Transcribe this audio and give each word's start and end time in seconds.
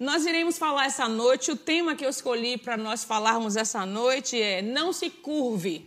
Nós 0.00 0.24
iremos 0.24 0.56
falar 0.56 0.86
essa 0.86 1.06
noite. 1.06 1.50
O 1.50 1.56
tema 1.56 1.94
que 1.94 2.02
eu 2.02 2.08
escolhi 2.08 2.56
para 2.56 2.74
nós 2.74 3.04
falarmos 3.04 3.54
essa 3.54 3.84
noite 3.84 4.40
é 4.40 4.62
Não 4.62 4.94
se 4.94 5.10
curve. 5.10 5.86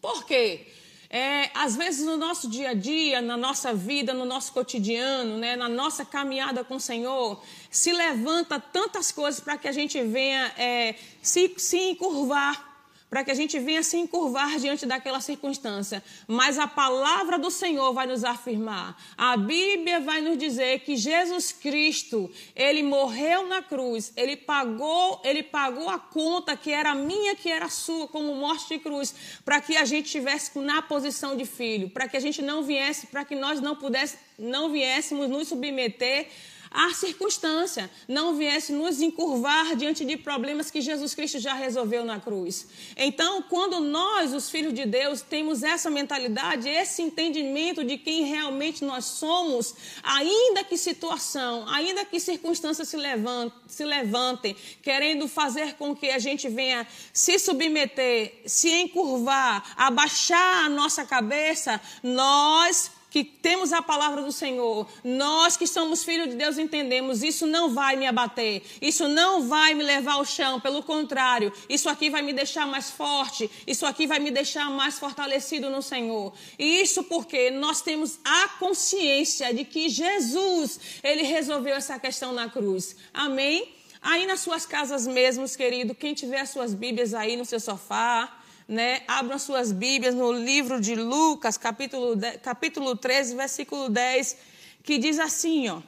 Por 0.00 0.24
quê? 0.24 0.68
É, 1.10 1.50
às 1.52 1.74
vezes 1.74 2.06
no 2.06 2.16
nosso 2.16 2.48
dia 2.48 2.70
a 2.70 2.74
dia, 2.74 3.20
na 3.20 3.36
nossa 3.36 3.74
vida, 3.74 4.14
no 4.14 4.24
nosso 4.24 4.52
cotidiano, 4.52 5.36
né, 5.36 5.56
na 5.56 5.68
nossa 5.68 6.04
caminhada 6.04 6.62
com 6.62 6.76
o 6.76 6.80
Senhor, 6.80 7.42
se 7.68 7.92
levanta 7.92 8.60
tantas 8.60 9.10
coisas 9.10 9.40
para 9.40 9.58
que 9.58 9.66
a 9.66 9.72
gente 9.72 10.00
venha 10.00 10.52
é, 10.56 10.94
se, 11.20 11.52
se 11.56 11.76
encurvar 11.90 12.67
para 13.10 13.24
que 13.24 13.30
a 13.30 13.34
gente 13.34 13.58
venha 13.58 13.82
se 13.82 13.96
encurvar 13.96 14.58
diante 14.58 14.84
daquela 14.84 15.20
circunstância. 15.20 16.02
Mas 16.26 16.58
a 16.58 16.66
palavra 16.66 17.38
do 17.38 17.50
Senhor 17.50 17.92
vai 17.92 18.06
nos 18.06 18.24
afirmar. 18.24 19.00
A 19.16 19.36
Bíblia 19.36 20.00
vai 20.00 20.20
nos 20.20 20.36
dizer 20.36 20.80
que 20.80 20.96
Jesus 20.96 21.52
Cristo, 21.52 22.30
ele 22.54 22.82
morreu 22.82 23.46
na 23.46 23.62
cruz, 23.62 24.12
ele 24.16 24.36
pagou, 24.36 25.20
ele 25.24 25.42
pagou 25.42 25.88
a 25.88 25.98
conta 25.98 26.56
que 26.56 26.70
era 26.70 26.94
minha, 26.94 27.34
que 27.34 27.50
era 27.50 27.68
sua, 27.68 28.06
como 28.08 28.34
morte 28.34 28.68
de 28.68 28.78
cruz, 28.78 29.14
para 29.44 29.60
que 29.60 29.76
a 29.76 29.84
gente 29.84 30.06
estivesse 30.06 30.58
na 30.58 30.82
posição 30.82 31.36
de 31.36 31.44
filho, 31.44 31.88
para 31.88 32.08
que 32.08 32.16
a 32.16 32.20
gente 32.20 32.42
não 32.42 32.62
viesse, 32.62 33.06
para 33.06 33.24
que 33.24 33.34
nós 33.34 33.60
não 33.60 33.74
pudéssemos, 33.74 34.24
não 34.38 34.70
viéssemos 34.70 35.28
nos 35.28 35.48
submeter 35.48 36.28
a 36.70 36.92
circunstância 36.92 37.90
não 38.06 38.36
viesse 38.36 38.72
nos 38.72 39.00
encurvar 39.00 39.74
diante 39.76 40.04
de 40.04 40.16
problemas 40.16 40.70
que 40.70 40.80
Jesus 40.80 41.14
Cristo 41.14 41.38
já 41.38 41.54
resolveu 41.54 42.04
na 42.04 42.20
cruz. 42.20 42.66
Então, 42.96 43.42
quando 43.42 43.80
nós, 43.80 44.34
os 44.34 44.50
filhos 44.50 44.74
de 44.74 44.84
Deus, 44.84 45.22
temos 45.22 45.62
essa 45.62 45.90
mentalidade, 45.90 46.68
esse 46.68 47.02
entendimento 47.02 47.84
de 47.84 47.96
quem 47.96 48.24
realmente 48.24 48.84
nós 48.84 49.04
somos, 49.04 49.74
ainda 50.02 50.62
que 50.64 50.76
situação, 50.76 51.66
ainda 51.68 52.04
que 52.04 52.20
circunstâncias 52.20 52.88
se 52.88 52.96
levantem, 52.96 53.58
se 53.66 53.84
levantem 53.84 54.56
querendo 54.82 55.26
fazer 55.28 55.74
com 55.74 55.94
que 55.94 56.10
a 56.10 56.18
gente 56.18 56.48
venha 56.48 56.86
se 57.12 57.38
submeter, 57.38 58.42
se 58.46 58.70
encurvar, 58.70 59.74
abaixar 59.76 60.64
a 60.64 60.68
nossa 60.68 61.04
cabeça, 61.04 61.80
nós 62.02 62.97
que 63.10 63.24
temos 63.24 63.72
a 63.72 63.80
palavra 63.80 64.22
do 64.22 64.32
Senhor, 64.32 64.86
nós 65.02 65.56
que 65.56 65.66
somos 65.66 66.04
filhos 66.04 66.28
de 66.28 66.36
Deus 66.36 66.58
entendemos, 66.58 67.22
isso 67.22 67.46
não 67.46 67.72
vai 67.72 67.96
me 67.96 68.06
abater, 68.06 68.62
isso 68.82 69.08
não 69.08 69.48
vai 69.48 69.74
me 69.74 69.82
levar 69.82 70.14
ao 70.14 70.24
chão, 70.24 70.60
pelo 70.60 70.82
contrário, 70.82 71.52
isso 71.68 71.88
aqui 71.88 72.10
vai 72.10 72.22
me 72.22 72.32
deixar 72.32 72.66
mais 72.66 72.90
forte, 72.90 73.50
isso 73.66 73.86
aqui 73.86 74.06
vai 74.06 74.18
me 74.18 74.30
deixar 74.30 74.70
mais 74.70 74.98
fortalecido 74.98 75.70
no 75.70 75.82
Senhor. 75.82 76.32
E 76.58 76.82
isso 76.82 77.02
porque 77.04 77.50
nós 77.50 77.80
temos 77.80 78.18
a 78.24 78.48
consciência 78.58 79.52
de 79.54 79.64
que 79.64 79.88
Jesus, 79.88 80.78
ele 81.02 81.22
resolveu 81.22 81.74
essa 81.74 81.98
questão 81.98 82.32
na 82.32 82.48
cruz. 82.48 82.96
Amém? 83.14 83.74
Aí 84.00 84.26
nas 84.26 84.40
suas 84.40 84.64
casas 84.64 85.06
mesmos, 85.06 85.56
querido, 85.56 85.94
quem 85.94 86.14
tiver 86.14 86.40
as 86.40 86.50
suas 86.50 86.72
Bíblias 86.72 87.14
aí 87.14 87.36
no 87.36 87.44
seu 87.44 87.58
sofá, 87.58 88.37
né, 88.68 89.00
abram 89.08 89.38
suas 89.38 89.72
Bíblias 89.72 90.14
no 90.14 90.30
livro 90.30 90.78
de 90.78 90.94
Lucas, 90.94 91.56
capítulo, 91.56 92.14
capítulo 92.42 92.94
13, 92.94 93.34
versículo 93.34 93.88
10, 93.88 94.36
que 94.82 94.98
diz 94.98 95.18
assim, 95.18 95.70
ó. 95.70 95.80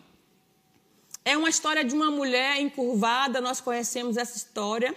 É 1.22 1.36
uma 1.36 1.50
história 1.50 1.84
de 1.84 1.94
uma 1.94 2.10
mulher 2.10 2.58
encurvada, 2.58 3.42
nós 3.42 3.60
conhecemos 3.60 4.16
essa 4.16 4.38
história, 4.38 4.96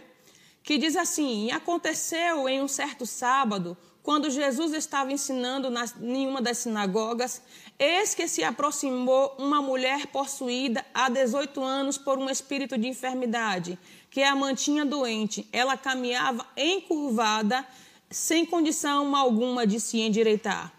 que 0.64 0.78
diz 0.78 0.96
assim: 0.96 1.52
aconteceu 1.52 2.48
em 2.48 2.62
um 2.62 2.68
certo 2.70 3.06
sábado, 3.06 3.78
quando 4.02 4.30
Jesus 4.30 4.74
estava 4.74 5.12
ensinando 5.12 5.70
na, 5.70 5.86
em 6.02 6.26
uma 6.26 6.42
das 6.42 6.60
sinagogas, 6.60 7.42
eis 7.78 8.16
que 8.16 8.28
se 8.30 8.42
aproximou 8.42 9.36
uma 9.38 9.62
mulher 9.62 10.08
possuída 10.08 10.86
há 10.94 11.10
18 11.10 11.62
anos 11.62 11.98
por 11.98 12.18
um 12.18 12.30
espírito 12.30 12.78
de 12.78 12.88
enfermidade 12.88 13.78
que 14.14 14.22
a 14.22 14.36
mantinha 14.36 14.86
doente. 14.86 15.50
Ela 15.52 15.76
caminhava 15.76 16.46
encurvada, 16.56 17.68
sem 18.12 18.46
condição 18.46 19.16
alguma 19.16 19.66
de 19.66 19.80
se 19.80 20.00
endireitar. 20.00 20.72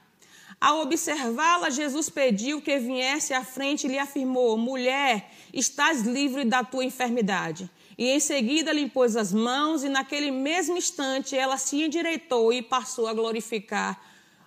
Ao 0.60 0.80
observá-la, 0.82 1.68
Jesus 1.68 2.08
pediu 2.08 2.62
que 2.62 2.78
viesse 2.78 3.34
à 3.34 3.44
frente 3.44 3.88
e 3.88 3.90
lhe 3.90 3.98
afirmou: 3.98 4.56
Mulher, 4.56 5.32
estás 5.52 6.02
livre 6.02 6.44
da 6.44 6.62
tua 6.62 6.84
enfermidade. 6.84 7.68
E 7.98 8.08
em 8.08 8.20
seguida 8.20 8.72
lhe 8.72 8.82
impôs 8.82 9.16
as 9.16 9.32
mãos, 9.32 9.82
e 9.82 9.88
naquele 9.88 10.30
mesmo 10.30 10.76
instante 10.76 11.36
ela 11.36 11.58
se 11.58 11.82
endireitou 11.82 12.52
e 12.52 12.62
passou 12.62 13.08
a 13.08 13.12
glorificar 13.12 14.00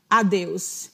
a 0.09 0.23
Deus. 0.23 0.91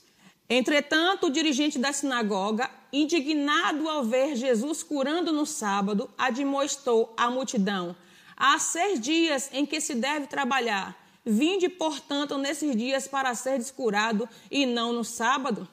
Entretanto, 0.49 1.27
o 1.27 1.29
dirigente 1.29 1.77
da 1.77 1.93
sinagoga, 1.93 2.69
indignado 2.93 3.89
ao 3.89 4.03
ver 4.03 4.35
Jesus 4.35 4.83
curando 4.83 5.33
no 5.33 5.47
sábado, 5.47 6.07
admoestou 6.15 7.11
a 7.17 7.31
multidão: 7.31 7.95
Há 8.37 8.59
seis 8.59 9.01
dias 9.01 9.49
em 9.51 9.65
que 9.65 9.81
se 9.81 9.95
deve 9.95 10.27
trabalhar. 10.27 10.95
Vinde, 11.25 11.67
portanto, 11.69 12.37
nesses 12.37 12.75
dias 12.75 13.07
para 13.07 13.33
ser 13.33 13.57
descurado 13.57 14.29
e 14.51 14.65
não 14.65 14.93
no 14.93 15.03
sábado. 15.03 15.67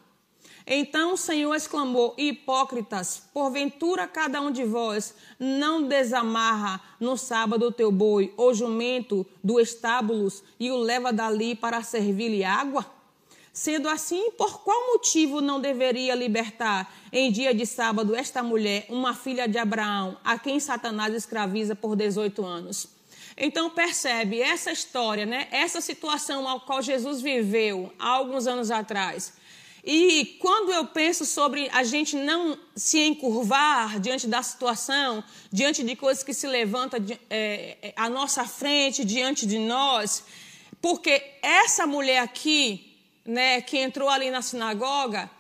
Então 0.66 1.14
o 1.14 1.16
Senhor 1.16 1.54
exclamou: 1.54 2.14
Hipócritas, 2.16 3.28
porventura 3.34 4.06
cada 4.06 4.40
um 4.40 4.50
de 4.50 4.64
vós 4.64 5.14
não 5.38 5.82
desamarra 5.82 6.80
no 6.98 7.16
sábado 7.16 7.66
o 7.66 7.72
teu 7.72 7.90
boi 7.90 8.32
ou 8.36 8.54
jumento 8.54 9.26
do 9.42 9.60
estábulos 9.60 10.42
e 10.58 10.70
o 10.70 10.76
leva 10.76 11.12
dali 11.12 11.54
para 11.54 11.82
servir-lhe 11.82 12.44
água? 12.44 12.99
Sendo 13.52 13.88
assim, 13.88 14.30
por 14.32 14.62
qual 14.62 14.92
motivo 14.92 15.40
não 15.40 15.60
deveria 15.60 16.14
libertar 16.14 16.92
em 17.12 17.32
dia 17.32 17.52
de 17.52 17.66
sábado 17.66 18.14
esta 18.14 18.42
mulher, 18.42 18.86
uma 18.88 19.12
filha 19.14 19.48
de 19.48 19.58
Abraão, 19.58 20.16
a 20.24 20.38
quem 20.38 20.60
Satanás 20.60 21.12
escraviza 21.14 21.74
por 21.74 21.96
18 21.96 22.44
anos? 22.44 22.88
Então 23.36 23.70
percebe 23.70 24.40
essa 24.40 24.70
história, 24.70 25.26
né? 25.26 25.48
Essa 25.50 25.80
situação 25.80 26.46
ao 26.46 26.60
qual 26.60 26.82
Jesus 26.82 27.20
viveu 27.20 27.92
há 27.98 28.08
alguns 28.08 28.46
anos 28.46 28.70
atrás. 28.70 29.32
E 29.84 30.36
quando 30.38 30.72
eu 30.72 30.86
penso 30.86 31.24
sobre 31.24 31.68
a 31.72 31.82
gente 31.82 32.14
não 32.14 32.58
se 32.76 32.98
encurvar 32.98 33.98
diante 33.98 34.26
da 34.26 34.42
situação, 34.42 35.24
diante 35.50 35.82
de 35.82 35.96
coisas 35.96 36.22
que 36.22 36.34
se 36.34 36.46
levantam 36.46 37.00
é, 37.30 37.78
é, 37.80 37.92
à 37.96 38.10
nossa 38.10 38.44
frente, 38.44 39.04
diante 39.04 39.46
de 39.46 39.58
nós, 39.58 40.22
porque 40.82 41.22
essa 41.42 41.86
mulher 41.86 42.18
aqui, 42.18 42.89
né, 43.24 43.60
que 43.60 43.78
entrou 43.78 44.08
ali 44.08 44.30
na 44.30 44.42
sinagoga, 44.42 45.30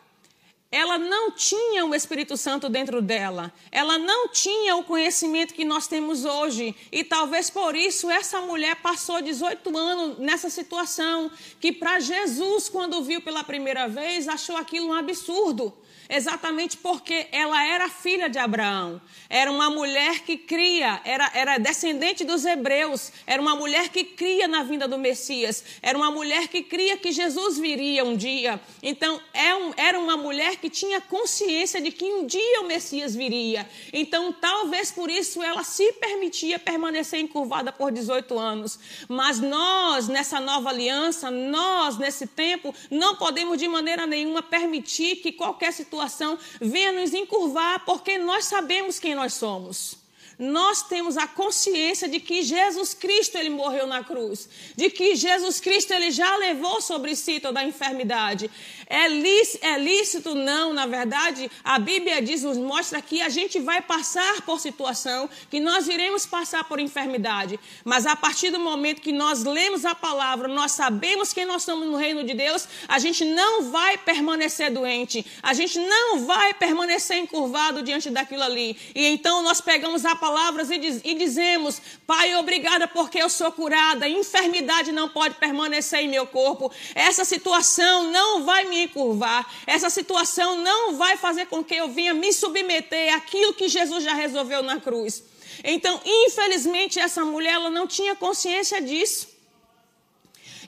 ela 0.72 0.98
não 0.98 1.32
tinha 1.32 1.84
o 1.84 1.94
Espírito 1.94 2.36
Santo 2.36 2.68
dentro 2.68 3.02
dela. 3.02 3.52
Ela 3.72 3.98
não 3.98 4.28
tinha 4.28 4.76
o 4.76 4.84
conhecimento 4.84 5.52
que 5.52 5.64
nós 5.64 5.88
temos 5.88 6.24
hoje. 6.24 6.76
E 6.92 7.02
talvez 7.02 7.50
por 7.50 7.74
isso 7.74 8.08
essa 8.08 8.40
mulher 8.40 8.76
passou 8.76 9.20
18 9.20 9.76
anos 9.76 10.18
nessa 10.18 10.48
situação, 10.48 11.28
que 11.58 11.72
para 11.72 11.98
Jesus, 11.98 12.68
quando 12.68 13.02
viu 13.02 13.20
pela 13.20 13.42
primeira 13.42 13.88
vez, 13.88 14.28
achou 14.28 14.56
aquilo 14.56 14.90
um 14.90 14.92
absurdo 14.92 15.74
exatamente 16.10 16.76
porque 16.76 17.28
ela 17.30 17.64
era 17.64 17.88
filha 17.88 18.28
de 18.28 18.38
Abraão. 18.38 19.00
Era 19.28 19.50
uma 19.50 19.70
mulher 19.70 20.20
que 20.20 20.36
cria, 20.36 21.00
era, 21.04 21.30
era 21.32 21.58
descendente 21.58 22.24
dos 22.24 22.44
hebreus, 22.44 23.12
era 23.26 23.40
uma 23.40 23.54
mulher 23.54 23.88
que 23.90 24.02
cria 24.02 24.48
na 24.48 24.64
vinda 24.64 24.88
do 24.88 24.98
Messias, 24.98 25.64
era 25.80 25.96
uma 25.96 26.10
mulher 26.10 26.48
que 26.48 26.62
cria 26.62 26.96
que 26.96 27.12
Jesus 27.12 27.58
viria 27.58 28.04
um 28.04 28.16
dia. 28.16 28.60
Então, 28.82 29.20
é 29.32 29.54
um, 29.54 29.72
era 29.76 29.98
uma 29.98 30.16
mulher 30.16 30.56
que 30.56 30.68
tinha 30.68 31.00
consciência 31.00 31.80
de 31.80 31.92
que 31.92 32.04
um 32.04 32.26
dia 32.26 32.60
o 32.60 32.66
Messias 32.66 33.14
viria. 33.14 33.68
Então, 33.92 34.32
talvez 34.32 34.90
por 34.90 35.08
isso 35.08 35.40
ela 35.40 35.62
se 35.62 35.92
permitia 35.92 36.58
permanecer 36.58 37.20
encurvada 37.20 37.70
por 37.70 37.92
18 37.92 38.36
anos. 38.36 38.80
Mas 39.08 39.38
nós, 39.38 40.08
nessa 40.08 40.40
nova 40.40 40.70
aliança, 40.70 41.30
nós, 41.30 41.96
nesse 41.98 42.26
tempo, 42.26 42.74
não 42.90 43.14
podemos 43.14 43.56
de 43.58 43.68
maneira 43.68 44.06
nenhuma 44.06 44.42
permitir 44.42 45.16
que 45.16 45.30
qualquer 45.30 45.72
situação 45.72 45.99
situação 46.00 46.38
venha 46.60 46.92
nos 46.92 47.12
encurvar, 47.12 47.84
porque 47.84 48.16
nós 48.18 48.46
sabemos 48.46 48.98
quem 48.98 49.14
nós 49.14 49.34
somos 49.34 49.99
nós 50.40 50.82
temos 50.82 51.18
a 51.18 51.26
consciência 51.26 52.08
de 52.08 52.18
que 52.18 52.42
Jesus 52.42 52.94
Cristo 52.94 53.36
ele 53.36 53.50
morreu 53.50 53.86
na 53.86 54.02
cruz, 54.02 54.48
de 54.74 54.88
que 54.88 55.14
Jesus 55.14 55.60
Cristo 55.60 55.92
ele 55.92 56.10
já 56.10 56.34
levou 56.38 56.80
sobre 56.80 57.14
si 57.14 57.38
toda 57.38 57.60
a 57.60 57.64
enfermidade. 57.64 58.50
É 58.86 59.06
lícito, 59.06 59.66
é 59.66 59.78
lícito 59.78 60.34
não, 60.34 60.72
na 60.72 60.86
verdade, 60.86 61.50
a 61.62 61.78
Bíblia 61.78 62.22
diz, 62.22 62.42
nos 62.42 62.56
mostra 62.56 63.02
que 63.02 63.20
a 63.20 63.28
gente 63.28 63.60
vai 63.60 63.82
passar 63.82 64.40
por 64.40 64.58
situação, 64.58 65.28
que 65.50 65.60
nós 65.60 65.86
iremos 65.88 66.24
passar 66.24 66.64
por 66.64 66.80
enfermidade, 66.80 67.60
mas 67.84 68.06
a 68.06 68.16
partir 68.16 68.50
do 68.50 68.58
momento 68.58 69.02
que 69.02 69.12
nós 69.12 69.44
lemos 69.44 69.84
a 69.84 69.94
palavra, 69.94 70.48
nós 70.48 70.72
sabemos 70.72 71.34
quem 71.34 71.44
nós 71.44 71.62
somos 71.62 71.86
no 71.86 71.96
reino 71.98 72.24
de 72.24 72.32
Deus, 72.32 72.66
a 72.88 72.98
gente 72.98 73.26
não 73.26 73.70
vai 73.70 73.98
permanecer 73.98 74.72
doente, 74.72 75.24
a 75.42 75.52
gente 75.52 75.78
não 75.78 76.20
vai 76.24 76.54
permanecer 76.54 77.18
encurvado 77.18 77.82
diante 77.82 78.08
daquilo 78.08 78.42
ali. 78.42 78.76
E 78.94 79.06
então 79.06 79.42
nós 79.42 79.60
pegamos 79.60 80.06
a 80.06 80.16
palavra 80.16 80.29
palavras 80.30 80.70
e, 80.70 80.78
diz, 80.78 81.00
e 81.04 81.14
dizemos: 81.14 81.82
Pai, 82.06 82.36
obrigada 82.36 82.86
porque 82.86 83.18
eu 83.18 83.28
sou 83.28 83.50
curada, 83.50 84.08
enfermidade 84.08 84.92
não 84.92 85.08
pode 85.08 85.34
permanecer 85.34 86.00
em 86.00 86.08
meu 86.08 86.26
corpo, 86.26 86.70
essa 86.94 87.24
situação 87.24 88.10
não 88.12 88.44
vai 88.44 88.64
me 88.64 88.84
encurvar, 88.84 89.44
essa 89.66 89.90
situação 89.90 90.58
não 90.58 90.94
vai 90.94 91.16
fazer 91.16 91.46
com 91.46 91.64
que 91.64 91.74
eu 91.74 91.88
venha 91.88 92.14
me 92.14 92.32
submeter 92.32 93.12
àquilo 93.14 93.52
que 93.54 93.68
Jesus 93.68 94.04
já 94.04 94.14
resolveu 94.14 94.62
na 94.62 94.78
cruz. 94.80 95.24
Então, 95.64 96.00
infelizmente, 96.04 97.00
essa 97.00 97.24
mulher 97.24 97.54
ela 97.54 97.70
não 97.70 97.86
tinha 97.86 98.14
consciência 98.14 98.80
disso. 98.80 99.28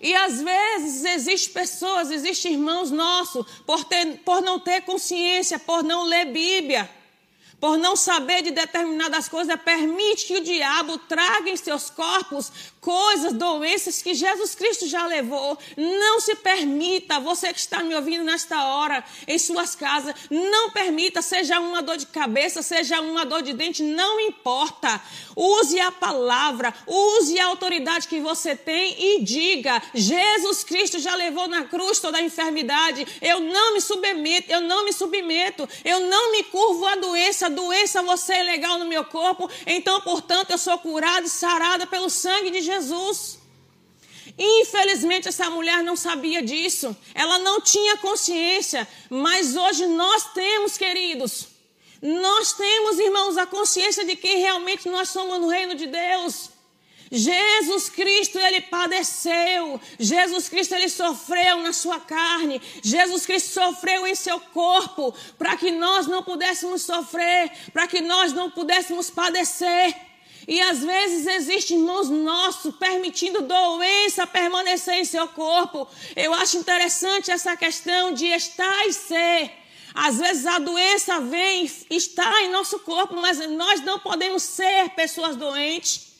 E 0.01 0.13
às 0.17 0.43
vezes 0.43 1.05
existem 1.05 1.55
pessoas, 1.55 2.11
existem 2.11 2.55
irmãos 2.55 2.91
nossos, 2.91 3.47
por, 3.65 3.85
ter, 3.85 4.19
por 4.25 4.43
não 4.43 4.59
ter 4.59 4.81
consciência, 4.83 5.61
por 5.61 5.85
não 5.85 6.03
ler 6.03 6.27
Bíblia 6.27 6.91
por 7.63 7.79
não 7.79 7.95
saber 7.95 8.43
de 8.43 8.51
determinadas 8.51 9.29
coisas, 9.29 9.55
permite 9.61 10.27
que 10.27 10.37
o 10.37 10.41
diabo 10.41 10.99
traga 10.99 11.49
em 11.49 11.57
seus 11.57 11.89
corpos 11.89 12.51
coisas, 12.81 13.33
doenças 13.33 14.03
que 14.03 14.13
Jesus 14.13 14.57
Cristo 14.57 14.89
já 14.89 15.07
levou. 15.07 15.57
Não 15.77 16.21
se 16.21 16.35
permita, 16.35 17.21
você 17.21 17.53
que 17.53 17.61
está 17.61 17.81
me 17.85 17.95
ouvindo 17.95 18.25
nesta 18.25 18.65
hora, 18.67 19.05
em 19.29 19.39
suas 19.39 19.77
casas, 19.77 20.13
não 20.29 20.71
permita, 20.71 21.23
seja 21.23 21.61
uma 21.61 21.81
dor 21.81 21.97
de 21.97 22.07
cabeça, 22.07 22.61
seja 22.61 23.01
uma 23.01 23.25
dor 23.25 23.43
de 23.43 23.53
dente, 23.53 23.85
não 23.85 24.19
importa. 24.19 25.01
Use 25.37 25.79
a 25.79 25.93
palavra, 25.93 26.75
use 26.85 27.39
a 27.39 27.47
autoridade 27.47 28.09
que 28.09 28.19
você 28.19 28.57
tem 28.57 28.97
e 28.99 29.23
diga: 29.23 29.81
Jesus 29.95 30.65
Cristo 30.65 30.99
já 30.99 31.15
levou 31.15 31.47
na 31.47 31.63
cruz 31.63 32.01
toda 32.01 32.19
a 32.19 32.23
enfermidade. 32.23 33.07
Eu 33.23 33.39
não 33.39 33.75
me 33.75 33.81
submeto, 33.81 34.51
eu 34.51 34.61
não 34.61 34.85
me 34.85 34.93
submeto, 34.93 35.69
eu 35.85 36.01
não 36.01 36.33
me 36.33 36.43
curvo 36.43 36.85
à 36.87 36.97
doença 36.97 37.52
doença 37.53 38.03
você 38.03 38.35
é 38.35 38.43
legal 38.43 38.79
no 38.79 38.87
meu 38.87 39.05
corpo, 39.05 39.49
então, 39.67 40.01
portanto, 40.01 40.51
eu 40.51 40.59
sou 40.59 40.79
curada 40.79 41.27
e 41.27 41.31
sarada 41.31 41.87
pelo 41.87 42.11
sangue 42.11 42.51
de 42.51 42.61
Jesus. 42.61 43.39
Infelizmente, 44.39 45.29
essa 45.29 45.51
mulher 45.51 45.83
não 45.83 45.95
sabia 45.95 46.43
disso, 46.43 46.97
ela 47.15 47.39
não 47.39 47.61
tinha 47.61 47.97
consciência, 47.99 48.89
mas 49.11 49.57
hoje 49.57 49.87
nós 49.87 50.33
temos, 50.33 50.79
queridos, 50.79 51.49
nós 52.01 52.53
temos, 52.55 52.99
irmãos, 52.99 53.37
a 53.37 53.47
consciência 53.47 54.05
de 54.05 54.17
quem 54.17 54.39
realmente 54.39 54.89
nós 54.89 55.09
somos 55.11 55.41
no 55.41 55.49
reino 55.49 55.75
de 55.75 55.87
Deus. 55.87 56.52
Jesus 57.15 57.91
Cristo, 57.91 58.39
ele 58.39 58.63
padeceu. 58.63 59.79
Jesus 59.99 60.49
Cristo, 60.49 60.75
ele 60.75 60.89
sofreu 60.89 61.59
na 61.59 61.75
sua 61.75 62.01
carne. 62.01 62.61
Jesus 62.83 63.27
Cristo 63.27 63.51
sofreu 63.51 64.07
em 64.07 64.15
seu 64.15 64.41
corpo 64.41 65.15
para 65.37 65.55
que 65.59 65.71
nós 65.71 66.07
não 66.07 66.23
pudéssemos 66.23 66.81
sofrer, 66.83 67.53
para 67.71 67.87
que 67.87 68.01
nós 68.01 68.33
não 68.33 68.51
pudéssemos 68.51 69.11
padecer. 69.11 69.95
E 70.49 70.59
às 70.63 70.79
vezes 70.79 71.27
existem 71.27 71.79
irmãos 71.79 72.09
nossos 72.09 72.75
permitindo 72.77 73.43
doença 73.43 74.27
permanecer 74.27 74.95
em 74.95 75.05
seu 75.05 75.29
corpo. 75.29 75.87
Eu 76.17 76.33
acho 76.33 76.57
interessante 76.57 77.31
essa 77.31 77.55
questão 77.59 78.13
de 78.13 78.27
estar 78.27 78.87
e 78.87 78.93
ser. 78.93 79.53
Às 79.95 80.19
vezes 80.19 80.47
a 80.47 80.59
doença 80.59 81.21
vem, 81.21 81.71
está 81.91 82.43
em 82.43 82.51
nosso 82.51 82.79
corpo, 82.79 83.15
mas 83.17 83.39
nós 83.51 83.83
não 83.83 83.99
podemos 83.99 84.43
ser 84.43 84.89
pessoas 84.91 85.37
doentes. 85.37 86.12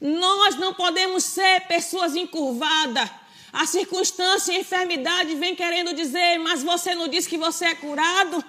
Nós 0.00 0.56
não 0.56 0.74
podemos 0.74 1.24
ser 1.24 1.62
pessoas 1.62 2.14
encurvadas. 2.14 3.08
A 3.52 3.64
circunstância 3.64 4.52
e 4.52 4.56
a 4.56 4.60
enfermidade 4.60 5.34
vem 5.34 5.54
querendo 5.54 5.94
dizer, 5.94 6.38
mas 6.38 6.62
você 6.62 6.94
não 6.94 7.08
diz 7.08 7.26
que 7.26 7.38
você 7.38 7.66
é 7.66 7.74
curado? 7.74 8.44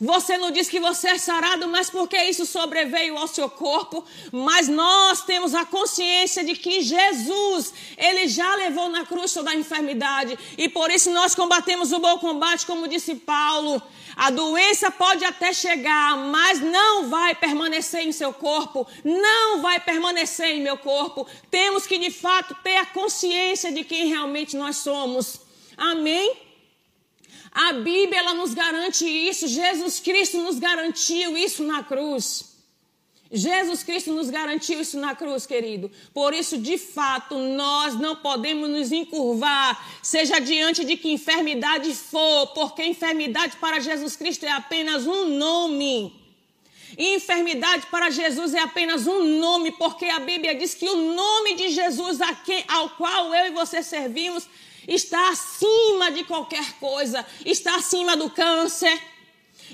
Você 0.00 0.36
não 0.38 0.50
diz 0.50 0.68
que 0.68 0.80
você 0.80 1.08
é 1.08 1.18
sarado, 1.18 1.68
mas 1.68 1.90
porque 1.90 2.16
isso 2.24 2.46
sobreveio 2.46 3.16
ao 3.16 3.28
seu 3.28 3.48
corpo. 3.48 4.04
Mas 4.30 4.68
nós 4.68 5.22
temos 5.24 5.54
a 5.54 5.64
consciência 5.64 6.44
de 6.44 6.54
que 6.54 6.80
Jesus, 6.80 7.72
ele 7.96 8.28
já 8.28 8.54
levou 8.56 8.88
na 8.88 9.04
cruz 9.04 9.32
toda 9.32 9.50
a 9.50 9.54
enfermidade. 9.54 10.38
E 10.56 10.68
por 10.68 10.90
isso 10.90 11.10
nós 11.10 11.34
combatemos 11.34 11.92
o 11.92 11.98
bom 11.98 12.18
combate, 12.18 12.66
como 12.66 12.88
disse 12.88 13.14
Paulo. 13.14 13.82
A 14.16 14.30
doença 14.30 14.90
pode 14.90 15.24
até 15.24 15.52
chegar, 15.52 16.16
mas 16.16 16.60
não 16.60 17.08
vai 17.08 17.34
permanecer 17.34 18.02
em 18.02 18.12
seu 18.12 18.32
corpo, 18.32 18.86
não 19.02 19.62
vai 19.62 19.80
permanecer 19.80 20.48
em 20.48 20.62
meu 20.62 20.76
corpo. 20.76 21.26
Temos 21.50 21.86
que 21.86 21.98
de 21.98 22.10
fato 22.10 22.54
ter 22.62 22.76
a 22.76 22.86
consciência 22.86 23.72
de 23.72 23.84
quem 23.84 24.08
realmente 24.08 24.56
nós 24.56 24.76
somos. 24.76 25.40
Amém? 25.76 26.51
A 27.54 27.74
Bíblia 27.74 28.18
ela 28.18 28.34
nos 28.34 28.54
garante 28.54 29.04
isso, 29.04 29.46
Jesus 29.46 30.00
Cristo 30.00 30.38
nos 30.38 30.58
garantiu 30.58 31.36
isso 31.36 31.62
na 31.62 31.82
cruz. 31.82 32.52
Jesus 33.34 33.82
Cristo 33.82 34.12
nos 34.12 34.28
garantiu 34.28 34.78
isso 34.80 34.98
na 34.98 35.14
cruz, 35.14 35.46
querido. 35.46 35.90
Por 36.12 36.34
isso, 36.34 36.58
de 36.58 36.76
fato, 36.76 37.38
nós 37.38 37.94
não 37.98 38.16
podemos 38.16 38.68
nos 38.68 38.92
encurvar, 38.92 39.82
seja 40.02 40.38
diante 40.38 40.84
de 40.84 40.98
que 40.98 41.10
enfermidade 41.10 41.94
for, 41.94 42.48
porque 42.48 42.84
enfermidade 42.84 43.56
para 43.56 43.80
Jesus 43.80 44.16
Cristo 44.16 44.44
é 44.44 44.50
apenas 44.50 45.06
um 45.06 45.38
nome. 45.38 46.12
Enfermidade 46.98 47.86
para 47.86 48.10
Jesus 48.10 48.52
é 48.52 48.60
apenas 48.60 49.06
um 49.06 49.38
nome, 49.38 49.72
porque 49.72 50.04
a 50.04 50.20
Bíblia 50.20 50.54
diz 50.54 50.74
que 50.74 50.86
o 50.86 51.14
nome 51.14 51.54
de 51.54 51.70
Jesus, 51.70 52.18
ao 52.68 52.90
qual 52.90 53.34
eu 53.34 53.46
e 53.46 53.50
você 53.50 53.82
servimos, 53.82 54.46
está 54.86 55.30
acima 55.30 56.10
de 56.10 56.24
qualquer 56.24 56.72
coisa, 56.74 57.24
está 57.44 57.76
acima 57.76 58.16
do 58.16 58.30
câncer, 58.30 59.00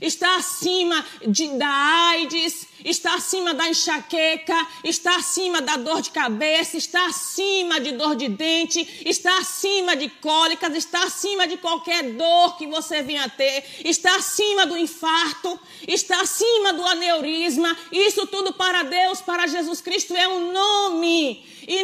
está 0.01 0.37
acima 0.37 1.05
de, 1.27 1.49
da 1.59 1.69
AIDS, 2.11 2.67
está 2.85 3.15
acima 3.15 3.55
da 3.55 3.69
enxaqueca, 3.69 4.67
está 4.85 5.17
acima 5.17 5.61
da 5.61 5.77
dor 5.77 6.01
de 6.01 6.11
cabeça, 6.11 6.77
está 6.77 7.07
acima 7.07 7.81
de 7.81 7.93
dor 7.93 8.15
de 8.15 8.29
dente, 8.29 9.03
está 9.05 9.39
acima 9.39 9.97
de 9.97 10.09
cólicas, 10.09 10.75
está 10.75 11.05
acima 11.05 11.47
de 11.47 11.57
qualquer 11.57 12.13
dor 12.13 12.57
que 12.57 12.67
você 12.67 13.03
venha 13.03 13.29
ter, 13.29 13.65
está 13.85 14.17
acima 14.17 14.67
do 14.67 14.77
infarto, 14.77 15.59
está 15.87 16.21
acima 16.21 16.73
do 16.73 16.85
aneurisma. 16.87 17.77
Isso 17.91 18.27
tudo 18.27 18.53
para 18.53 18.83
Deus, 18.85 19.21
para 19.21 19.47
Jesus 19.47 19.81
Cristo 19.81 20.15
é 20.15 20.29
um 20.29 20.53
nome. 20.53 21.45
E 21.67 21.78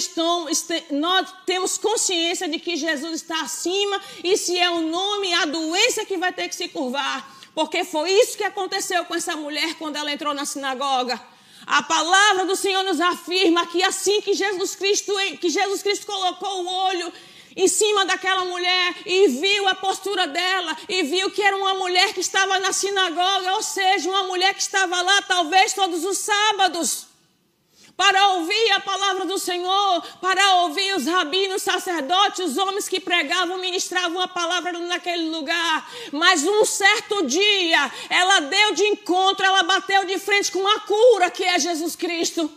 estamos, 0.00 0.66
nós 0.90 1.32
temos 1.46 1.78
consciência 1.78 2.48
de 2.48 2.58
que 2.58 2.76
Jesus 2.76 3.22
está 3.22 3.42
acima 3.42 4.00
e 4.24 4.36
se 4.36 4.58
é 4.58 4.70
um 4.70 4.88
nome, 4.88 5.32
a 5.34 5.44
doença 5.44 6.04
que 6.04 6.16
vai 6.16 6.32
ter 6.32 6.48
que 6.48 6.54
se 6.54 6.68
curvar. 6.68 7.38
Porque 7.54 7.84
foi 7.84 8.10
isso 8.10 8.36
que 8.36 8.44
aconteceu 8.44 9.04
com 9.04 9.14
essa 9.14 9.36
mulher 9.36 9.74
quando 9.74 9.96
ela 9.96 10.12
entrou 10.12 10.32
na 10.32 10.44
sinagoga. 10.44 11.20
A 11.66 11.82
palavra 11.82 12.46
do 12.46 12.56
Senhor 12.56 12.82
nos 12.84 13.00
afirma 13.00 13.66
que 13.66 13.82
assim 13.82 14.20
que 14.20 14.34
Jesus 14.34 14.74
Cristo, 14.74 15.12
que 15.40 15.48
Jesus 15.48 15.82
Cristo 15.82 16.06
colocou 16.06 16.64
o 16.64 16.68
olho 16.68 17.12
em 17.54 17.68
cima 17.68 18.04
daquela 18.06 18.44
mulher 18.44 18.94
e 19.04 19.28
viu 19.28 19.68
a 19.68 19.74
postura 19.74 20.26
dela 20.26 20.76
e 20.88 21.02
viu 21.02 21.30
que 21.30 21.42
era 21.42 21.56
uma 21.56 21.74
mulher 21.74 22.14
que 22.14 22.20
estava 22.20 22.58
na 22.60 22.72
sinagoga, 22.72 23.54
ou 23.54 23.62
seja, 23.62 24.08
uma 24.08 24.24
mulher 24.24 24.54
que 24.54 24.62
estava 24.62 25.02
lá 25.02 25.22
talvez 25.22 25.72
todos 25.72 26.04
os 26.04 26.18
sábados 26.18 27.09
para 28.00 28.28
ouvir 28.28 28.72
a 28.72 28.80
palavra 28.80 29.26
do 29.26 29.38
Senhor, 29.38 30.02
para 30.22 30.54
ouvir 30.62 30.96
os 30.96 31.04
rabinos, 31.04 31.60
sacerdotes, 31.60 32.38
os 32.38 32.56
homens 32.56 32.88
que 32.88 32.98
pregavam, 32.98 33.58
ministravam 33.58 34.22
a 34.22 34.26
palavra 34.26 34.72
naquele 34.72 35.28
lugar. 35.28 35.86
Mas 36.10 36.42
um 36.42 36.64
certo 36.64 37.26
dia, 37.26 37.92
ela 38.08 38.40
deu 38.40 38.72
de 38.72 38.84
encontro, 38.84 39.44
ela 39.44 39.64
bateu 39.64 40.06
de 40.06 40.18
frente 40.18 40.50
com 40.50 40.66
a 40.66 40.80
cura 40.80 41.30
que 41.30 41.44
é 41.44 41.58
Jesus 41.58 41.94
Cristo. 41.94 42.50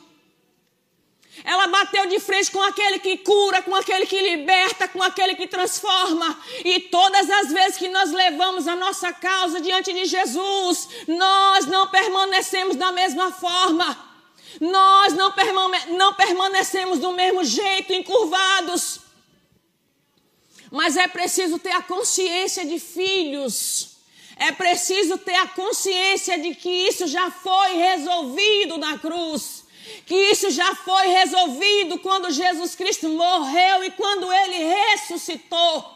Ela 1.44 1.68
bateu 1.68 2.08
de 2.08 2.22
frente 2.22 2.50
com 2.50 2.64
aquele 2.64 3.00
que 3.00 3.18
cura, 3.18 3.62
com 3.64 3.76
aquele 3.76 4.06
que 4.06 4.22
liberta, 4.22 4.88
com 4.88 5.04
aquele 5.04 5.36
que 5.36 5.46
transforma. 5.46 6.40
E 6.64 6.80
todas 6.80 7.30
as 7.30 7.52
vezes 7.52 7.78
que 7.78 7.90
nós 7.90 8.14
levamos 8.14 8.66
a 8.66 8.78
nossa 8.78 9.12
causa 9.12 9.60
diante 9.60 9.92
de 9.92 10.06
Jesus, 10.06 10.88
nós 11.06 11.66
não 11.66 11.88
permanecemos 11.88 12.78
da 12.78 12.94
mesma 12.94 13.30
forma. 13.30 14.13
Nós 14.60 15.14
não, 15.14 15.32
permane 15.32 15.98
não 15.98 16.14
permanecemos 16.14 17.00
do 17.00 17.12
mesmo 17.12 17.44
jeito, 17.44 17.94
encurvados. 17.94 19.00
Mas 20.72 20.98
é 20.98 21.08
preciso 21.08 21.60
ter 21.60 21.72
a 21.72 21.82
consciência 21.82 22.66
de 22.66 22.80
filhos. 22.80 23.98
É 24.36 24.52
preciso 24.52 25.18
ter 25.18 25.36
a 25.36 25.48
consciência 25.48 26.38
de 26.40 26.56
que 26.56 26.70
isso 26.70 27.08
já 27.08 27.30
foi 27.30 27.76
resolvido 27.76 28.78
na 28.78 28.98
cruz. 28.98 29.64
Que 30.06 30.16
isso 30.32 30.50
já 30.50 30.74
foi 30.76 31.08
resolvido 31.08 32.00
quando 32.00 32.32
Jesus 32.32 32.74
Cristo 32.76 33.10
morreu 33.10 33.84
e 33.84 33.92
quando 33.92 34.32
ele 34.32 34.58
ressuscitou. 34.58 35.94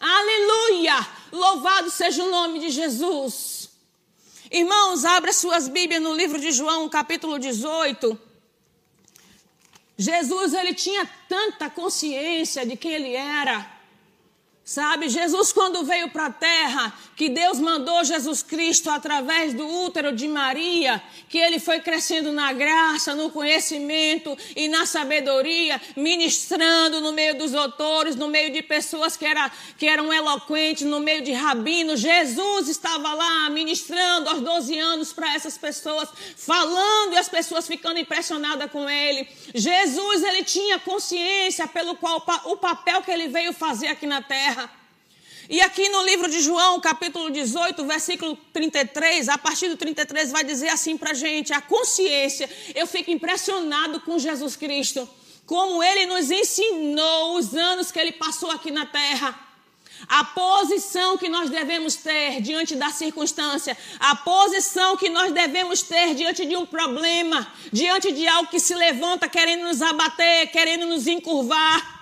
Aleluia! 0.00 1.06
Louvado 1.30 1.90
seja 1.90 2.24
o 2.24 2.30
nome 2.30 2.58
de 2.58 2.70
Jesus. 2.70 3.49
Irmãos, 4.50 5.04
abra 5.04 5.32
suas 5.32 5.68
Bíblias 5.68 6.02
no 6.02 6.12
livro 6.12 6.40
de 6.40 6.50
João, 6.50 6.88
capítulo 6.88 7.38
18. 7.38 8.18
Jesus, 9.96 10.54
ele 10.54 10.74
tinha 10.74 11.08
tanta 11.28 11.70
consciência 11.70 12.66
de 12.66 12.76
quem 12.76 12.90
ele 12.92 13.14
era. 13.14 13.79
Sabe, 14.70 15.08
Jesus, 15.08 15.52
quando 15.52 15.82
veio 15.82 16.10
para 16.10 16.26
a 16.26 16.32
terra, 16.32 16.96
que 17.16 17.28
Deus 17.28 17.58
mandou 17.58 18.04
Jesus 18.04 18.40
Cristo 18.40 18.88
através 18.88 19.52
do 19.52 19.66
útero 19.66 20.12
de 20.12 20.28
Maria, 20.28 21.02
que 21.28 21.38
ele 21.38 21.58
foi 21.58 21.80
crescendo 21.80 22.30
na 22.30 22.52
graça, 22.52 23.12
no 23.12 23.30
conhecimento 23.30 24.38
e 24.54 24.68
na 24.68 24.86
sabedoria, 24.86 25.82
ministrando 25.96 27.00
no 27.00 27.12
meio 27.12 27.36
dos 27.36 27.50
doutores, 27.50 28.14
no 28.14 28.28
meio 28.28 28.52
de 28.52 28.62
pessoas 28.62 29.16
que, 29.16 29.26
era, 29.26 29.50
que 29.76 29.88
eram 29.88 30.12
eloquentes, 30.12 30.86
no 30.86 31.00
meio 31.00 31.24
de 31.24 31.32
rabinos. 31.32 31.98
Jesus 31.98 32.68
estava 32.68 33.12
lá 33.12 33.50
ministrando 33.50 34.30
aos 34.30 34.40
12 34.40 34.78
anos 34.78 35.12
para 35.12 35.34
essas 35.34 35.58
pessoas, 35.58 36.08
falando 36.36 37.14
e 37.14 37.18
as 37.18 37.28
pessoas 37.28 37.66
ficando 37.66 37.98
impressionadas 37.98 38.70
com 38.70 38.88
ele. 38.88 39.26
Jesus, 39.52 40.22
ele 40.22 40.44
tinha 40.44 40.78
consciência 40.78 41.66
pelo 41.66 41.96
qual 41.96 42.24
o 42.44 42.56
papel 42.56 43.02
que 43.02 43.10
ele 43.10 43.26
veio 43.26 43.52
fazer 43.52 43.88
aqui 43.88 44.06
na 44.06 44.22
terra. 44.22 44.59
E 45.50 45.60
aqui 45.60 45.88
no 45.88 46.04
livro 46.04 46.30
de 46.30 46.40
João, 46.40 46.78
capítulo 46.78 47.28
18, 47.28 47.84
versículo 47.84 48.38
33, 48.52 49.28
a 49.28 49.36
partir 49.36 49.68
do 49.68 49.76
33 49.76 50.30
vai 50.30 50.44
dizer 50.44 50.68
assim 50.68 50.96
para 50.96 51.12
gente, 51.12 51.52
a 51.52 51.60
consciência, 51.60 52.48
eu 52.72 52.86
fico 52.86 53.10
impressionado 53.10 53.98
com 54.02 54.16
Jesus 54.16 54.54
Cristo, 54.54 55.10
como 55.44 55.82
ele 55.82 56.06
nos 56.06 56.30
ensinou 56.30 57.36
os 57.36 57.52
anos 57.52 57.90
que 57.90 57.98
ele 57.98 58.12
passou 58.12 58.48
aqui 58.52 58.70
na 58.70 58.86
terra. 58.86 59.36
A 60.06 60.22
posição 60.22 61.18
que 61.18 61.28
nós 61.28 61.50
devemos 61.50 61.96
ter 61.96 62.40
diante 62.40 62.76
da 62.76 62.90
circunstância, 62.90 63.76
a 63.98 64.14
posição 64.14 64.96
que 64.96 65.08
nós 65.08 65.32
devemos 65.32 65.82
ter 65.82 66.14
diante 66.14 66.46
de 66.46 66.56
um 66.56 66.64
problema, 66.64 67.52
diante 67.72 68.12
de 68.12 68.24
algo 68.28 68.48
que 68.48 68.60
se 68.60 68.72
levanta 68.72 69.28
querendo 69.28 69.64
nos 69.64 69.82
abater, 69.82 70.46
querendo 70.52 70.86
nos 70.86 71.08
encurvar. 71.08 71.99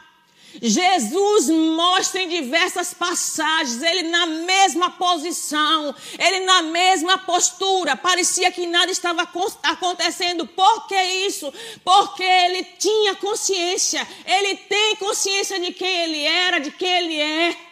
Jesus 0.61 1.49
mostra 1.49 2.23
em 2.23 2.29
diversas 2.29 2.93
passagens, 2.93 3.83
ele 3.83 4.09
na 4.09 4.27
mesma 4.27 4.91
posição, 4.91 5.95
ele 6.19 6.41
na 6.41 6.63
mesma 6.63 7.19
postura, 7.19 7.97
parecia 7.97 8.51
que 8.51 8.67
nada 8.67 8.91
estava 8.91 9.29
acontecendo. 9.63 10.47
Por 10.47 10.87
que 10.87 11.01
isso? 11.27 11.53
Porque 11.85 12.23
ele 12.23 12.65
tinha 12.79 13.15
consciência, 13.17 14.07
ele 14.27 14.57
tem 14.57 14.97
consciência 14.97 15.61
de 15.61 15.73
quem 15.73 16.03
ele 16.03 16.23
era, 16.23 16.59
de 16.59 16.71
quem 16.71 16.89
ele 16.89 17.21
é. 17.21 17.68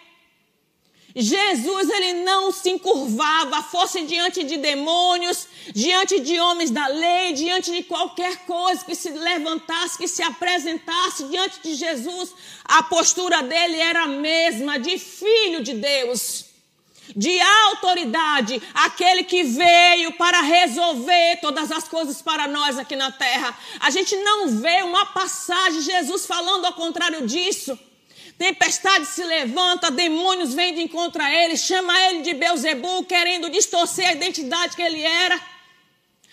Jesus 1.19 1.89
ele 1.89 2.25
não 2.25 2.53
se 2.53 2.69
encurvava, 2.69 3.63
fosse 3.63 4.03
diante 4.03 4.45
de 4.45 4.59
demônios, 4.59 5.49
diante 5.73 6.21
de 6.21 6.39
homens 6.39 6.71
da 6.71 6.87
lei, 6.89 7.33
diante 7.33 7.73
de 7.73 7.83
qualquer 7.85 8.45
coisa 8.45 8.85
que 8.85 8.95
se 8.95 9.09
levantasse, 9.09 9.97
que 9.97 10.07
se 10.07 10.23
apresentasse 10.23 11.25
diante 11.25 11.61
de 11.63 11.75
Jesus, 11.75 12.35
a 12.63 12.83
postura 12.83 13.43
dele 13.43 13.79
era 13.79 14.03
a 14.03 14.09
mesma, 14.09 14.79
de 14.79 14.99
filho 14.99 15.63
de 15.63 15.73
Deus 15.73 16.45
de 17.15 17.41
autoridade, 17.41 18.61
aquele 18.75 19.23
que 19.23 19.45
veio 19.45 20.13
para 20.15 20.41
resolver 20.41 21.39
todas 21.41 21.71
as 21.71 21.87
coisas 21.87 22.21
para 22.21 22.49
nós 22.49 22.79
aqui 22.79 22.97
na 22.97 23.13
terra. 23.13 23.57
A 23.81 23.91
gente 23.91 24.17
não 24.17 24.49
vê 24.49 24.83
uma 24.83 25.07
passagem 25.07 25.83
Jesus 25.83 26.27
falando 26.27 26.65
ao 26.65 26.73
contrário 26.73 27.27
disso. 27.27 27.79
Tempestade 28.39 29.07
se 29.07 29.25
levanta, 29.25 29.91
demônios 29.91 30.53
vêm 30.53 30.75
de 30.75 30.83
encontro 30.83 31.23
a 31.23 31.33
ele, 31.33 31.57
chama 31.57 31.99
ele 32.03 32.21
de 32.21 32.35
Beuzebu, 32.35 33.05
querendo 33.05 33.49
distorcer 33.49 34.09
a 34.09 34.13
identidade 34.13 34.77
que 34.77 34.83
ele 34.83 35.01
era, 35.01 35.41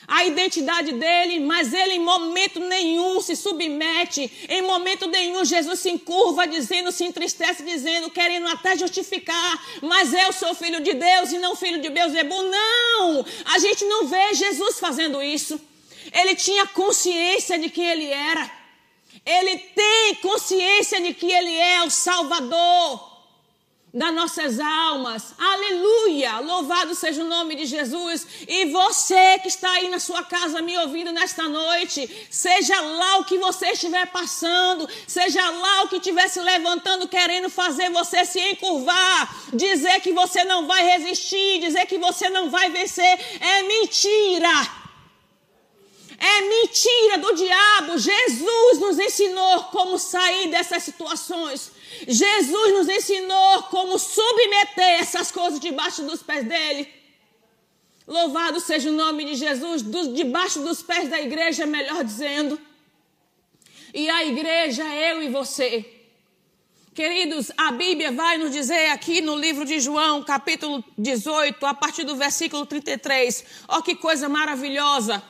a 0.06 0.26
identidade 0.26 0.92
dele, 0.92 1.40
mas 1.40 1.74
ele 1.74 1.94
em 1.94 2.00
momento 2.00 2.60
nenhum 2.60 3.22
se 3.22 3.38
submete, 3.38 4.30
em 4.50 4.62
momento 4.62 5.08
nenhum 5.08 5.46
Jesus 5.46 5.80
se 5.80 5.90
encurva, 5.90 6.46
dizendo, 6.46 6.92
se 6.92 7.06
entristece, 7.06 7.64
dizendo, 7.64 8.10
querendo 8.10 8.48
até 8.48 8.78
justificar, 8.78 9.66
mas 9.82 10.14
eu 10.14 10.34
sou 10.34 10.54
filho 10.54 10.82
de 10.82 10.94
Deus 10.94 11.32
e 11.32 11.38
não 11.38 11.56
filho 11.56 11.82
de 11.82 11.90
Beuzebu. 11.90 12.36
Não! 12.44 13.26
A 13.46 13.60
gente 13.60 13.86
não 13.86 14.08
vê 14.08 14.34
Jesus 14.34 14.78
fazendo 14.78 15.24
isso. 15.24 15.60
Ele 16.12 16.36
tinha 16.36 16.68
consciência 16.68 17.58
de 17.58 17.70
quem 17.70 17.86
ele 17.86 18.08
era. 18.08 18.63
Ele 19.26 19.58
tem 19.58 20.16
consciência 20.16 21.02
de 21.02 21.14
que 21.14 21.32
Ele 21.32 21.54
é 21.54 21.84
o 21.84 21.90
Salvador 21.90 23.14
das 23.94 24.14
nossas 24.14 24.60
almas. 24.60 25.36
Aleluia! 25.38 26.40
Louvado 26.40 26.96
seja 26.96 27.22
o 27.24 27.28
nome 27.28 27.56
de 27.56 27.66
Jesus. 27.66 28.26
E 28.48 28.66
você 28.66 29.38
que 29.40 29.48
está 29.48 29.70
aí 29.70 29.88
na 29.88 30.00
sua 30.00 30.24
casa 30.24 30.64
me 30.64 30.76
ouvindo 30.80 31.12
nesta 31.12 31.48
noite, 31.48 32.10
seja 32.32 32.82
lá 32.82 33.20
o 33.20 33.26
que 33.26 33.38
você 33.38 33.68
estiver 33.68 34.08
passando, 34.08 34.90
seja 35.08 35.48
lá 35.48 35.84
o 35.84 35.90
que 35.90 35.98
estiver 35.98 36.28
se 36.28 36.42
levantando, 36.42 37.08
querendo 37.08 37.52
fazer 37.52 37.92
você 37.92 38.26
se 38.26 38.40
encurvar, 38.40 39.36
dizer 39.54 40.02
que 40.02 40.12
você 40.12 40.44
não 40.44 40.66
vai 40.66 40.84
resistir, 40.98 41.60
dizer 41.60 41.86
que 41.86 42.00
você 42.00 42.32
não 42.32 42.50
vai 42.50 42.72
vencer, 42.72 43.20
é 43.40 43.62
mentira. 43.62 44.83
É 46.26 46.42
mentira 46.42 47.18
do 47.18 47.36
diabo. 47.36 47.98
Jesus 47.98 48.80
nos 48.80 48.98
ensinou 48.98 49.66
como 49.66 50.00
sair 50.00 50.50
dessas 50.50 50.82
situações. 50.84 51.70
Jesus 52.08 52.74
nos 52.74 52.88
ensinou 52.88 53.64
como 53.64 54.00
submeter 54.00 55.02
essas 55.02 55.30
coisas 55.30 55.60
debaixo 55.60 56.02
dos 56.04 56.24
pés 56.24 56.46
dele. 56.48 56.88
Louvado 58.08 58.62
seja 58.62 58.90
o 58.90 58.94
nome 58.94 59.26
de 59.26 59.36
Jesus, 59.36 59.82
do, 59.82 60.14
debaixo 60.14 60.62
dos 60.62 60.82
pés 60.82 61.10
da 61.10 61.20
igreja, 61.22 61.66
melhor 61.66 62.06
dizendo. 62.06 62.58
E 63.94 64.10
a 64.10 64.24
igreja, 64.24 64.84
eu 64.96 65.22
e 65.22 65.28
você. 65.28 65.86
Queridos, 66.96 67.52
a 67.58 67.74
Bíblia 67.74 68.14
vai 68.14 68.38
nos 68.38 68.52
dizer 68.52 68.92
aqui 68.92 69.20
no 69.20 69.36
livro 69.36 69.66
de 69.66 69.78
João, 69.82 70.24
capítulo 70.24 70.82
18, 70.98 71.66
a 71.66 71.74
partir 71.74 72.06
do 72.06 72.16
versículo 72.16 72.66
33. 72.66 73.44
Ó, 73.68 73.82
que 73.82 73.96
coisa 73.96 74.30
maravilhosa. 74.30 75.22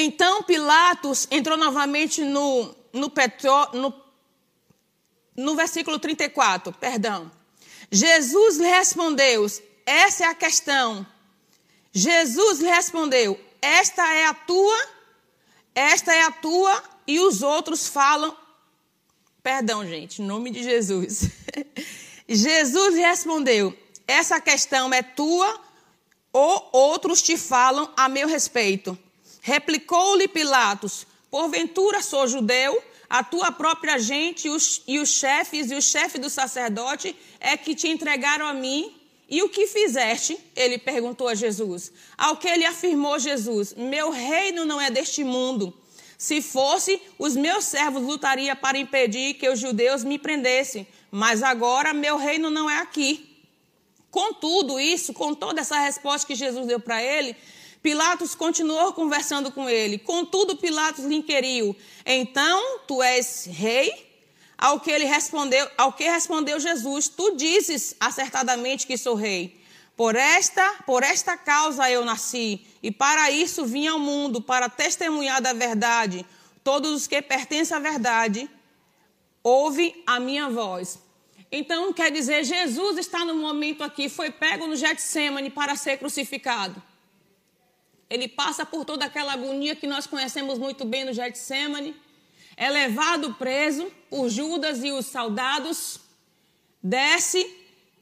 Então 0.00 0.44
Pilatos 0.44 1.26
entrou 1.28 1.56
novamente 1.56 2.22
no, 2.22 2.72
no, 2.92 3.10
petro, 3.10 3.50
no, 3.72 3.92
no 5.36 5.56
versículo 5.56 5.98
34, 5.98 6.72
perdão. 6.74 7.28
Jesus 7.90 8.58
lhe 8.58 8.68
respondeu, 8.68 9.44
essa 9.84 10.24
é 10.24 10.28
a 10.28 10.34
questão. 10.36 11.04
Jesus 11.92 12.60
lhe 12.60 12.68
respondeu, 12.68 13.40
esta 13.60 14.06
é 14.14 14.26
a 14.26 14.34
tua, 14.34 14.88
esta 15.74 16.14
é 16.14 16.22
a 16.22 16.30
tua, 16.30 16.80
e 17.04 17.18
os 17.18 17.42
outros 17.42 17.88
falam, 17.88 18.36
perdão 19.42 19.84
gente, 19.84 20.22
nome 20.22 20.50
de 20.50 20.62
Jesus. 20.62 21.28
Jesus 22.28 22.94
lhe 22.94 23.00
respondeu, 23.00 23.76
essa 24.06 24.40
questão 24.40 24.94
é 24.94 25.02
tua, 25.02 25.60
ou 26.32 26.70
outros 26.72 27.20
te 27.20 27.36
falam 27.36 27.92
a 27.96 28.08
meu 28.08 28.28
respeito. 28.28 28.96
Replicou-lhe 29.48 30.28
Pilatos: 30.28 31.06
Porventura 31.30 32.02
sou 32.02 32.28
judeu? 32.28 32.82
A 33.08 33.24
tua 33.24 33.50
própria 33.50 33.98
gente 33.98 34.46
e 34.46 34.50
os, 34.50 34.82
e 34.86 34.98
os 34.98 35.08
chefes 35.08 35.70
e 35.70 35.74
o 35.74 35.80
chefe 35.80 36.18
do 36.18 36.28
sacerdote 36.28 37.16
é 37.40 37.56
que 37.56 37.74
te 37.74 37.88
entregaram 37.88 38.46
a 38.46 38.52
mim. 38.52 38.94
E 39.26 39.42
o 39.42 39.48
que 39.48 39.66
fizeste? 39.66 40.38
Ele 40.54 40.76
perguntou 40.76 41.28
a 41.28 41.34
Jesus. 41.34 41.90
Ao 42.18 42.36
que 42.36 42.46
ele 42.46 42.66
afirmou 42.66 43.18
Jesus: 43.18 43.72
Meu 43.74 44.10
reino 44.10 44.66
não 44.66 44.78
é 44.78 44.90
deste 44.90 45.24
mundo. 45.24 45.72
Se 46.18 46.42
fosse, 46.42 47.00
os 47.18 47.34
meus 47.34 47.64
servos 47.64 48.02
lutariam 48.02 48.54
para 48.54 48.76
impedir 48.76 49.34
que 49.34 49.48
os 49.48 49.58
judeus 49.58 50.04
me 50.04 50.18
prendessem. 50.18 50.86
Mas 51.10 51.42
agora 51.42 51.94
meu 51.94 52.18
reino 52.18 52.50
não 52.50 52.68
é 52.68 52.80
aqui. 52.80 53.24
Com 54.10 54.34
tudo 54.34 54.78
isso, 54.78 55.14
com 55.14 55.34
toda 55.34 55.62
essa 55.62 55.78
resposta 55.78 56.26
que 56.26 56.34
Jesus 56.34 56.66
deu 56.66 56.80
para 56.80 57.02
ele, 57.02 57.34
Pilatos 57.88 58.34
continuou 58.34 58.92
conversando 58.92 59.50
com 59.50 59.66
ele. 59.66 59.96
Contudo, 59.96 60.58
Pilatos 60.58 61.06
lhe 61.06 61.16
inquiriu: 61.16 61.74
Então 62.04 62.80
tu 62.80 63.02
és 63.02 63.46
rei? 63.50 64.06
Ao 64.58 64.78
que 64.78 64.90
ele 64.90 65.06
respondeu, 65.06 65.66
ao 65.78 65.94
que 65.94 66.04
respondeu 66.04 66.60
Jesus: 66.60 67.08
Tu 67.08 67.34
dizes 67.34 67.96
acertadamente 67.98 68.86
que 68.86 68.98
sou 68.98 69.14
rei. 69.14 69.58
Por 69.96 70.14
esta, 70.16 70.70
por 70.84 71.02
esta 71.02 71.34
causa 71.34 71.90
eu 71.90 72.04
nasci, 72.04 72.60
e 72.82 72.90
para 72.90 73.30
isso 73.30 73.64
vim 73.64 73.86
ao 73.86 73.98
mundo, 73.98 74.42
para 74.42 74.68
testemunhar 74.68 75.40
da 75.40 75.54
verdade. 75.54 76.26
Todos 76.62 76.90
os 76.94 77.06
que 77.06 77.22
pertencem 77.22 77.74
à 77.74 77.80
verdade 77.80 78.50
ouvem 79.42 80.02
a 80.06 80.20
minha 80.20 80.50
voz. 80.50 80.98
Então, 81.50 81.90
quer 81.94 82.12
dizer, 82.12 82.44
Jesus 82.44 82.98
está 82.98 83.24
no 83.24 83.36
momento 83.36 83.82
aqui, 83.82 84.10
foi 84.10 84.30
pego 84.30 84.66
no 84.66 84.76
Getsemane 84.76 85.48
para 85.48 85.74
ser 85.74 85.96
crucificado. 85.96 86.82
Ele 88.10 88.26
passa 88.26 88.64
por 88.64 88.84
toda 88.84 89.04
aquela 89.04 89.34
agonia 89.34 89.76
que 89.76 89.86
nós 89.86 90.06
conhecemos 90.06 90.58
muito 90.58 90.84
bem 90.84 91.04
no 91.04 91.12
Getsemane. 91.12 91.94
É 92.56 92.70
levado 92.70 93.34
preso 93.34 93.90
por 94.08 94.28
Judas 94.28 94.82
e 94.82 94.90
os 94.90 95.06
soldados. 95.06 96.00
Desce, 96.82 97.46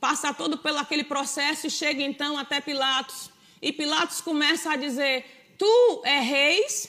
passa 0.01 0.33
todo 0.33 0.59
pelo 0.59 0.79
aquele 0.79 1.05
processo 1.05 1.67
e 1.67 1.71
chega 1.71 2.03
então 2.03 2.39
até 2.39 2.61
Pilatos. 2.61 3.31
E 3.61 3.73
Pilatos 3.73 4.21
começa 4.21 4.73
a 4.73 4.77
dizer: 4.77 5.25
Tu 5.59 6.03
é 6.05 6.21
reis? 6.21 6.89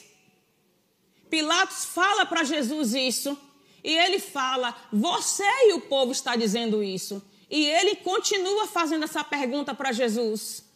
Pilatos 1.30 1.86
fala 1.86 2.26
para 2.26 2.44
Jesus 2.44 2.94
isso. 2.94 3.38
e 3.84 3.98
ele 3.98 4.20
fala: 4.20 4.76
Você 4.92 5.44
e 5.70 5.74
o 5.74 5.82
povo 5.82 6.12
está 6.12 6.36
dizendo 6.36 6.84
isso. 6.84 7.24
E 7.50 7.66
ele 7.66 7.96
continua 7.96 8.68
fazendo 8.68 9.06
essa 9.06 9.24
pergunta 9.24 9.74
para 9.74 9.92
Jesus. 9.92 10.67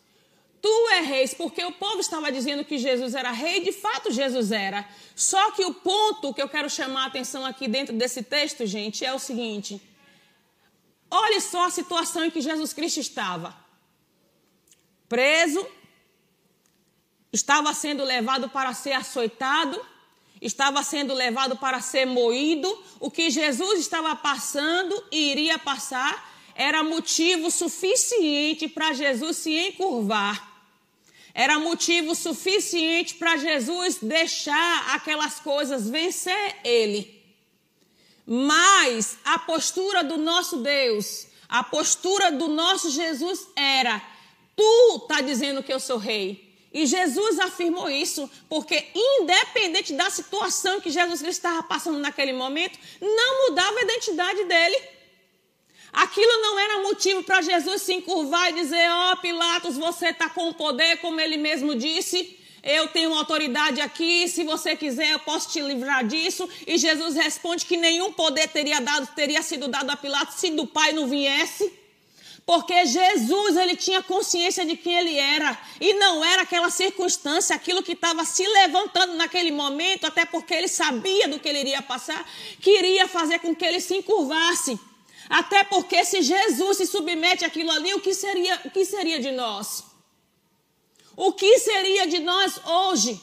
Tu 0.61 0.89
é 0.89 1.01
rei, 1.01 1.27
porque 1.29 1.63
o 1.65 1.71
povo 1.71 1.99
estava 1.99 2.31
dizendo 2.31 2.63
que 2.63 2.77
Jesus 2.77 3.15
era 3.15 3.31
rei, 3.31 3.61
de 3.61 3.71
fato 3.71 4.11
Jesus 4.11 4.51
era. 4.51 4.87
Só 5.15 5.51
que 5.51 5.65
o 5.65 5.73
ponto 5.73 6.33
que 6.33 6.41
eu 6.41 6.47
quero 6.47 6.69
chamar 6.69 7.05
a 7.05 7.07
atenção 7.07 7.43
aqui 7.43 7.67
dentro 7.67 7.95
desse 7.95 8.21
texto, 8.21 8.65
gente, 8.67 9.03
é 9.03 9.11
o 9.11 9.17
seguinte: 9.17 9.81
olhe 11.09 11.41
só 11.41 11.65
a 11.65 11.71
situação 11.71 12.25
em 12.25 12.29
que 12.29 12.41
Jesus 12.41 12.73
Cristo 12.73 12.99
estava. 12.99 13.55
Preso, 15.09 15.67
estava 17.33 17.73
sendo 17.73 18.03
levado 18.03 18.47
para 18.47 18.71
ser 18.75 18.91
açoitado, 18.91 19.83
estava 20.39 20.83
sendo 20.83 21.13
levado 21.15 21.57
para 21.57 21.81
ser 21.81 22.05
moído, 22.05 22.67
o 22.99 23.09
que 23.09 23.31
Jesus 23.31 23.79
estava 23.79 24.15
passando 24.15 25.03
e 25.11 25.31
iria 25.31 25.57
passar 25.57 26.29
era 26.53 26.83
motivo 26.83 27.49
suficiente 27.49 28.67
para 28.67 28.93
Jesus 28.93 29.37
se 29.37 29.57
encurvar. 29.57 30.50
Era 31.33 31.59
motivo 31.59 32.13
suficiente 32.13 33.15
para 33.15 33.37
Jesus 33.37 33.99
deixar 34.01 34.95
aquelas 34.95 35.39
coisas 35.39 35.89
vencer 35.89 36.57
ele. 36.63 37.21
Mas 38.25 39.17
a 39.23 39.39
postura 39.39 40.03
do 40.03 40.17
nosso 40.17 40.57
Deus, 40.57 41.27
a 41.47 41.63
postura 41.63 42.31
do 42.31 42.47
nosso 42.47 42.89
Jesus 42.89 43.47
era: 43.55 44.01
Tu 44.55 44.97
está 45.03 45.21
dizendo 45.21 45.63
que 45.63 45.73
eu 45.73 45.79
sou 45.79 45.97
rei. 45.97 46.49
E 46.73 46.85
Jesus 46.85 47.37
afirmou 47.39 47.89
isso, 47.89 48.29
porque 48.47 48.87
independente 48.95 49.91
da 49.93 50.09
situação 50.09 50.79
que 50.79 50.89
Jesus 50.89 51.21
Cristo 51.21 51.39
estava 51.39 51.63
passando 51.63 51.99
naquele 51.99 52.31
momento, 52.31 52.79
não 53.01 53.49
mudava 53.49 53.77
a 53.77 53.81
identidade 53.81 54.45
dele. 54.45 54.77
Aquilo 55.93 56.41
não 56.41 56.59
era 56.59 56.83
motivo 56.83 57.23
para 57.23 57.41
Jesus 57.41 57.81
se 57.81 57.93
encurvar 57.93 58.49
e 58.49 58.53
dizer: 58.53 58.89
Ó 58.89 59.11
oh, 59.11 59.17
Pilatos, 59.17 59.77
você 59.77 60.07
está 60.07 60.29
com 60.29 60.49
o 60.49 60.53
poder, 60.53 60.97
como 60.97 61.19
ele 61.19 61.37
mesmo 61.37 61.75
disse. 61.75 62.37
Eu 62.63 62.87
tenho 62.89 63.13
autoridade 63.15 63.81
aqui, 63.81 64.27
se 64.27 64.43
você 64.43 64.75
quiser, 64.75 65.13
eu 65.13 65.19
posso 65.19 65.49
te 65.49 65.59
livrar 65.59 66.05
disso. 66.05 66.47
E 66.67 66.77
Jesus 66.77 67.15
responde 67.15 67.65
que 67.65 67.75
nenhum 67.75 68.13
poder 68.13 68.47
teria, 68.49 68.79
dado, 68.79 69.07
teria 69.15 69.41
sido 69.41 69.67
dado 69.67 69.89
a 69.89 69.97
Pilatos 69.97 70.35
se 70.35 70.51
do 70.51 70.67
Pai 70.67 70.93
não 70.93 71.07
viesse. 71.07 71.73
Porque 72.45 72.85
Jesus, 72.85 73.57
ele 73.57 73.75
tinha 73.75 74.03
consciência 74.03 74.63
de 74.63 74.77
quem 74.77 74.93
ele 74.93 75.17
era. 75.17 75.57
E 75.79 75.93
não 75.95 76.23
era 76.23 76.43
aquela 76.43 76.69
circunstância, 76.69 77.55
aquilo 77.55 77.81
que 77.81 77.93
estava 77.93 78.23
se 78.25 78.47
levantando 78.47 79.15
naquele 79.15 79.51
momento, 79.51 80.05
até 80.05 80.25
porque 80.25 80.53
ele 80.53 80.67
sabia 80.67 81.27
do 81.27 81.39
que 81.39 81.49
ele 81.49 81.61
iria 81.61 81.81
passar, 81.81 82.23
que 82.59 82.69
iria 82.77 83.07
fazer 83.07 83.39
com 83.39 83.55
que 83.55 83.65
ele 83.65 83.79
se 83.79 83.95
encurvasse. 83.95 84.79
Até 85.29 85.63
porque 85.63 86.03
se 86.03 86.21
Jesus 86.21 86.77
se 86.77 86.85
submete 86.85 87.45
àquilo 87.45 87.71
ali, 87.71 87.93
o 87.93 87.99
que 87.99 88.13
seria, 88.13 88.59
o 88.65 88.71
que 88.71 88.85
seria 88.85 89.19
de 89.19 89.31
nós? 89.31 89.83
O 91.15 91.33
que 91.33 91.59
seria 91.59 92.07
de 92.07 92.19
nós 92.19 92.59
hoje? 92.65 93.19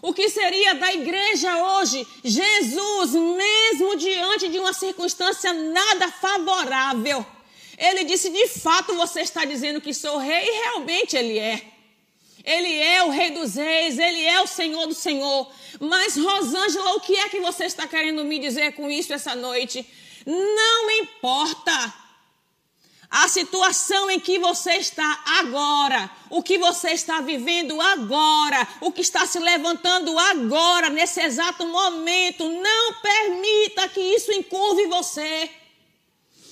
O 0.00 0.12
que 0.12 0.28
seria 0.28 0.74
da 0.74 0.92
igreja 0.92 1.56
hoje? 1.76 2.06
Jesus, 2.24 3.12
mesmo 3.12 3.96
diante 3.96 4.48
de 4.48 4.58
uma 4.58 4.72
circunstância 4.72 5.52
nada 5.52 6.10
favorável, 6.10 7.24
ele 7.78 8.02
disse: 8.04 8.28
de 8.30 8.48
fato 8.48 8.94
você 8.96 9.20
está 9.20 9.44
dizendo 9.44 9.80
que 9.80 9.94
sou 9.94 10.18
rei, 10.18 10.44
e 10.44 10.50
realmente 10.62 11.16
ele 11.16 11.38
é. 11.38 11.62
Ele 12.44 12.76
é 12.76 13.04
o 13.04 13.10
rei 13.10 13.30
dos 13.30 13.54
reis, 13.54 13.98
ele 13.98 14.24
é 14.24 14.42
o 14.42 14.46
senhor 14.48 14.86
do 14.86 14.94
senhor. 14.94 15.48
Mas, 15.78 16.16
Rosângela, 16.16 16.94
o 16.94 17.00
que 17.00 17.14
é 17.16 17.28
que 17.28 17.40
você 17.40 17.66
está 17.66 17.86
querendo 17.86 18.24
me 18.24 18.40
dizer 18.40 18.72
com 18.72 18.90
isso 18.90 19.12
essa 19.12 19.36
noite? 19.36 19.86
Não 20.26 20.90
importa 20.90 21.94
a 23.12 23.28
situação 23.28 24.10
em 24.10 24.18
que 24.18 24.38
você 24.38 24.72
está 24.76 25.22
agora, 25.40 26.10
o 26.30 26.42
que 26.42 26.56
você 26.56 26.92
está 26.92 27.20
vivendo 27.20 27.78
agora, 27.78 28.66
o 28.80 28.90
que 28.90 29.02
está 29.02 29.26
se 29.26 29.38
levantando 29.38 30.18
agora, 30.18 30.88
nesse 30.88 31.20
exato 31.20 31.66
momento, 31.66 32.48
não 32.48 32.94
permita 32.94 33.86
que 33.90 34.00
isso 34.00 34.32
encurve 34.32 34.86
você. 34.86 35.50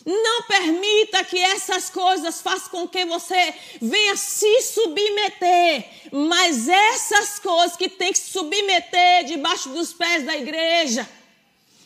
Não 0.04 0.42
permita 0.42 1.24
que 1.24 1.38
essas 1.38 1.88
coisas 1.88 2.42
façam 2.42 2.68
com 2.70 2.88
que 2.88 3.04
você 3.04 3.54
venha 3.80 4.16
se 4.16 4.62
submeter. 4.62 5.88
Mas 6.12 6.68
essas 6.68 7.38
coisas 7.38 7.76
que 7.76 7.88
tem 7.88 8.12
que 8.12 8.18
se 8.18 8.32
submeter 8.32 9.24
debaixo 9.24 9.70
dos 9.70 9.92
pés 9.92 10.24
da 10.24 10.36
igreja. 10.36 11.08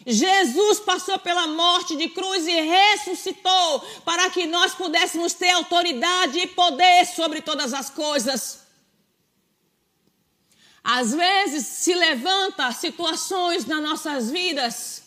Jesus 0.07 0.81
passou 0.81 1.19
pela 1.19 1.47
morte 1.47 1.97
de 1.97 2.09
cruz 2.09 2.47
e 2.47 2.61
ressuscitou 2.61 3.81
para 4.05 4.29
que 4.31 4.47
nós 4.47 4.75
pudéssemos 4.75 5.33
ter 5.33 5.51
autoridade 5.51 6.39
e 6.39 6.47
poder 6.47 7.07
sobre 7.07 7.41
todas 7.41 7.73
as 7.73 7.89
coisas. 7.89 8.65
Às 10.83 11.15
vezes 11.15 11.67
se 11.67 11.95
levanta 11.95 12.71
situações 12.73 13.65
nas 13.65 13.83
nossas 13.83 14.31
vidas 14.31 15.05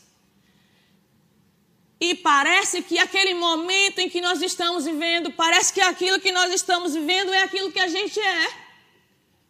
e 2.00 2.16
parece 2.16 2.82
que 2.84 2.98
aquele 3.00 3.34
momento 3.34 4.00
em 4.00 4.10
que 4.10 4.22
nós 4.22 4.42
estamos 4.42 4.86
vivendo, 4.86 5.32
parece 5.32 5.74
que 5.74 5.82
aquilo 5.82 6.20
que 6.20 6.32
nós 6.32 6.54
estamos 6.54 6.94
vivendo 6.94 7.34
é 7.34 7.44
aquilo 7.44 7.72
que 7.72 7.80
a 7.80 7.88
gente 7.88 8.20
é. 8.20 8.67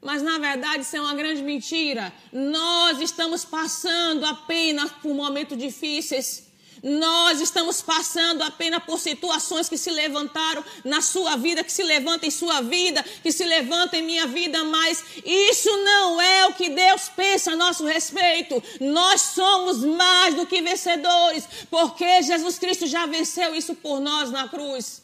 Mas 0.07 0.21
na 0.21 0.37
verdade 0.39 0.83
isso 0.83 0.95
é 0.95 1.01
uma 1.01 1.13
grande 1.13 1.43
mentira. 1.43 2.13
Nós 2.31 3.01
estamos 3.01 3.43
passando 3.43 4.25
apenas 4.25 4.89
por 4.89 5.13
momentos 5.13 5.57
difíceis. 5.57 6.47
Nós 6.81 7.41
estamos 7.41 7.81
passando 7.81 8.41
apenas 8.41 8.81
por 8.85 8.99
situações 8.99 9.67
que 9.67 9.77
se 9.77 9.91
levantaram 9.91 10.63
na 10.85 11.01
sua 11.01 11.35
vida, 11.35 11.61
que 11.61 11.73
se 11.73 11.83
levantam 11.83 12.25
em 12.25 12.31
sua 12.31 12.61
vida, 12.61 13.03
que 13.21 13.33
se 13.33 13.43
levantam 13.43 13.99
em 13.99 14.03
minha 14.03 14.25
vida, 14.27 14.63
mas 14.63 15.03
isso 15.25 15.69
não 15.83 16.21
é 16.21 16.47
o 16.47 16.53
que 16.53 16.69
Deus 16.69 17.09
pensa 17.13 17.51
a 17.51 17.57
nosso 17.57 17.83
respeito. 17.85 18.63
Nós 18.79 19.19
somos 19.19 19.83
mais 19.83 20.35
do 20.35 20.45
que 20.45 20.61
vencedores, 20.61 21.43
porque 21.69 22.23
Jesus 22.23 22.57
Cristo 22.57 22.87
já 22.87 23.05
venceu 23.05 23.53
isso 23.53 23.75
por 23.75 23.99
nós 23.99 24.31
na 24.31 24.47
cruz. 24.47 25.01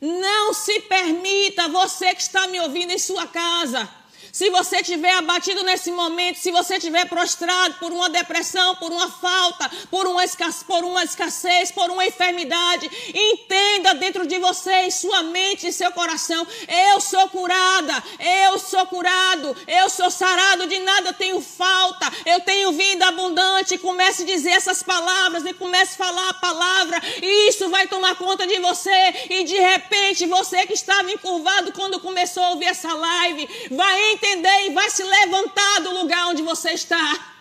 Não 0.00 0.54
se 0.54 0.80
permita, 0.80 1.68
você 1.68 2.14
que 2.14 2.22
está 2.22 2.46
me 2.46 2.58
ouvindo 2.60 2.92
em 2.92 2.98
sua 2.98 3.26
casa, 3.26 3.97
se 4.32 4.50
você 4.50 4.76
estiver 4.78 5.12
abatido 5.12 5.62
nesse 5.62 5.90
momento, 5.90 6.38
se 6.38 6.50
você 6.50 6.76
estiver 6.76 7.06
prostrado 7.06 7.74
por 7.74 7.92
uma 7.92 8.08
depressão, 8.08 8.76
por 8.76 8.92
uma 8.92 9.10
falta, 9.10 9.70
por 9.90 10.06
uma, 10.06 10.24
escassez, 10.24 10.62
por 10.62 10.84
uma 10.84 11.04
escassez, 11.04 11.72
por 11.72 11.90
uma 11.90 12.06
enfermidade, 12.06 12.90
entenda 13.14 13.94
dentro 13.94 14.26
de 14.26 14.38
você, 14.38 14.72
em 14.82 14.90
sua 14.90 15.22
mente 15.22 15.66
e 15.66 15.72
seu 15.72 15.90
coração: 15.92 16.46
eu 16.90 17.00
sou 17.00 17.28
curada, 17.28 18.02
eu 18.44 18.58
sou 18.58 18.86
curado, 18.86 19.56
eu 19.66 19.88
sou 19.88 20.10
sarado, 20.10 20.66
de 20.66 20.78
nada 20.80 21.12
tenho 21.12 21.40
falta, 21.40 22.10
eu 22.26 22.40
tenho 22.40 22.72
vida 22.72 23.06
abundante. 23.06 23.78
Comece 23.78 24.22
a 24.22 24.26
dizer 24.26 24.50
essas 24.50 24.82
palavras 24.82 25.44
e 25.44 25.54
comece 25.54 25.94
a 25.94 26.06
falar 26.06 26.28
a 26.30 26.34
palavra, 26.34 27.02
e 27.22 27.48
isso 27.48 27.68
vai 27.68 27.86
tomar 27.86 28.16
conta 28.16 28.46
de 28.46 28.58
você. 28.58 29.14
E 29.30 29.44
de 29.44 29.58
repente, 29.58 30.26
você 30.26 30.66
que 30.66 30.74
estava 30.74 31.10
encurvado 31.10 31.72
quando 31.72 32.00
começou 32.00 32.42
a 32.42 32.50
ouvir 32.50 32.66
essa 32.66 32.92
live, 32.92 33.48
vai 33.70 34.17
entender 34.18 34.66
e 34.66 34.70
vai 34.70 34.90
se 34.90 35.02
levantar 35.02 35.80
do 35.80 35.90
lugar 35.94 36.28
onde 36.28 36.42
você 36.42 36.70
está. 36.72 37.34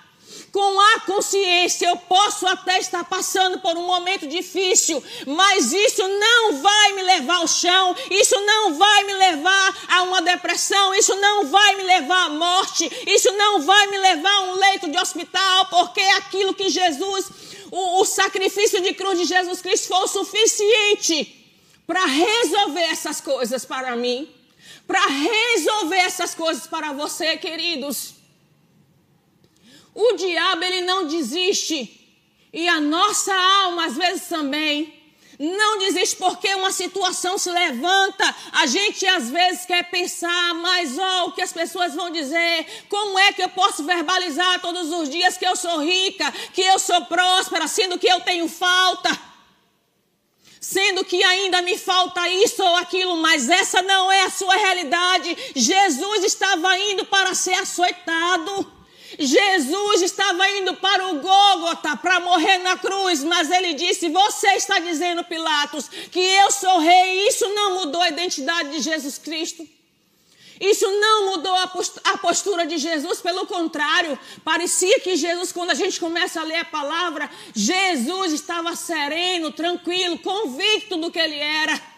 Com 0.52 0.80
a 0.80 1.00
consciência, 1.02 1.88
eu 1.88 1.98
posso 1.98 2.48
até 2.48 2.80
estar 2.80 3.04
passando 3.04 3.60
por 3.60 3.78
um 3.78 3.86
momento 3.86 4.28
difícil, 4.28 5.04
mas 5.26 5.72
isso 5.72 6.08
não 6.08 6.54
vai 6.62 6.94
me 6.94 7.04
levar 7.04 7.38
ao 7.38 7.48
chão, 7.48 7.96
isso 8.10 8.40
não 8.42 8.74
vai 8.74 9.04
me 9.04 9.14
levar 9.14 9.88
a 9.90 10.04
uma 10.04 10.22
depressão, 10.22 10.96
isso 10.96 11.16
não 11.16 11.46
vai 11.48 11.76
me 11.76 11.84
levar 11.84 12.26
à 12.26 12.30
morte, 12.30 12.90
isso 13.06 13.32
não 13.34 13.62
vai 13.62 13.88
me 13.88 13.98
levar 13.98 14.34
a 14.34 14.42
um 14.42 14.56
leito 14.56 14.90
de 14.90 14.98
hospital, 14.98 15.66
porque 15.68 16.02
aquilo 16.02 16.54
que 16.54 16.70
Jesus, 16.70 17.30
o, 17.70 18.02
o 18.02 18.06
sacrifício 18.06 18.82
de 18.82 18.94
cruz 18.94 19.20
de 19.20 19.26
Jesus 19.26 19.62
Cristo 19.62 19.88
foi 19.90 20.00
o 20.00 20.08
suficiente 20.08 21.46
para 21.86 22.06
resolver 22.06 22.82
essas 22.82 23.22
coisas 23.22 23.64
para 23.66 23.96
mim 23.96 24.37
para 24.88 25.06
resolver 25.06 25.98
essas 25.98 26.34
coisas 26.34 26.66
para 26.66 26.94
você, 26.94 27.38
queridos. 27.38 28.16
O 29.94 30.14
diabo 30.14 30.64
ele 30.64 30.82
não 30.82 31.06
desiste 31.08 31.94
e 32.54 32.68
a 32.68 32.80
nossa 32.80 33.34
alma 33.34 33.88
às 33.88 33.98
vezes 33.98 34.28
também 34.30 34.98
não 35.40 35.78
desiste 35.78 36.16
porque 36.16 36.54
uma 36.56 36.72
situação 36.72 37.38
se 37.38 37.50
levanta. 37.52 38.36
A 38.54 38.66
gente 38.66 39.06
às 39.06 39.30
vezes 39.30 39.66
quer 39.66 39.84
pensar, 39.90 40.54
mas 40.56 40.98
oh, 40.98 41.26
o 41.28 41.32
que 41.32 41.42
as 41.42 41.54
pessoas 41.54 41.94
vão 41.94 42.10
dizer? 42.10 42.66
Como 42.90 43.20
é 43.20 43.32
que 43.34 43.44
eu 43.44 43.50
posso 43.50 43.84
verbalizar 43.84 44.60
todos 44.62 44.92
os 44.92 45.10
dias 45.10 45.38
que 45.38 45.46
eu 45.46 45.56
sou 45.56 45.84
rica, 45.84 46.32
que 46.54 46.62
eu 46.62 46.80
sou 46.80 47.06
próspera, 47.06 47.68
sendo 47.68 48.00
que 48.00 48.08
eu 48.08 48.20
tenho 48.22 48.48
falta? 48.48 49.27
Sendo 50.70 51.06
que 51.06 51.24
ainda 51.24 51.62
me 51.62 51.78
falta 51.78 52.28
isso 52.28 52.62
ou 52.62 52.76
aquilo, 52.76 53.16
mas 53.16 53.50
essa 53.50 53.82
não 53.82 54.12
é 54.12 54.24
a 54.24 54.30
sua 54.30 54.54
realidade. 54.54 55.38
Jesus 55.56 56.26
estava 56.26 56.78
indo 56.78 57.06
para 57.06 57.34
ser 57.34 57.54
açoitado. 57.54 58.74
Jesus 59.18 60.02
estava 60.02 60.46
indo 60.50 60.74
para 60.76 61.08
o 61.08 61.22
Gólgota 61.22 61.96
para 61.96 62.20
morrer 62.20 62.58
na 62.58 62.78
cruz, 62.78 63.24
mas 63.24 63.50
ele 63.50 63.76
disse: 63.76 64.10
Você 64.10 64.48
está 64.56 64.80
dizendo, 64.80 65.24
Pilatos, 65.24 65.88
que 66.12 66.20
eu 66.20 66.52
sou 66.52 66.80
rei. 66.80 67.30
Isso 67.30 67.48
não 67.48 67.76
mudou 67.76 68.02
a 68.02 68.10
identidade 68.10 68.72
de 68.72 68.82
Jesus 68.82 69.18
Cristo. 69.18 69.77
Isso 70.60 70.86
não 71.00 71.32
mudou 71.32 71.56
a 71.56 72.18
postura 72.18 72.66
de 72.66 72.78
Jesus, 72.78 73.22
pelo 73.22 73.46
contrário, 73.46 74.18
parecia 74.44 75.00
que 75.00 75.16
Jesus, 75.16 75.52
quando 75.52 75.72
a 75.72 75.76
gente 75.76 76.00
começa 76.00 76.42
a 76.42 76.44
ler 76.44 76.58
a 76.58 76.66
palavra, 76.66 77.30
Jesus 77.54 78.34
estava 78.34 78.76
sereno, 78.76 79.52
tranquilo, 79.52 80.18
convicto 80.20 80.98
do 80.98 81.12
que 81.12 81.20
ele 81.20 81.38
era. 81.38 81.98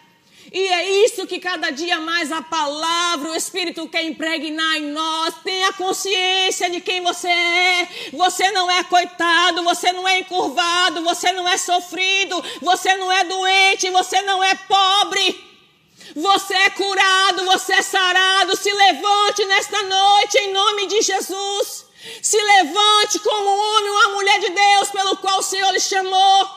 E 0.52 0.68
é 0.68 1.06
isso 1.06 1.28
que 1.28 1.40
cada 1.40 1.70
dia 1.70 2.00
mais 2.00 2.32
a 2.32 2.42
palavra, 2.42 3.32
o 3.32 3.36
Espírito 3.36 3.88
quer 3.88 4.04
impregnar 4.04 4.78
em 4.78 4.92
nós. 4.92 5.36
Tenha 5.44 5.72
consciência 5.74 6.70
de 6.72 6.82
quem 6.82 7.02
você 7.02 7.28
é. 7.28 7.88
Você 8.14 8.50
não 8.52 8.70
é 8.70 8.84
coitado, 8.84 9.64
você 9.64 9.94
não 9.94 10.08
é 10.08 10.20
encurvado, 10.20 11.04
você 11.04 11.32
não 11.34 11.48
é 11.48 11.56
sofrido, 11.56 12.44
você 12.62 12.98
não 12.98 13.12
é 13.12 13.24
doente, 13.26 13.92
você 13.92 14.24
não 14.24 14.44
é 14.44 14.56
pobre. 14.56 15.49
Você 16.16 16.54
é 16.54 16.70
curado, 16.72 17.46
você 17.46 17.74
é 17.74 17.82
sarado. 17.82 18.56
Se 18.56 18.72
levante 18.72 19.46
nesta 19.46 19.84
noite 19.84 20.38
em 20.38 20.54
nome 20.54 20.88
de 20.88 21.02
Jesus. 21.02 21.86
Se 22.22 22.38
levante 22.42 23.20
como 23.20 23.50
um 23.50 23.78
homem, 23.78 23.92
uma 23.92 24.10
mulher 24.16 24.40
de 24.40 24.50
Deus 24.50 24.90
pelo 24.90 25.18
qual 25.18 25.40
o 25.40 25.44
Senhor 25.44 25.72
lhe 25.72 25.80
chamou. 25.80 26.50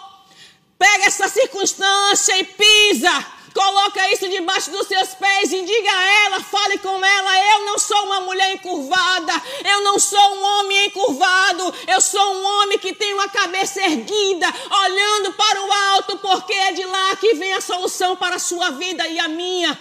Pega 0.79 1.07
essa 1.07 1.29
circunstância 1.29 2.37
e 2.39 2.45
pisa 2.45 3.27
Coloca 3.55 4.11
isso 4.11 4.29
debaixo 4.29 4.71
dos 4.71 4.87
seus 4.87 5.15
pés 5.15 5.53
e 5.53 5.63
diga 5.63 5.91
a 5.91 6.25
ela, 6.25 6.41
fale 6.41 6.79
com 6.79 7.05
ela: 7.05 7.55
eu 7.55 7.67
não 7.67 7.79
sou 7.79 8.05
uma 8.05 8.21
mulher 8.21 8.53
encurvada, 8.55 9.33
eu 9.65 9.83
não 9.83 9.99
sou 9.99 10.37
um 10.37 10.43
homem 10.43 10.87
encurvado, 10.87 11.75
eu 11.87 12.01
sou 12.01 12.35
um 12.35 12.45
homem 12.45 12.79
que 12.79 12.95
tem 12.95 13.13
uma 13.13 13.29
cabeça 13.29 13.83
erguida, 13.83 14.47
olhando 14.85 15.33
para 15.35 15.63
o 15.63 15.73
alto, 15.95 16.19
porque 16.19 16.53
é 16.53 16.73
de 16.73 16.85
lá 16.85 17.17
que 17.17 17.35
vem 17.35 17.53
a 17.53 17.61
solução 17.61 18.17
para 18.17 18.37
a 18.37 18.41
sua 18.41 18.71
vida 18.71 19.07
e 19.07 19.19
a 19.19 19.29
minha. 19.29 19.79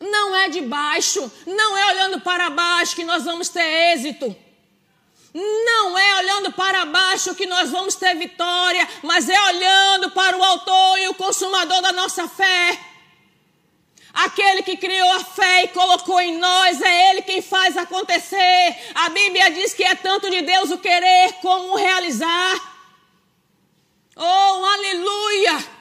Não 0.00 0.34
é 0.34 0.48
de 0.48 0.62
baixo, 0.62 1.30
não 1.46 1.76
é 1.76 1.92
olhando 1.92 2.20
para 2.20 2.50
baixo 2.50 2.96
que 2.96 3.04
nós 3.04 3.24
vamos 3.24 3.48
ter 3.48 3.94
êxito. 3.94 4.34
Não 5.34 5.98
é 5.98 6.16
olhando 6.16 6.52
para 6.52 6.84
baixo 6.84 7.34
que 7.34 7.46
nós 7.46 7.70
vamos 7.70 7.94
ter 7.94 8.14
vitória, 8.16 8.86
mas 9.02 9.28
é 9.28 9.40
olhando 9.40 10.10
para 10.10 10.36
o 10.36 10.44
Autor 10.44 10.98
e 10.98 11.08
o 11.08 11.14
Consumador 11.14 11.80
da 11.80 11.92
nossa 11.92 12.28
fé. 12.28 12.78
Aquele 14.12 14.62
que 14.62 14.76
criou 14.76 15.10
a 15.12 15.24
fé 15.24 15.64
e 15.64 15.68
colocou 15.68 16.20
em 16.20 16.36
nós, 16.36 16.82
é 16.82 17.10
Ele 17.10 17.22
quem 17.22 17.40
faz 17.40 17.78
acontecer. 17.78 18.76
A 18.94 19.08
Bíblia 19.08 19.50
diz 19.50 19.72
que 19.72 19.82
é 19.82 19.94
tanto 19.94 20.30
de 20.30 20.42
Deus 20.42 20.70
o 20.70 20.78
querer 20.78 21.32
como 21.40 21.72
o 21.72 21.76
realizar. 21.76 22.72
Oh, 24.14 24.64
aleluia! 24.64 25.71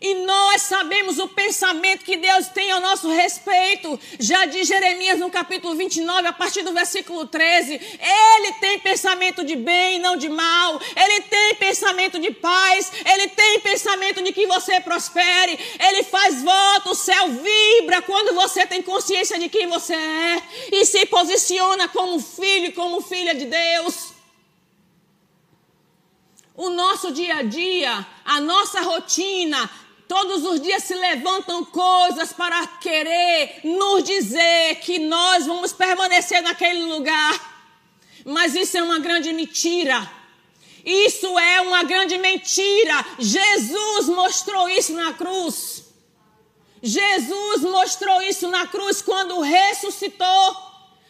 E 0.00 0.14
nós 0.26 0.62
sabemos 0.62 1.18
o 1.18 1.28
pensamento 1.28 2.04
que 2.04 2.16
Deus 2.16 2.48
tem 2.48 2.70
ao 2.72 2.80
nosso 2.80 3.08
respeito. 3.08 3.98
Já 4.18 4.44
diz 4.44 4.66
Jeremias 4.66 5.20
no 5.20 5.30
capítulo 5.30 5.74
29, 5.74 6.28
a 6.28 6.32
partir 6.32 6.62
do 6.62 6.72
versículo 6.72 7.26
13. 7.26 7.74
Ele 7.74 8.52
tem 8.60 8.78
pensamento 8.80 9.44
de 9.44 9.54
bem, 9.54 10.00
não 10.00 10.16
de 10.16 10.28
mal. 10.28 10.80
Ele 10.96 11.20
tem 11.22 11.54
pensamento 11.54 12.18
de 12.18 12.32
paz. 12.32 12.92
Ele 13.04 13.28
tem 13.28 13.60
pensamento 13.60 14.22
de 14.22 14.32
que 14.32 14.46
você 14.46 14.80
prospere. 14.80 15.58
Ele 15.78 16.02
faz 16.02 16.42
voto, 16.42 16.90
o 16.90 16.94
céu 16.94 17.28
vibra 17.30 18.02
quando 18.02 18.34
você 18.34 18.66
tem 18.66 18.82
consciência 18.82 19.38
de 19.38 19.48
quem 19.48 19.66
você 19.68 19.94
é. 19.94 20.42
E 20.72 20.84
se 20.84 21.06
posiciona 21.06 21.88
como 21.88 22.20
filho, 22.20 22.72
como 22.72 23.00
filha 23.00 23.34
de 23.34 23.46
Deus. 23.46 24.12
O 26.56 26.70
nosso 26.70 27.10
dia 27.10 27.38
a 27.38 27.42
dia, 27.42 28.06
a 28.24 28.40
nossa 28.40 28.80
rotina, 28.80 29.68
Todos 30.14 30.44
os 30.44 30.60
dias 30.60 30.84
se 30.84 30.94
levantam 30.94 31.64
coisas 31.64 32.32
para 32.32 32.64
querer 32.80 33.62
nos 33.64 34.04
dizer 34.04 34.76
que 34.76 35.00
nós 35.00 35.44
vamos 35.44 35.72
permanecer 35.72 36.40
naquele 36.40 36.84
lugar. 36.84 37.34
Mas 38.24 38.54
isso 38.54 38.78
é 38.78 38.82
uma 38.84 39.00
grande 39.00 39.32
mentira. 39.32 40.08
Isso 40.86 41.36
é 41.36 41.60
uma 41.62 41.82
grande 41.82 42.16
mentira. 42.16 43.04
Jesus 43.18 44.08
mostrou 44.08 44.68
isso 44.68 44.92
na 44.92 45.14
cruz. 45.14 45.82
Jesus 46.80 47.62
mostrou 47.62 48.22
isso 48.22 48.46
na 48.46 48.68
cruz 48.68 49.02
quando 49.02 49.40
ressuscitou. 49.40 50.56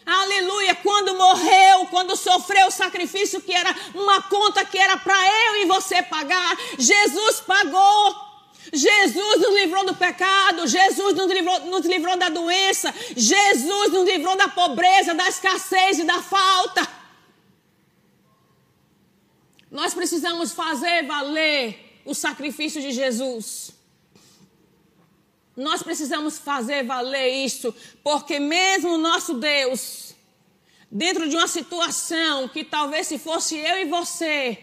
Aleluia, 0.06 0.74
quando 0.76 1.14
morreu, 1.14 1.88
quando 1.90 2.16
sofreu 2.16 2.68
o 2.68 2.70
sacrifício 2.70 3.42
que 3.42 3.52
era 3.52 3.76
uma 3.94 4.22
conta 4.22 4.64
que 4.64 4.78
era 4.78 4.96
para 4.96 5.14
eu 5.14 5.56
e 5.56 5.66
você 5.66 6.02
pagar, 6.02 6.56
Jesus 6.78 7.40
pagou. 7.40 8.23
Jesus 8.72 9.40
nos 9.40 9.54
livrou 9.54 9.84
do 9.84 9.94
pecado, 9.94 10.66
Jesus 10.66 11.14
nos 11.14 11.30
livrou, 11.30 11.60
nos 11.66 11.86
livrou 11.86 12.16
da 12.16 12.28
doença, 12.28 12.92
Jesus 13.16 13.92
nos 13.92 14.04
livrou 14.04 14.36
da 14.36 14.48
pobreza, 14.48 15.14
da 15.14 15.28
escassez 15.28 15.98
e 15.98 16.04
da 16.04 16.22
falta. 16.22 16.88
Nós 19.70 19.92
precisamos 19.92 20.52
fazer 20.52 21.04
valer 21.06 22.00
o 22.04 22.14
sacrifício 22.14 22.80
de 22.80 22.92
Jesus. 22.92 23.72
Nós 25.56 25.82
precisamos 25.82 26.38
fazer 26.38 26.84
valer 26.84 27.44
isso, 27.44 27.74
porque 28.02 28.40
mesmo 28.40 28.98
nosso 28.98 29.34
Deus, 29.34 30.14
dentro 30.90 31.28
de 31.28 31.36
uma 31.36 31.46
situação 31.46 32.48
que 32.48 32.64
talvez 32.64 33.06
se 33.06 33.18
fosse 33.18 33.56
eu 33.56 33.80
e 33.80 33.84
você, 33.84 34.58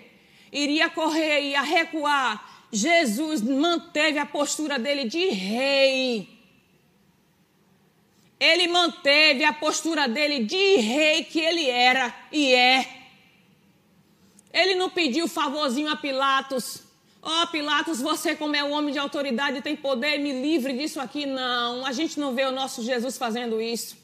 iria 0.51 0.89
correr, 0.89 1.41
ia 1.49 1.61
recuar, 1.61 2.50
Jesus 2.71 3.41
manteve 3.41 4.17
a 4.17 4.25
postura 4.25 4.79
dele 4.79 5.05
de 5.05 5.27
rei. 5.29 6.29
Ele 8.39 8.67
manteve 8.69 9.43
a 9.43 9.53
postura 9.53 10.07
dele 10.07 10.45
de 10.45 10.77
rei 10.77 11.23
que 11.25 11.39
ele 11.39 11.69
era 11.69 12.13
e 12.31 12.53
é. 12.53 12.87
Ele 14.53 14.75
não 14.75 14.89
pediu 14.89 15.27
favorzinho 15.27 15.91
a 15.91 15.95
Pilatos. 15.95 16.83
Ó 17.21 17.43
oh, 17.43 17.47
Pilatos, 17.47 18.01
você 18.01 18.35
como 18.35 18.55
é 18.55 18.63
um 18.63 18.71
homem 18.71 18.91
de 18.91 18.97
autoridade 18.97 19.61
tem 19.61 19.75
poder, 19.75 20.17
me 20.17 20.31
livre 20.41 20.73
disso 20.73 20.99
aqui. 20.99 21.25
Não, 21.25 21.85
a 21.85 21.91
gente 21.91 22.19
não 22.19 22.33
vê 22.33 22.45
o 22.45 22.51
nosso 22.51 22.83
Jesus 22.83 23.17
fazendo 23.17 23.61
isso. 23.61 24.00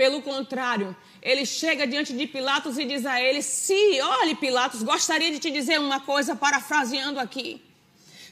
Pelo 0.00 0.22
contrário, 0.22 0.96
ele 1.20 1.44
chega 1.44 1.86
diante 1.86 2.14
de 2.14 2.26
Pilatos 2.26 2.78
e 2.78 2.86
diz 2.86 3.04
a 3.04 3.20
ele: 3.20 3.42
Se, 3.42 4.00
olhe, 4.00 4.34
Pilatos, 4.34 4.82
gostaria 4.82 5.30
de 5.30 5.38
te 5.38 5.50
dizer 5.50 5.78
uma 5.78 6.00
coisa, 6.00 6.34
parafraseando 6.34 7.20
aqui. 7.20 7.60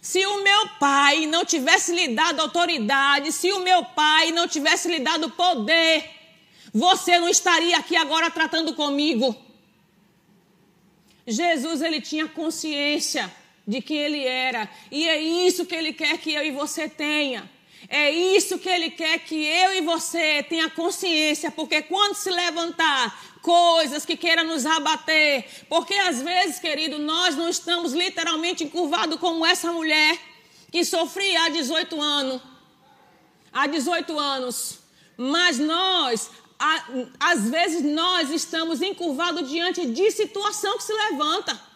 Se 0.01 0.25
o 0.25 0.43
meu 0.43 0.69
pai 0.81 1.27
não 1.27 1.45
tivesse 1.45 1.95
lhe 1.95 2.09
dado 2.15 2.41
autoridade, 2.41 3.33
se 3.33 3.53
o 3.53 3.61
meu 3.61 3.85
pai 3.85 4.31
não 4.31 4.49
tivesse 4.49 4.89
lhe 4.89 4.99
dado 4.99 5.29
poder, 5.33 6.09
você 6.73 7.19
não 7.19 7.29
estaria 7.29 7.77
aqui 7.77 7.97
agora 7.97 8.31
tratando 8.31 8.73
comigo. 8.73 9.37
Jesus, 11.27 11.83
ele 11.83 12.01
tinha 12.01 12.27
consciência 12.27 13.31
de 13.67 13.83
quem 13.83 13.99
ele 13.99 14.25
era, 14.25 14.71
e 14.91 15.07
é 15.07 15.21
isso 15.21 15.67
que 15.67 15.75
ele 15.75 15.93
quer 15.93 16.17
que 16.17 16.33
eu 16.33 16.43
e 16.47 16.51
você 16.51 16.89
tenha. 16.89 17.58
É 17.87 18.11
isso 18.11 18.59
que 18.59 18.69
ele 18.69 18.91
quer 18.91 19.19
que 19.21 19.37
eu 19.37 19.75
e 19.75 19.81
você 19.83 20.43
tenha 20.43 20.69
consciência, 20.71 21.51
porque 21.51 21.83
quando 21.83 22.15
se 22.15 22.31
levantar 22.31 23.39
coisas 23.41 24.05
que 24.05 24.17
queiram 24.17 24.45
nos 24.45 24.67
abater, 24.67 25.45
porque 25.69 25.95
às 25.95 26.21
vezes, 26.21 26.59
querido, 26.59 26.99
nós 26.99 27.37
não 27.37 27.49
estamos 27.49 27.93
literalmente 27.93 28.65
encurvados 28.65 29.19
como 29.19 29.47
essa 29.47 29.73
mulher 29.73 30.19
que 30.71 30.85
sofria 30.85 31.45
há 31.45 31.49
18 31.49 32.01
anos. 32.01 32.43
Há 33.53 33.67
18 33.67 34.19
anos. 34.19 34.81
Mas 35.17 35.59
nós, 35.59 36.31
às 37.19 37.49
vezes, 37.49 37.83
nós 37.83 38.31
estamos 38.31 38.83
encurvados 38.83 39.49
diante 39.49 39.87
de 39.87 40.11
situação 40.11 40.77
que 40.77 40.85
se 40.85 40.93
levanta. 40.93 41.68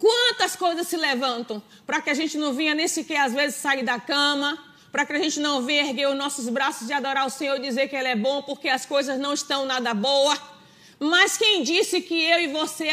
Quantas 0.00 0.56
coisas 0.56 0.88
se 0.88 0.96
levantam 0.96 1.62
para 1.86 2.00
que 2.00 2.08
a 2.08 2.14
gente 2.14 2.38
não 2.38 2.54
venha 2.54 2.74
nem 2.74 2.88
sequer 2.88 3.18
às 3.18 3.34
vezes 3.34 3.56
sair 3.56 3.84
da 3.84 4.00
cama, 4.00 4.58
para 4.90 5.04
que 5.04 5.12
a 5.12 5.18
gente 5.18 5.38
não 5.38 5.62
venha 5.62 5.82
erguer 5.82 6.08
os 6.08 6.16
nossos 6.16 6.48
braços 6.48 6.88
e 6.88 6.92
adorar 6.92 7.26
o 7.26 7.30
Senhor 7.30 7.56
e 7.56 7.60
dizer 7.60 7.86
que 7.86 7.94
Ele 7.94 8.08
é 8.08 8.16
bom, 8.16 8.42
porque 8.42 8.70
as 8.70 8.86
coisas 8.86 9.18
não 9.18 9.34
estão 9.34 9.66
nada 9.66 9.92
boa. 9.92 10.36
Mas 10.98 11.36
quem 11.36 11.62
disse 11.62 12.00
que 12.00 12.14
eu 12.14 12.40
e 12.40 12.46
você, 12.48 12.88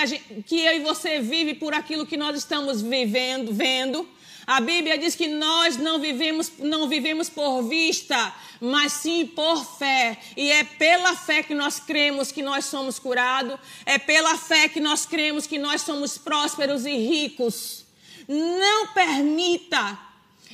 que 0.46 0.60
eu 0.60 0.76
e 0.76 0.80
você 0.82 1.20
vive 1.20 1.54
por 1.54 1.74
aquilo 1.74 2.06
que 2.06 2.18
nós 2.18 2.38
estamos 2.38 2.82
vivendo, 2.82 3.54
vendo? 3.54 4.08
A 4.48 4.62
Bíblia 4.62 4.98
diz 4.98 5.14
que 5.14 5.28
nós 5.28 5.76
não 5.76 6.00
vivemos, 6.00 6.54
não 6.60 6.88
vivemos 6.88 7.28
por 7.28 7.64
vista, 7.64 8.34
mas 8.62 8.94
sim 8.94 9.26
por 9.26 9.66
fé. 9.78 10.18
E 10.38 10.50
é 10.50 10.64
pela 10.64 11.14
fé 11.18 11.44
que 11.44 11.54
nós 11.54 11.82
cremos 11.82 12.32
que 12.32 12.42
nós 12.42 12.64
somos 12.64 12.98
curados, 12.98 13.60
é 13.86 13.98
pela 13.98 14.38
fé 14.38 14.70
que 14.70 14.80
nós 14.80 15.06
cremos 15.06 15.46
que 15.46 15.60
nós 15.60 15.82
somos 15.82 16.18
prósperos 16.18 16.86
e 16.86 16.96
ricos. 16.96 17.84
Não 18.26 18.88
permita. 18.94 20.00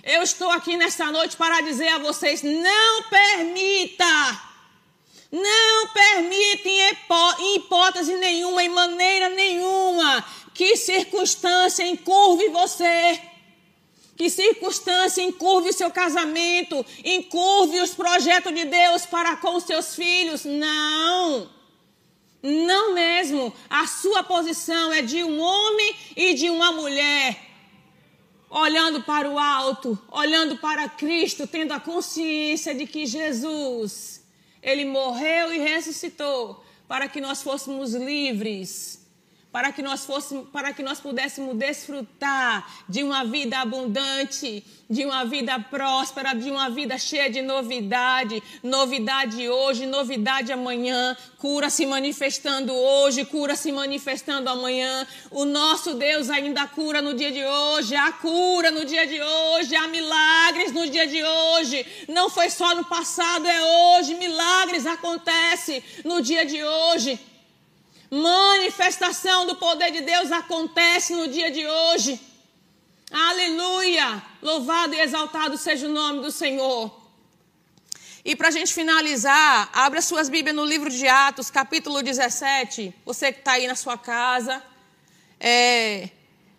Eu 0.03 0.23
estou 0.23 0.49
aqui 0.49 0.75
nesta 0.75 1.11
noite 1.11 1.37
para 1.37 1.61
dizer 1.61 1.89
a 1.89 1.99
vocês: 1.99 2.41
não 2.41 3.03
permita. 3.03 4.41
Não 5.31 5.87
permite 5.89 6.67
em 6.67 7.55
hipótese 7.57 8.15
nenhuma, 8.15 8.63
em 8.63 8.69
maneira 8.69 9.29
nenhuma, 9.29 10.25
que 10.51 10.77
circunstância 10.77 11.87
encurve 11.87 12.49
você. 12.49 13.32
Que 14.15 14.29
circunstância 14.29 15.21
encurve 15.21 15.69
o 15.69 15.73
seu 15.73 15.89
casamento, 15.89 16.85
encurve 17.03 17.79
os 17.79 17.95
projetos 17.95 18.53
de 18.53 18.65
Deus 18.65 19.05
para 19.05 19.35
com 19.37 19.55
os 19.55 19.63
seus 19.63 19.95
filhos. 19.95 20.45
Não. 20.45 21.49
Não 22.43 22.93
mesmo. 22.93 23.53
A 23.69 23.87
sua 23.87 24.23
posição 24.23 24.93
é 24.93 25.01
de 25.01 25.23
um 25.23 25.39
homem 25.39 25.95
e 26.15 26.33
de 26.35 26.49
uma 26.49 26.71
mulher. 26.71 27.39
Olhando 28.49 29.01
para 29.01 29.27
o 29.27 29.39
alto, 29.39 29.97
olhando 30.11 30.57
para 30.57 30.87
Cristo, 30.87 31.47
tendo 31.47 31.71
a 31.71 31.79
consciência 31.79 32.75
de 32.75 32.85
que 32.85 33.05
Jesus 33.07 34.23
ele 34.61 34.85
morreu 34.85 35.53
e 35.53 35.57
ressuscitou 35.57 36.63
para 36.87 37.09
que 37.09 37.19
nós 37.19 37.41
fôssemos 37.41 37.93
livres 37.93 39.02
para 39.53 39.71
que 39.71 39.83
nós 39.83 40.03
fôssemos, 40.03 40.49
para 40.49 40.73
que 40.73 40.81
nós 40.81 40.99
pudéssemos 40.99 41.55
desfrutar 41.55 42.67
de 42.89 43.03
uma 43.03 43.23
vida 43.23 43.59
abundante, 43.59 44.65
de 44.89 45.05
uma 45.05 45.23
vida 45.25 45.59
próspera, 45.59 46.33
de 46.33 46.49
uma 46.49 46.71
vida 46.71 46.97
cheia 46.97 47.29
de 47.29 47.39
novidade, 47.43 48.41
novidade 48.63 49.47
hoje, 49.47 49.85
novidade 49.85 50.51
amanhã, 50.51 51.15
cura 51.37 51.69
se 51.69 51.85
manifestando 51.85 52.73
hoje, 52.73 53.25
cura 53.25 53.55
se 53.55 53.71
manifestando 53.71 54.49
amanhã. 54.49 55.05
O 55.29 55.45
nosso 55.45 55.93
Deus 55.93 56.31
ainda 56.31 56.65
cura 56.65 56.99
no 56.99 57.13
dia 57.13 57.31
de 57.31 57.45
hoje, 57.45 57.95
há 57.95 58.11
cura 58.11 58.71
no 58.71 58.83
dia 58.85 59.05
de 59.05 59.21
hoje, 59.21 59.75
há 59.75 59.87
milagres 59.87 60.71
no 60.71 60.89
dia 60.89 61.05
de 61.05 61.23
hoje. 61.23 61.85
Não 62.09 62.27
foi 62.27 62.49
só 62.49 62.75
no 62.75 62.85
passado, 62.85 63.47
é 63.47 63.61
hoje, 63.99 64.15
milagres 64.15 64.87
acontecem 64.87 65.83
no 66.03 66.23
dia 66.23 66.43
de 66.43 66.63
hoje. 66.63 67.19
Manifestação 68.13 69.47
do 69.47 69.55
poder 69.55 69.89
de 69.89 70.01
Deus 70.01 70.31
acontece 70.31 71.15
no 71.15 71.27
dia 71.27 71.49
de 71.49 71.65
hoje. 71.65 72.21
Aleluia! 73.11 74.21
Louvado 74.39 74.93
e 74.93 74.99
exaltado 74.99 75.57
seja 75.57 75.87
o 75.87 75.89
nome 75.89 76.21
do 76.21 76.29
Senhor. 76.29 76.95
E 78.23 78.35
para 78.35 78.49
a 78.49 78.51
gente 78.51 78.71
finalizar, 78.71 79.67
abra 79.73 79.99
suas 79.99 80.29
Bíblias 80.29 80.55
no 80.55 80.63
livro 80.63 80.91
de 80.91 81.07
Atos, 81.07 81.49
capítulo 81.49 82.03
17. 82.03 82.93
Você 83.03 83.33
que 83.33 83.39
está 83.39 83.53
aí 83.53 83.65
na 83.65 83.73
sua 83.73 83.97
casa. 83.97 84.61
É, 85.39 86.07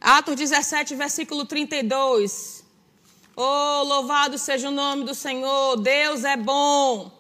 Atos 0.01 0.35
17, 0.35 0.97
versículo 0.97 1.45
32. 1.45 2.65
Oh, 3.37 3.85
louvado 3.85 4.39
seja 4.39 4.71
o 4.71 4.73
nome 4.73 5.05
do 5.05 5.15
Senhor. 5.15 5.77
Deus 5.77 6.25
é 6.25 6.37
bom. 6.37 7.13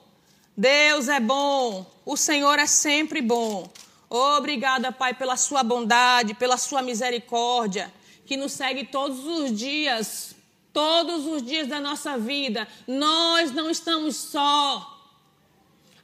Deus 0.57 1.07
é 1.07 1.20
bom. 1.20 1.87
O 2.05 2.16
Senhor 2.16 2.59
é 2.59 2.66
sempre 2.66 3.23
bom. 3.23 3.70
Obrigada, 4.16 4.92
Pai, 4.92 5.12
pela 5.12 5.37
sua 5.37 5.64
bondade, 5.64 6.35
pela 6.35 6.57
sua 6.57 6.81
misericórdia, 6.81 7.92
que 8.24 8.37
nos 8.37 8.53
segue 8.53 8.85
todos 8.85 9.27
os 9.27 9.53
dias, 9.53 10.37
todos 10.72 11.27
os 11.27 11.42
dias 11.42 11.66
da 11.66 11.81
nossa 11.81 12.16
vida. 12.16 12.68
Nós 12.87 13.50
não 13.50 13.68
estamos 13.68 14.14
só. 14.14 14.88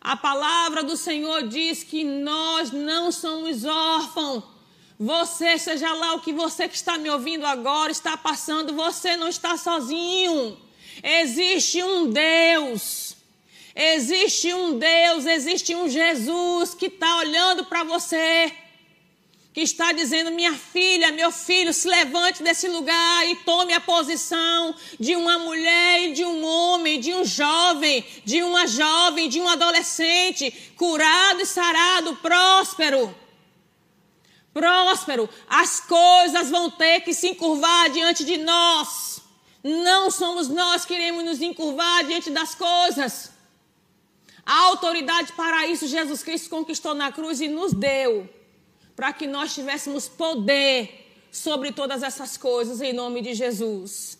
A 0.00 0.16
palavra 0.16 0.82
do 0.82 0.96
Senhor 0.96 1.46
diz 1.46 1.84
que 1.84 2.02
nós 2.02 2.72
não 2.72 3.12
somos 3.12 3.64
órfãos. 3.64 4.42
Você, 4.98 5.56
seja 5.56 5.92
lá 5.94 6.14
o 6.14 6.20
que 6.20 6.32
você 6.32 6.66
que 6.66 6.74
está 6.74 6.98
me 6.98 7.08
ouvindo 7.08 7.46
agora 7.46 7.92
está 7.92 8.16
passando, 8.16 8.74
você 8.74 9.16
não 9.16 9.28
está 9.28 9.56
sozinho. 9.56 10.58
Existe 11.00 11.80
um 11.80 12.10
Deus 12.10 13.09
Existe 13.82 14.52
um 14.52 14.78
Deus, 14.78 15.24
existe 15.24 15.74
um 15.74 15.88
Jesus 15.88 16.74
que 16.74 16.84
está 16.84 17.16
olhando 17.16 17.64
para 17.64 17.82
você, 17.82 18.52
que 19.54 19.62
está 19.62 19.90
dizendo: 19.92 20.30
minha 20.30 20.52
filha, 20.52 21.10
meu 21.12 21.32
filho, 21.32 21.72
se 21.72 21.88
levante 21.88 22.42
desse 22.42 22.68
lugar 22.68 23.26
e 23.26 23.36
tome 23.36 23.72
a 23.72 23.80
posição 23.80 24.74
de 24.98 25.16
uma 25.16 25.38
mulher 25.38 26.02
e 26.02 26.12
de 26.12 26.22
um 26.26 26.44
homem, 26.44 27.00
de 27.00 27.14
um 27.14 27.24
jovem, 27.24 28.04
de 28.22 28.42
uma 28.42 28.66
jovem, 28.66 29.30
de 29.30 29.40
um 29.40 29.48
adolescente, 29.48 30.50
curado 30.76 31.40
e 31.40 31.46
sarado, 31.46 32.16
próspero. 32.16 33.16
Próspero, 34.52 35.26
as 35.48 35.80
coisas 35.80 36.50
vão 36.50 36.70
ter 36.70 37.00
que 37.00 37.14
se 37.14 37.28
encurvar 37.28 37.88
diante 37.88 38.26
de 38.26 38.36
nós. 38.36 39.22
Não 39.64 40.10
somos 40.10 40.48
nós 40.48 40.84
que 40.84 40.92
iremos 40.92 41.24
nos 41.24 41.40
encurvar 41.40 42.04
diante 42.04 42.30
das 42.30 42.54
coisas. 42.54 43.39
A 44.44 44.66
autoridade 44.66 45.32
para 45.32 45.66
isso 45.66 45.86
Jesus 45.86 46.22
Cristo 46.22 46.50
conquistou 46.50 46.94
na 46.94 47.12
cruz 47.12 47.40
e 47.40 47.48
nos 47.48 47.72
deu, 47.72 48.28
para 48.96 49.12
que 49.12 49.26
nós 49.26 49.54
tivéssemos 49.54 50.08
poder 50.08 51.28
sobre 51.30 51.72
todas 51.72 52.02
essas 52.02 52.36
coisas, 52.36 52.80
em 52.80 52.92
nome 52.92 53.20
de 53.22 53.34
Jesus. 53.34 54.18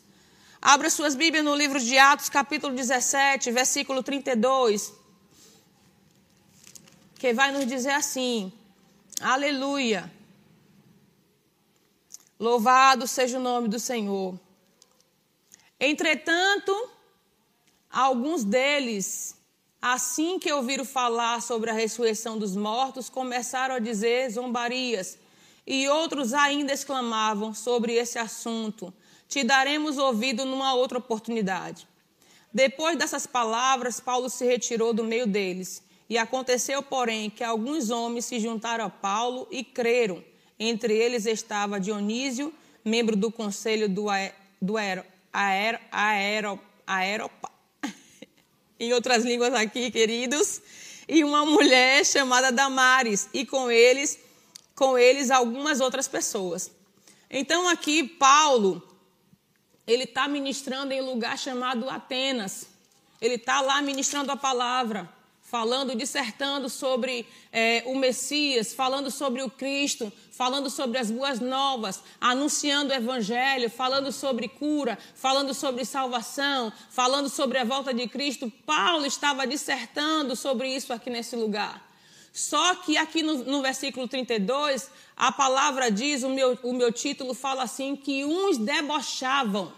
Abra 0.63 0.91
suas 0.91 1.15
Bíblias 1.15 1.45
no 1.45 1.55
livro 1.55 1.81
de 1.81 1.97
Atos, 1.99 2.29
capítulo 2.29 2.75
17, 2.75 3.51
versículo 3.51 4.03
32, 4.03 4.93
que 7.19 7.33
vai 7.33 7.51
nos 7.51 7.67
dizer 7.67 7.93
assim: 7.93 8.53
Aleluia. 9.21 10.13
Louvado 12.39 13.07
seja 13.07 13.39
o 13.39 13.43
nome 13.43 13.69
do 13.69 13.79
Senhor. 13.79 14.39
Entretanto, 15.79 16.91
alguns 17.91 18.45
deles 18.45 19.37
Assim 19.83 20.39
que 20.39 20.53
ouviram 20.53 20.85
falar 20.85 21.41
sobre 21.41 21.71
a 21.71 21.75
ressurreição 21.75 22.39
dos 22.39 22.55
mortos, 22.55 23.09
começaram 23.09 23.75
a 23.77 23.79
dizer 23.79 24.31
zombarias. 24.31 25.19
E 25.67 25.89
outros 25.89 26.35
ainda 26.35 26.73
exclamavam 26.73 27.55
sobre 27.55 27.95
esse 27.95 28.19
assunto: 28.19 28.93
Te 29.27 29.43
daremos 29.43 29.97
ouvido 29.97 30.45
numa 30.45 30.75
outra 30.75 30.99
oportunidade. 30.99 31.89
Depois 32.53 32.99
dessas 32.99 33.27
palavras, 33.27 34.01
Paulo 34.01 34.29
se 34.29 34.45
retirou 34.45 34.93
do 34.93 35.05
meio 35.05 35.27
deles. 35.27 35.83
E 36.11 36.19
aconteceu, 36.19 36.83
porém, 36.83 37.31
que 37.31 37.45
alguns 37.45 37.89
homens 37.89 38.25
se 38.25 38.41
juntaram 38.41 38.85
a 38.85 38.91
Paulo 38.91 39.47
e 39.51 39.63
creram. 39.63 40.23
Entre 40.59 40.93
eles 40.93 41.25
estava 41.25 41.81
Dionísio, 41.81 42.53
membro 42.85 43.17
do 43.17 43.31
conselho 43.31 43.89
do, 43.89 44.11
aer, 44.11 45.81
em 48.81 48.95
outras 48.95 49.25
línguas 49.25 49.53
aqui, 49.53 49.91
queridos, 49.91 50.63
e 51.07 51.23
uma 51.23 51.45
mulher 51.45 52.05
chamada 52.05 52.51
Damares, 52.51 53.29
e 53.35 53.45
com 53.45 53.71
eles, 53.71 54.19
com 54.75 54.97
eles 54.97 55.31
algumas 55.31 55.81
outras 55.81 56.09
pessoas. 56.09 56.71
Então 57.31 57.69
aqui 57.69 58.03
Paulo, 58.03 58.83
ele 59.87 60.05
está 60.05 60.27
ministrando 60.27 60.93
em 60.93 61.03
um 61.03 61.07
lugar 61.07 61.39
chamado 61.39 61.89
Atenas. 61.91 62.67
Ele 63.21 63.35
está 63.35 63.61
lá 63.61 63.83
ministrando 63.83 64.33
a 64.33 64.37
palavra 64.37 65.20
falando, 65.51 65.97
dissertando 65.97 66.69
sobre 66.69 67.27
é, 67.53 67.83
o 67.87 67.99
Messias, 67.99 68.73
falando 68.73 69.11
sobre 69.11 69.43
o 69.43 69.51
Cristo, 69.51 70.13
falando 70.31 70.71
sobre 70.71 70.97
as 70.97 71.11
boas 71.11 71.41
novas, 71.41 72.05
anunciando 72.21 72.93
o 72.93 72.97
Evangelho, 72.97 73.69
falando 73.69 74.13
sobre 74.13 74.47
cura, 74.47 74.97
falando 75.17 75.53
sobre 75.53 75.85
salvação, 75.85 76.73
falando 76.89 77.29
sobre 77.29 77.59
a 77.59 77.65
volta 77.65 77.93
de 77.93 78.07
Cristo. 78.07 78.51
Paulo 78.65 79.05
estava 79.05 79.45
dissertando 79.45 80.37
sobre 80.37 80.69
isso 80.69 80.93
aqui 80.93 81.11
nesse 81.11 81.35
lugar. 81.35 81.85
Só 82.33 82.77
que 82.77 82.97
aqui 82.97 83.21
no, 83.21 83.39
no 83.39 83.61
versículo 83.61 84.07
32, 84.07 84.89
a 85.17 85.33
palavra 85.33 85.91
diz, 85.91 86.23
o 86.23 86.29
meu, 86.29 86.57
o 86.63 86.73
meu 86.73 86.93
título 86.93 87.35
fala 87.35 87.65
assim, 87.65 87.97
que 87.97 88.25
uns 88.25 88.57
debochavam 88.57 89.73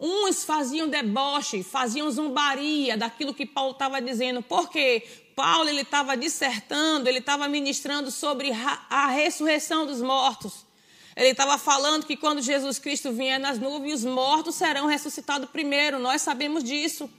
Uns 0.00 0.44
faziam 0.44 0.88
deboche, 0.88 1.62
faziam 1.62 2.10
zombaria 2.10 2.96
daquilo 2.96 3.34
que 3.34 3.44
Paulo 3.44 3.72
estava 3.72 4.00
dizendo. 4.00 4.42
Porque 4.42 5.02
Paulo 5.36 5.68
ele 5.68 5.82
estava 5.82 6.16
dissertando, 6.16 7.06
ele 7.06 7.18
estava 7.18 7.46
ministrando 7.46 8.10
sobre 8.10 8.50
a 8.88 9.08
ressurreição 9.08 9.84
dos 9.84 10.00
mortos. 10.00 10.64
Ele 11.14 11.32
estava 11.32 11.58
falando 11.58 12.06
que 12.06 12.16
quando 12.16 12.40
Jesus 12.40 12.78
Cristo 12.78 13.12
vier 13.12 13.38
nas 13.38 13.58
nuvens, 13.58 13.96
os 13.96 14.04
mortos 14.06 14.54
serão 14.54 14.86
ressuscitados 14.86 15.50
primeiro. 15.50 15.98
Nós 15.98 16.22
sabemos 16.22 16.64
disso. 16.64 17.10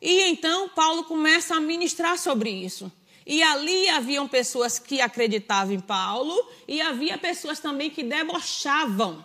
E 0.00 0.22
então 0.30 0.68
Paulo 0.68 1.02
começa 1.04 1.56
a 1.56 1.60
ministrar 1.60 2.16
sobre 2.16 2.48
isso. 2.48 2.92
E 3.26 3.42
ali 3.42 3.88
haviam 3.88 4.28
pessoas 4.28 4.78
que 4.78 5.00
acreditavam 5.00 5.74
em 5.74 5.80
Paulo 5.80 6.48
e 6.68 6.80
havia 6.80 7.18
pessoas 7.18 7.58
também 7.58 7.90
que 7.90 8.04
debochavam 8.04 9.24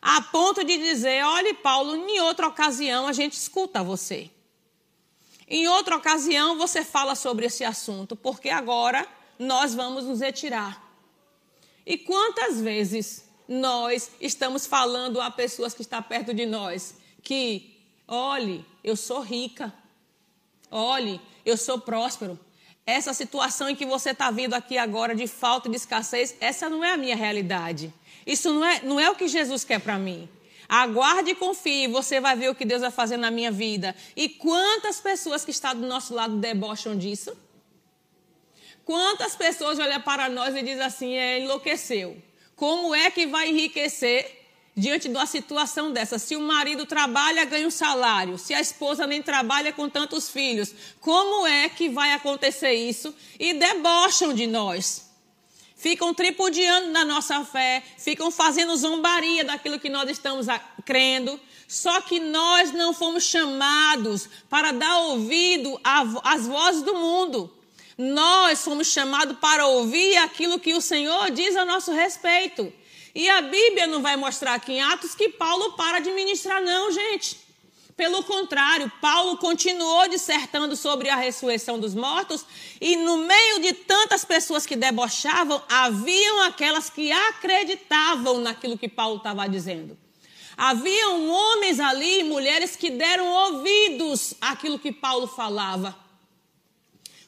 a 0.00 0.20
ponto 0.22 0.64
de 0.64 0.76
dizer: 0.76 1.24
olhe, 1.24 1.54
Paulo, 1.54 1.94
em 1.94 2.20
outra 2.20 2.48
ocasião 2.48 3.06
a 3.06 3.12
gente 3.12 3.34
escuta 3.34 3.82
você. 3.82 4.30
Em 5.48 5.66
outra 5.68 5.96
ocasião 5.96 6.56
você 6.56 6.84
fala 6.84 7.14
sobre 7.14 7.46
esse 7.46 7.64
assunto, 7.64 8.14
porque 8.14 8.50
agora 8.50 9.06
nós 9.38 9.74
vamos 9.74 10.04
nos 10.04 10.20
retirar. 10.20 10.82
E 11.84 11.98
quantas 11.98 12.60
vezes 12.60 13.24
nós 13.48 14.12
estamos 14.20 14.66
falando 14.66 15.20
a 15.20 15.30
pessoas 15.30 15.74
que 15.74 15.82
estão 15.82 16.00
perto 16.02 16.32
de 16.32 16.46
nós 16.46 16.94
que, 17.22 17.76
olhe, 18.06 18.64
eu 18.84 18.94
sou 18.94 19.20
rica, 19.20 19.74
Olhe, 20.70 21.20
eu 21.44 21.56
sou 21.56 21.80
próspero. 21.80 22.38
Essa 22.86 23.12
situação 23.12 23.68
em 23.68 23.74
que 23.74 23.84
você 23.84 24.10
está 24.10 24.30
vindo 24.30 24.54
aqui 24.54 24.78
agora 24.78 25.14
de 25.14 25.26
falta 25.26 25.68
de 25.68 25.76
escassez, 25.76 26.36
essa 26.40 26.68
não 26.68 26.84
é 26.84 26.92
a 26.92 26.96
minha 26.96 27.16
realidade. 27.16 27.92
Isso 28.26 28.52
não 28.52 28.64
é, 28.64 28.80
não 28.82 29.00
é 29.00 29.10
o 29.10 29.14
que 29.14 29.28
Jesus 29.28 29.64
quer 29.64 29.80
para 29.80 29.98
mim. 29.98 30.28
Aguarde 30.68 31.30
e 31.30 31.34
confie, 31.34 31.88
você 31.88 32.20
vai 32.20 32.36
ver 32.36 32.48
o 32.48 32.54
que 32.54 32.64
Deus 32.64 32.80
vai 32.80 32.90
fazer 32.90 33.16
na 33.16 33.30
minha 33.30 33.50
vida. 33.50 33.94
E 34.14 34.28
quantas 34.28 35.00
pessoas 35.00 35.44
que 35.44 35.50
estão 35.50 35.74
do 35.74 35.86
nosso 35.86 36.14
lado 36.14 36.36
debocham 36.36 36.96
disso? 36.96 37.36
Quantas 38.84 39.34
pessoas 39.34 39.78
olham 39.78 40.00
para 40.00 40.28
nós 40.28 40.54
e 40.54 40.62
dizem 40.62 40.82
assim, 40.82 41.14
é, 41.14 41.40
enlouqueceu. 41.40 42.16
Como 42.54 42.94
é 42.94 43.10
que 43.10 43.26
vai 43.26 43.48
enriquecer 43.48 44.40
diante 44.76 45.08
de 45.08 45.14
uma 45.14 45.26
situação 45.26 45.92
dessa. 45.92 46.18
Se 46.18 46.36
o 46.36 46.40
marido 46.40 46.86
trabalha, 46.86 47.44
ganha 47.44 47.66
um 47.66 47.70
salário. 47.70 48.38
Se 48.38 48.54
a 48.54 48.60
esposa 48.60 49.06
nem 49.06 49.22
trabalha 49.22 49.72
com 49.72 49.88
tantos 49.88 50.30
filhos, 50.30 50.74
como 51.00 51.46
é 51.46 51.68
que 51.68 51.88
vai 51.88 52.12
acontecer 52.12 52.72
isso? 52.72 53.14
E 53.38 53.54
debocham 53.54 54.32
de 54.32 54.46
nós. 54.46 55.09
Ficam 55.80 56.12
tripudiando 56.12 56.88
na 56.88 57.06
nossa 57.06 57.42
fé, 57.42 57.82
ficam 57.96 58.30
fazendo 58.30 58.76
zombaria 58.76 59.44
daquilo 59.44 59.80
que 59.80 59.88
nós 59.88 60.10
estamos 60.10 60.46
crendo. 60.84 61.40
Só 61.66 62.02
que 62.02 62.20
nós 62.20 62.70
não 62.70 62.92
fomos 62.92 63.24
chamados 63.24 64.28
para 64.50 64.72
dar 64.72 64.98
ouvido 64.98 65.80
às 66.22 66.46
vozes 66.46 66.82
do 66.82 66.94
mundo. 66.94 67.50
Nós 67.96 68.62
fomos 68.62 68.88
chamados 68.88 69.38
para 69.38 69.68
ouvir 69.68 70.18
aquilo 70.18 70.60
que 70.60 70.74
o 70.74 70.82
Senhor 70.82 71.30
diz 71.30 71.56
a 71.56 71.64
nosso 71.64 71.92
respeito. 71.92 72.70
E 73.14 73.30
a 73.30 73.40
Bíblia 73.40 73.86
não 73.86 74.02
vai 74.02 74.16
mostrar 74.16 74.56
aqui 74.56 74.72
em 74.72 74.82
Atos 74.82 75.14
que 75.14 75.30
Paulo 75.30 75.72
para 75.78 75.98
de 76.00 76.10
ministrar, 76.10 76.60
não, 76.60 76.92
gente. 76.92 77.38
Pelo 78.00 78.24
contrário, 78.24 78.90
Paulo 78.98 79.36
continuou 79.36 80.08
dissertando 80.08 80.74
sobre 80.74 81.10
a 81.10 81.16
ressurreição 81.16 81.78
dos 81.78 81.94
mortos, 81.94 82.46
e 82.80 82.96
no 82.96 83.18
meio 83.18 83.60
de 83.60 83.74
tantas 83.74 84.24
pessoas 84.24 84.64
que 84.64 84.74
debochavam, 84.74 85.62
haviam 85.68 86.44
aquelas 86.44 86.88
que 86.88 87.12
acreditavam 87.12 88.40
naquilo 88.40 88.78
que 88.78 88.88
Paulo 88.88 89.18
estava 89.18 89.46
dizendo. 89.46 89.98
Haviam 90.56 91.28
homens 91.28 91.78
ali, 91.78 92.22
mulheres 92.22 92.74
que 92.74 92.88
deram 92.88 93.26
ouvidos 93.26 94.32
àquilo 94.40 94.78
que 94.78 94.92
Paulo 94.92 95.26
falava. 95.26 95.94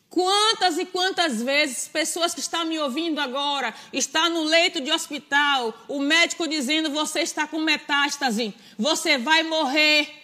Quantas 0.09 0.79
e 0.79 0.87
quantas 0.87 1.43
vezes 1.43 1.87
pessoas 1.87 2.33
que 2.33 2.41
estão 2.41 2.65
me 2.65 2.79
ouvindo 2.79 3.19
agora, 3.19 3.75
está 3.93 4.31
no 4.31 4.43
leito 4.45 4.81
de 4.81 4.91
hospital, 4.91 5.75
o 5.87 6.01
médico 6.01 6.49
dizendo 6.49 6.89
você 6.89 7.21
está 7.21 7.47
com 7.47 7.59
metástase, 7.59 8.55
você 8.79 9.19
vai 9.19 9.43
morrer. 9.43 10.22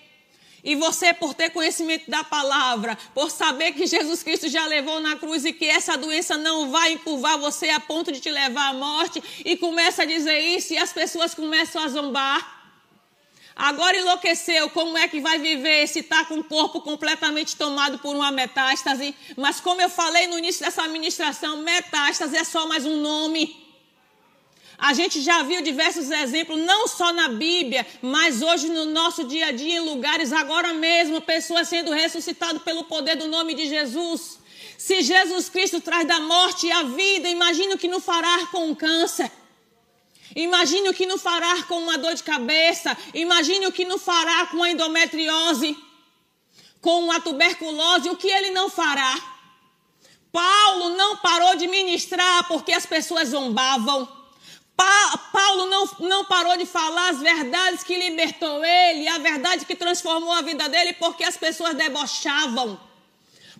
E 0.69 0.75
você, 0.75 1.15
por 1.15 1.33
ter 1.33 1.49
conhecimento 1.49 2.11
da 2.11 2.23
palavra, 2.23 2.95
por 3.15 3.31
saber 3.31 3.73
que 3.73 3.87
Jesus 3.87 4.23
Cristo 4.23 4.51
já 4.51 4.67
levou 4.67 5.01
na 5.01 5.17
cruz 5.17 5.47
e 5.47 5.53
que 5.55 5.65
essa 5.65 5.97
doença 5.97 6.37
não 6.37 6.71
vai 6.71 6.93
encurvar 6.93 7.39
você 7.39 7.71
a 7.71 7.81
ponto 7.81 8.13
de 8.13 8.21
te 8.21 8.31
levar 8.31 8.69
à 8.69 8.75
morte, 8.75 9.23
e 9.47 9.57
começa 9.57 10.03
a 10.03 10.05
dizer 10.05 10.39
isso, 10.39 10.75
e 10.75 10.77
as 10.77 10.93
pessoas 10.93 11.35
começam 11.35 11.83
a 11.83 11.89
zombar. 11.89 12.75
Agora 13.57 13.97
enlouqueceu, 13.97 14.69
como 14.69 14.99
é 14.99 15.09
que 15.09 15.23
vai 15.23 15.39
viver 15.39 15.87
se 15.87 16.01
está 16.01 16.27
com 16.27 16.35
o 16.35 16.45
corpo 16.45 16.83
completamente 16.83 17.57
tomado 17.57 17.99
por 18.01 18.15
uma 18.15 18.31
metástase? 18.31 19.15
Mas 19.39 19.61
como 19.61 19.81
eu 19.81 19.89
falei 19.89 20.27
no 20.27 20.37
início 20.37 20.63
dessa 20.63 20.83
administração, 20.83 21.63
metástase 21.63 22.37
é 22.37 22.45
só 22.45 22.69
mais 22.69 22.85
um 22.85 22.99
nome. 22.99 23.68
A 24.79 24.95
gente 24.95 25.21
já 25.21 25.43
viu 25.43 25.61
diversos 25.61 26.09
exemplos, 26.09 26.61
não 26.61 26.87
só 26.87 27.13
na 27.13 27.29
Bíblia, 27.29 27.85
mas 28.01 28.43
hoje 28.43 28.69
no 28.69 28.85
nosso 28.85 29.25
dia 29.25 29.47
a 29.47 29.53
dia, 29.53 29.79
em 29.79 29.81
lugares 29.81 30.33
agora 30.33 30.73
mesmo, 30.73 31.21
pessoas 31.21 31.67
sendo 31.67 31.91
ressuscitadas 31.91 32.63
pelo 32.63 32.85
poder 32.85 33.17
do 33.17 33.27
nome 33.27 33.55
de 33.55 33.67
Jesus. 33.67 34.39
Se 34.79 35.03
Jesus 35.03 35.49
Cristo 35.49 35.81
traz 35.81 36.07
da 36.07 36.21
morte 36.21 36.71
a 36.71 36.85
vida, 36.85 37.29
imagine 37.29 37.75
o 37.75 37.79
que 37.79 37.89
não 37.89 38.01
fará 38.01 38.47
com 38.47 38.71
o 38.71 38.77
câncer. 38.77 39.31
Imagine 40.37 40.91
o 40.91 40.95
que 40.95 41.07
não 41.07 41.19
fará 41.19 41.65
com 41.65 41.79
uma 41.79 41.99
dor 41.99 42.15
de 42.15 42.23
cabeça. 42.23 42.97
Imagine 43.13 43.67
o 43.67 43.73
que 43.73 43.85
não 43.85 43.99
fará 43.99 44.47
com 44.47 44.63
a 44.63 44.71
endometriose, 44.71 45.77
com 46.81 47.11
a 47.11 47.21
tuberculose. 47.21 48.11
O 48.11 48.17
que 48.17 48.29
ele 48.29 48.51
não 48.51 48.71
fará? 48.71 49.21
Paulo 50.31 50.91
não 50.91 51.17
parou 51.17 51.57
de 51.57 51.67
ministrar 51.67 52.47
porque 52.47 52.73
as 52.73 52.87
pessoas 52.87 53.31
zombavam. 53.31 54.18
Pa 54.79 55.19
Paulo 55.33 55.67
não, 55.67 55.91
não 55.99 56.25
parou 56.25 56.57
de 56.57 56.65
falar 56.65 57.09
as 57.11 57.19
verdades 57.19 57.83
que 57.83 57.99
libertou 57.99 58.65
ele, 58.65 59.09
a 59.09 59.19
verdade 59.19 59.65
que 59.65 59.75
transformou 59.75 60.33
a 60.33 60.41
vida 60.41 60.69
dele, 60.69 60.93
porque 60.93 61.25
as 61.25 61.37
pessoas 61.37 61.75
debochavam. 61.75 62.79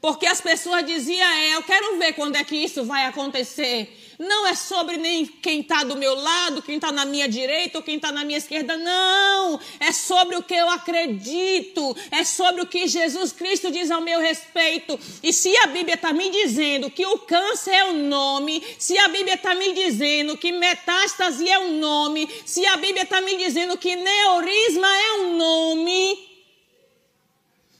Porque 0.01 0.27
as 0.27 0.41
pessoas 0.41 0.87
diziam, 0.87 1.27
é, 1.29 1.57
eu 1.57 1.63
quero 1.65 1.99
ver 1.99 2.13
quando 2.13 2.37
é 2.37 2.45
que 2.45 2.55
isso 2.55 2.85
vai 2.85 3.05
acontecer. 3.07 4.08
Não 4.19 4.49
é 4.49 4.55
sobre 4.57 4.97
nem 4.97 5.25
quem 5.25 5.61
está 5.61 5.85
do 5.85 5.97
meu 5.97 6.13
lado, 6.13 6.61
quem 6.61 6.75
está 6.75 6.91
na 6.91 7.05
minha 7.05 7.29
direita 7.29 7.79
ou 7.79 7.85
quem 7.85 7.97
está 7.97 8.11
na 8.11 8.25
minha 8.25 8.39
esquerda. 8.39 8.77
Não! 8.77 9.61
É 9.79 9.93
sobre 9.93 10.35
o 10.35 10.43
que 10.43 10.55
eu 10.55 10.69
acredito. 10.71 11.97
É 12.11 12.25
sobre 12.25 12.63
o 12.63 12.67
que 12.67 12.89
Jesus 12.89 13.31
Cristo 13.31 13.71
diz 13.71 13.93
ao 13.93 14.01
meu 14.01 14.19
respeito. 14.19 14.99
E 15.23 15.33
se 15.33 15.57
a 15.59 15.69
Bíblia 15.69 15.95
está 15.95 16.13
me 16.13 16.31
dizendo 16.31 16.91
que 16.91 17.07
o 17.07 17.19
câncer 17.19 17.71
é 17.71 17.85
o 17.85 17.93
nome, 17.93 18.61
se 18.77 18.99
a 18.99 19.07
Bíblia 19.07 19.35
está 19.35 19.55
me 19.55 19.73
dizendo 19.73 20.37
que 20.37 20.51
metástase 20.51 21.49
é 21.49 21.59
um 21.61 21.79
nome, 21.79 22.29
se 22.45 22.67
a 22.67 22.77
Bíblia 22.77 23.05
está 23.05 23.21
me 23.21 23.37
dizendo 23.37 23.79
que 23.79 23.95
neurisma 23.95 24.89
é 24.89 25.13
um 25.21 25.37
nome. 25.37 26.28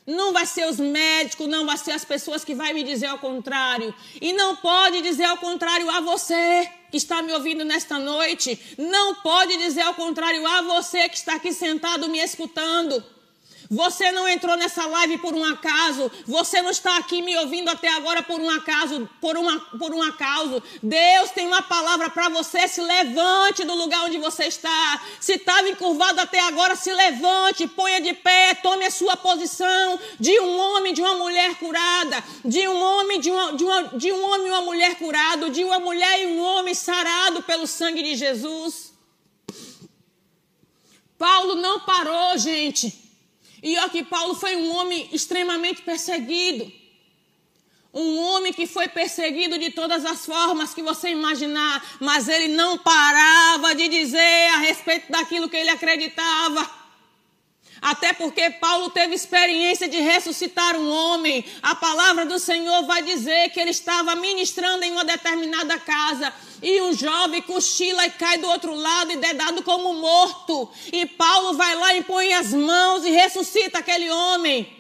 Não 0.09 0.33
vai 0.33 0.47
ser 0.47 0.67
os 0.67 0.81
médicos, 0.81 1.47
não 1.47 1.67
vai 1.67 1.77
ser 1.77 1.93
as 1.93 2.03
pessoas 2.03 2.43
que 2.43 2.55
vai 2.55 2.73
me 2.73 2.83
dizer 2.83 3.09
ao 3.09 3.19
contrário. 3.19 3.95
E 4.19 4.33
não 4.33 4.57
pode 4.57 5.03
dizer 5.03 5.25
ao 5.25 5.37
contrário 5.37 5.91
a 5.91 6.01
você 6.01 6.67
que 6.91 6.97
está 6.97 7.21
me 7.21 7.31
ouvindo 7.35 7.63
nesta 7.63 7.99
noite. 7.99 8.59
Não 8.79 9.17
pode 9.17 9.59
dizer 9.59 9.83
ao 9.83 9.93
contrário 9.93 10.47
a 10.47 10.63
você 10.63 11.11
que 11.11 11.17
está 11.17 11.35
aqui 11.35 11.53
sentado 11.53 12.09
me 12.09 12.21
escutando. 12.21 13.05
Você 13.71 14.11
não 14.13 14.27
entrou 14.27 14.57
nessa 14.57 14.87
live 14.87 15.19
por 15.19 15.35
um 15.35 15.45
acaso. 15.45 16.11
Você 16.27 16.63
não 16.63 16.71
está 16.71 16.97
aqui 16.97 17.21
me 17.21 17.37
ouvindo 17.37 17.69
até 17.69 17.89
agora 17.89 18.23
por 18.23 18.41
um 18.41 18.49
acaso, 18.49 19.09
por, 19.21 19.37
uma, 19.37 19.61
por 19.79 19.93
um 19.93 20.03
acaso. 20.03 20.63
Deus 20.83 21.31
tem 21.33 21.47
uma 21.47 21.61
palavra 21.61 22.09
para 22.09 22.31
você. 22.31 22.67
Se 22.67 22.81
levante 22.81 23.65
do 23.65 23.75
lugar 23.75 24.07
onde 24.07 24.17
você 24.17 24.45
está. 24.45 25.03
Se 25.21 25.35
estava 25.35 25.69
encurvado 25.69 26.19
até 26.19 26.41
agora, 26.41 26.77
se 26.77 26.91
levante, 26.91 27.67
ponha 27.67 28.01
de 28.01 28.15
pé, 28.15 28.55
tome 28.55 28.87
a 28.87 28.91
sua 28.91 29.19
posição 29.19 30.01
de 30.19 30.41
um 30.41 30.59
homem, 30.59 30.95
de 30.95 31.03
uma 31.03 31.15
mulher 31.17 31.57
curada, 31.57 32.25
de 32.43 32.67
um 32.67 32.83
homem, 32.83 33.21
de, 33.21 33.31
uma, 33.31 33.53
de, 33.53 33.65
uma, 33.65 33.83
de 33.83 34.13
um 34.13 34.25
homem 34.33 34.47
e 34.47 34.51
uma 34.51 34.63
mulher 34.63 34.95
curado, 34.95 35.51
de 35.51 35.63
uma 35.63 35.79
mulher 35.79 36.23
e 36.23 36.27
um 36.27 36.43
homem 36.43 36.73
sarado 36.73 37.43
pelo 37.43 37.67
sangue 37.67 38.03
de 38.03 38.17
Jesus. 38.17 38.95
Paulo 41.19 41.57
não 41.57 41.81
parou, 41.81 42.39
gente. 42.39 43.08
E 43.63 43.77
olha 43.79 43.89
que 43.89 44.05
Paulo 44.05 44.35
foi 44.35 44.57
um 44.57 44.75
homem 44.77 45.09
extremamente 45.13 45.83
perseguido. 45.83 46.71
Um 47.93 48.19
homem 48.19 48.53
que 48.53 48.67
foi 48.67 48.87
perseguido 48.87 49.59
de 49.59 49.71
todas 49.71 50.05
as 50.05 50.25
formas 50.25 50.75
que 50.75 50.83
você 50.83 51.09
imaginar, 51.11 51.97
mas 52.01 52.29
ele 52.29 52.49
não 52.49 52.79
parava 52.79 53.75
de 53.75 53.89
dizer 53.89 54.49
a 54.55 54.59
respeito 54.59 55.11
daquilo 55.11 55.49
que 55.49 55.57
ele 55.57 55.71
acreditava. 55.71 56.78
Até 57.81 58.13
porque 58.13 58.51
Paulo 58.51 58.91
teve 58.91 59.15
experiência 59.15 59.89
de 59.89 59.99
ressuscitar 59.99 60.77
um 60.77 60.91
homem. 60.91 61.45
A 61.63 61.75
palavra 61.75 62.27
do 62.27 62.39
Senhor 62.39 62.85
vai 62.85 63.03
dizer 63.03 63.51
que 63.51 63.61
ele 63.61 63.71
estava 63.71 64.15
ministrando 64.17 64.85
em 64.85 64.93
uma 64.93 65.05
determinada 65.05 65.79
casa 65.79 66.33
e 66.63 66.81
um 66.83 66.93
jovem 66.93 67.43
cochila 67.43 68.07
e 68.07 68.11
cai 68.11 68.39
do 68.39 68.49
outro 68.49 68.75
lado 68.75 69.13
e 69.13 69.25
é 69.25 69.35
dado 69.35 69.63
como 69.63 69.95
morto. 69.95 70.69
E 70.93 71.07
Paulo 71.07 71.55
vai 71.55 71.75
lá 71.77 71.95
e 71.95 72.05
põe 72.05 72.33
as 72.35 72.53
mãos 72.53 73.05
e 73.05 73.11
ressuscita 73.11 73.79
aquele 73.79 74.11
homem. 74.11 74.78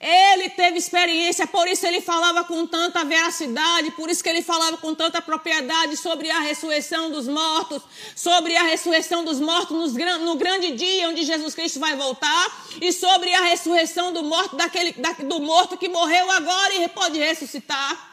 Ele 0.00 0.48
teve 0.50 0.78
experiência, 0.78 1.44
por 1.44 1.66
isso 1.66 1.84
ele 1.84 2.00
falava 2.00 2.44
com 2.44 2.64
tanta 2.64 3.04
veracidade, 3.04 3.90
por 3.92 4.08
isso 4.08 4.22
que 4.22 4.28
ele 4.28 4.42
falava 4.42 4.76
com 4.76 4.94
tanta 4.94 5.20
propriedade 5.20 5.96
sobre 5.96 6.30
a 6.30 6.38
ressurreição 6.38 7.10
dos 7.10 7.26
mortos, 7.26 7.82
sobre 8.14 8.56
a 8.56 8.62
ressurreição 8.62 9.24
dos 9.24 9.40
mortos 9.40 9.76
no 10.20 10.36
grande 10.36 10.70
dia 10.70 11.08
onde 11.08 11.24
Jesus 11.24 11.52
Cristo 11.52 11.80
vai 11.80 11.96
voltar, 11.96 12.66
e 12.80 12.92
sobre 12.92 13.34
a 13.34 13.40
ressurreição 13.40 14.12
do 14.12 14.22
morto, 14.22 14.54
daquele, 14.54 14.94
do 15.24 15.40
morto 15.40 15.76
que 15.76 15.88
morreu 15.88 16.30
agora 16.30 16.74
e 16.76 16.88
pode 16.88 17.18
ressuscitar. 17.18 18.06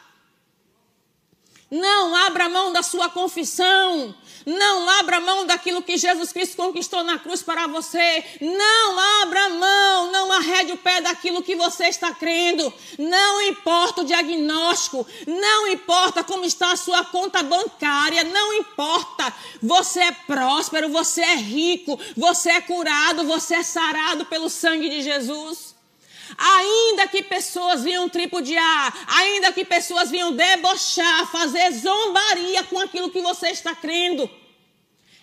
Não 1.70 2.14
abra 2.14 2.48
mão 2.48 2.72
da 2.72 2.82
sua 2.82 3.08
confissão. 3.10 4.14
Não 4.46 4.88
abra 5.00 5.18
mão 5.18 5.44
daquilo 5.44 5.82
que 5.82 5.98
Jesus 5.98 6.32
Cristo 6.32 6.56
conquistou 6.56 7.02
na 7.02 7.18
cruz 7.18 7.42
para 7.42 7.66
você. 7.66 8.24
Não 8.40 9.22
abra 9.22 9.48
mão, 9.50 10.12
não 10.12 10.32
arrede 10.32 10.70
o 10.70 10.78
pé 10.78 11.00
daquilo 11.00 11.42
que 11.42 11.56
você 11.56 11.88
está 11.88 12.12
crendo. 12.14 12.72
Não 12.96 13.42
importa 13.42 14.02
o 14.02 14.04
diagnóstico, 14.04 15.04
não 15.26 15.66
importa 15.66 16.22
como 16.22 16.44
está 16.44 16.70
a 16.70 16.76
sua 16.76 17.04
conta 17.06 17.42
bancária, 17.42 18.22
não 18.22 18.54
importa. 18.54 19.34
Você 19.60 19.98
é 19.98 20.12
próspero, 20.12 20.90
você 20.90 21.22
é 21.22 21.34
rico, 21.34 21.98
você 22.16 22.50
é 22.50 22.60
curado, 22.60 23.24
você 23.24 23.56
é 23.56 23.62
sarado 23.64 24.26
pelo 24.26 24.48
sangue 24.48 24.88
de 24.88 25.02
Jesus. 25.02 25.75
Ainda 26.36 27.06
que 27.06 27.22
pessoas 27.22 27.84
vinham 27.84 28.08
tripudiar, 28.08 29.06
ainda 29.06 29.52
que 29.52 29.64
pessoas 29.64 30.10
vinham 30.10 30.32
debochar, 30.32 31.30
fazer 31.30 31.70
zombaria 31.72 32.64
com 32.64 32.78
aquilo 32.78 33.10
que 33.10 33.20
você 33.20 33.48
está 33.48 33.74
crendo. 33.74 34.28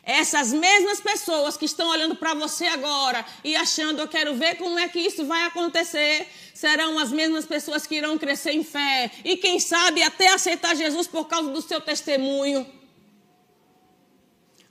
Essas 0.06 0.52
mesmas 0.52 1.00
pessoas 1.00 1.56
que 1.56 1.64
estão 1.64 1.90
olhando 1.90 2.16
para 2.16 2.34
você 2.34 2.68
agora 2.68 3.26
e 3.42 3.56
achando, 3.56 4.02
eu 4.02 4.08
quero 4.08 4.36
ver 4.36 4.56
como 4.56 4.78
é 4.78 4.90
que 4.90 5.00
isso 5.00 5.26
vai 5.26 5.44
acontecer, 5.46 6.28
serão 6.54 7.00
as 7.00 7.10
mesmas 7.10 7.46
pessoas 7.46 7.88
que 7.88 7.96
irão 7.96 8.18
crescer 8.18 8.52
em 8.52 8.66
fé 8.66 9.10
e, 9.24 9.38
quem 9.38 9.62
sabe, 9.62 10.04
até 10.04 10.28
aceitar 10.28 10.76
Jesus 10.76 11.08
por 11.08 11.28
causa 11.28 11.50
do 11.50 11.62
seu 11.62 11.80
testemunho. 11.80 12.70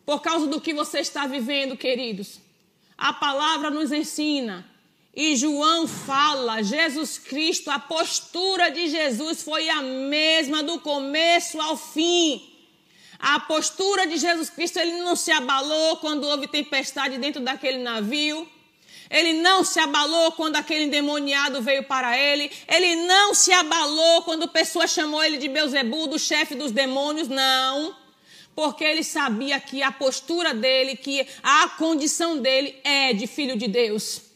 Por 0.04 0.20
causa 0.20 0.46
do 0.46 0.60
que 0.60 0.74
você 0.74 1.00
está 1.00 1.26
vivendo, 1.26 1.78
queridos. 1.78 2.38
A 2.98 3.12
palavra 3.14 3.70
nos 3.70 3.90
ensina. 3.90 4.71
E 5.14 5.36
João 5.36 5.86
fala, 5.86 6.62
Jesus 6.62 7.18
Cristo, 7.18 7.70
a 7.70 7.78
postura 7.78 8.70
de 8.70 8.88
Jesus 8.88 9.42
foi 9.42 9.68
a 9.68 9.82
mesma 9.82 10.62
do 10.62 10.80
começo 10.80 11.60
ao 11.60 11.76
fim. 11.76 12.50
A 13.18 13.38
postura 13.40 14.06
de 14.06 14.16
Jesus 14.16 14.48
Cristo, 14.48 14.78
ele 14.78 14.96
não 15.02 15.14
se 15.14 15.30
abalou 15.30 15.98
quando 15.98 16.24
houve 16.24 16.48
tempestade 16.48 17.18
dentro 17.18 17.42
daquele 17.42 17.78
navio. 17.78 18.48
Ele 19.10 19.34
não 19.34 19.62
se 19.62 19.78
abalou 19.78 20.32
quando 20.32 20.56
aquele 20.56 20.84
endemoniado 20.84 21.60
veio 21.60 21.84
para 21.84 22.16
ele. 22.16 22.50
Ele 22.66 22.96
não 22.96 23.34
se 23.34 23.52
abalou 23.52 24.22
quando 24.22 24.48
pessoa 24.48 24.86
chamou 24.86 25.22
ele 25.22 25.36
de 25.36 25.46
Beuzebu, 25.46 26.06
do 26.06 26.18
chefe 26.18 26.54
dos 26.54 26.72
demônios. 26.72 27.28
Não. 27.28 27.94
Porque 28.56 28.82
ele 28.82 29.04
sabia 29.04 29.60
que 29.60 29.82
a 29.82 29.92
postura 29.92 30.54
dele, 30.54 30.96
que 30.96 31.26
a 31.42 31.68
condição 31.76 32.38
dele 32.38 32.80
é 32.82 33.12
de 33.12 33.26
filho 33.26 33.56
de 33.56 33.68
Deus. 33.68 34.31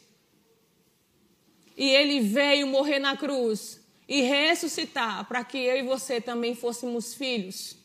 E 1.77 1.89
ele 1.89 2.19
veio 2.19 2.67
morrer 2.67 2.99
na 2.99 3.15
cruz 3.15 3.79
e 4.09 4.21
ressuscitar 4.21 5.25
para 5.27 5.43
que 5.43 5.57
eu 5.57 5.77
e 5.77 5.83
você 5.83 6.19
também 6.19 6.55
fôssemos 6.55 7.13
filhos 7.13 7.77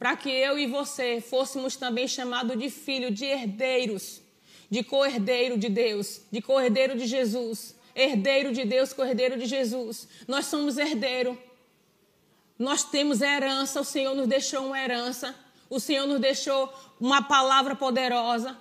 para 0.00 0.16
que 0.16 0.30
eu 0.30 0.58
e 0.58 0.66
você 0.66 1.20
fôssemos 1.20 1.76
também 1.76 2.08
chamados 2.08 2.58
de 2.58 2.70
filho, 2.70 3.10
de 3.10 3.26
herdeiros, 3.26 4.22
de 4.70 4.82
co-herdeiro 4.82 5.58
de 5.58 5.68
Deus, 5.68 6.22
de 6.32 6.40
co-herdeiro 6.40 6.96
de 6.96 7.04
Jesus, 7.04 7.76
herdeiro 7.94 8.50
de 8.50 8.64
Deus, 8.64 8.94
co-herdeiro 8.94 9.38
de 9.38 9.44
Jesus. 9.44 10.08
Nós 10.26 10.46
somos 10.46 10.78
herdeiro. 10.78 11.38
Nós 12.58 12.82
temos 12.82 13.20
herança, 13.20 13.82
o 13.82 13.84
Senhor 13.84 14.14
nos 14.14 14.26
deixou 14.26 14.68
uma 14.68 14.80
herança, 14.80 15.34
o 15.68 15.78
Senhor 15.78 16.06
nos 16.06 16.18
deixou 16.18 16.72
uma 16.98 17.20
palavra 17.22 17.76
poderosa, 17.76 18.56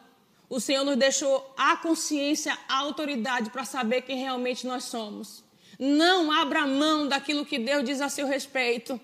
o 0.49 0.59
Senhor 0.59 0.83
nos 0.83 0.97
deixou 0.97 1.53
a 1.55 1.77
consciência, 1.77 2.57
a 2.67 2.77
autoridade 2.79 3.51
para 3.51 3.63
saber 3.63 4.01
quem 4.01 4.17
realmente 4.17 4.65
nós 4.65 4.85
somos. 4.85 5.43
Não 5.77 6.31
abra 6.31 6.65
mão 6.65 7.07
daquilo 7.07 7.45
que 7.45 7.59
Deus 7.59 7.83
diz 7.85 8.01
a 8.01 8.09
seu 8.09 8.25
respeito. 8.27 8.99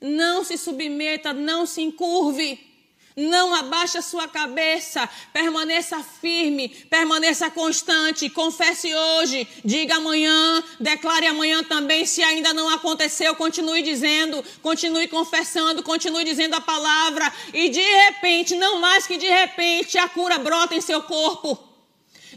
Não 0.00 0.44
se 0.44 0.58
submeta, 0.58 1.32
não 1.32 1.64
se 1.64 1.80
encurve. 1.80 2.73
Não 3.16 3.54
abaixe 3.54 3.96
a 3.96 4.02
sua 4.02 4.26
cabeça, 4.26 5.08
permaneça 5.32 6.02
firme, 6.20 6.68
permaneça 6.68 7.48
constante, 7.48 8.28
confesse 8.28 8.92
hoje, 8.92 9.46
diga 9.64 9.94
amanhã, 9.94 10.64
declare 10.80 11.28
amanhã 11.28 11.62
também, 11.62 12.04
se 12.04 12.24
ainda 12.24 12.52
não 12.52 12.68
aconteceu, 12.68 13.36
continue 13.36 13.82
dizendo, 13.82 14.44
continue 14.60 15.06
confessando, 15.06 15.80
continue 15.80 16.24
dizendo 16.24 16.54
a 16.54 16.60
palavra, 16.60 17.32
e 17.52 17.68
de 17.68 17.80
repente, 17.80 18.56
não 18.56 18.80
mais 18.80 19.06
que 19.06 19.16
de 19.16 19.28
repente, 19.28 19.96
a 19.96 20.08
cura 20.08 20.36
brota 20.38 20.74
em 20.74 20.80
seu 20.80 21.00
corpo. 21.02 21.56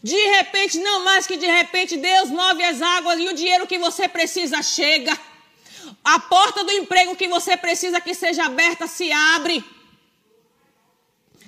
De 0.04 0.16
repente, 0.16 0.78
não 0.78 1.04
mais 1.04 1.26
que 1.26 1.38
de 1.38 1.48
repente, 1.48 1.98
Deus 1.98 2.30
move 2.30 2.64
as 2.64 2.84
águas 2.84 3.20
e 3.20 3.28
o 3.28 3.34
dinheiro 3.34 3.66
que 3.66 3.80
você 3.80 4.08
precisa 4.08 4.62
chega. 4.62 5.20
A 6.04 6.20
porta 6.20 6.64
do 6.64 6.72
emprego 6.72 7.16
que 7.16 7.28
você 7.28 7.58
precisa 7.58 8.00
que 8.00 8.14
seja 8.14 8.46
aberta 8.46 8.86
se 8.86 9.12
abre. 9.12 9.64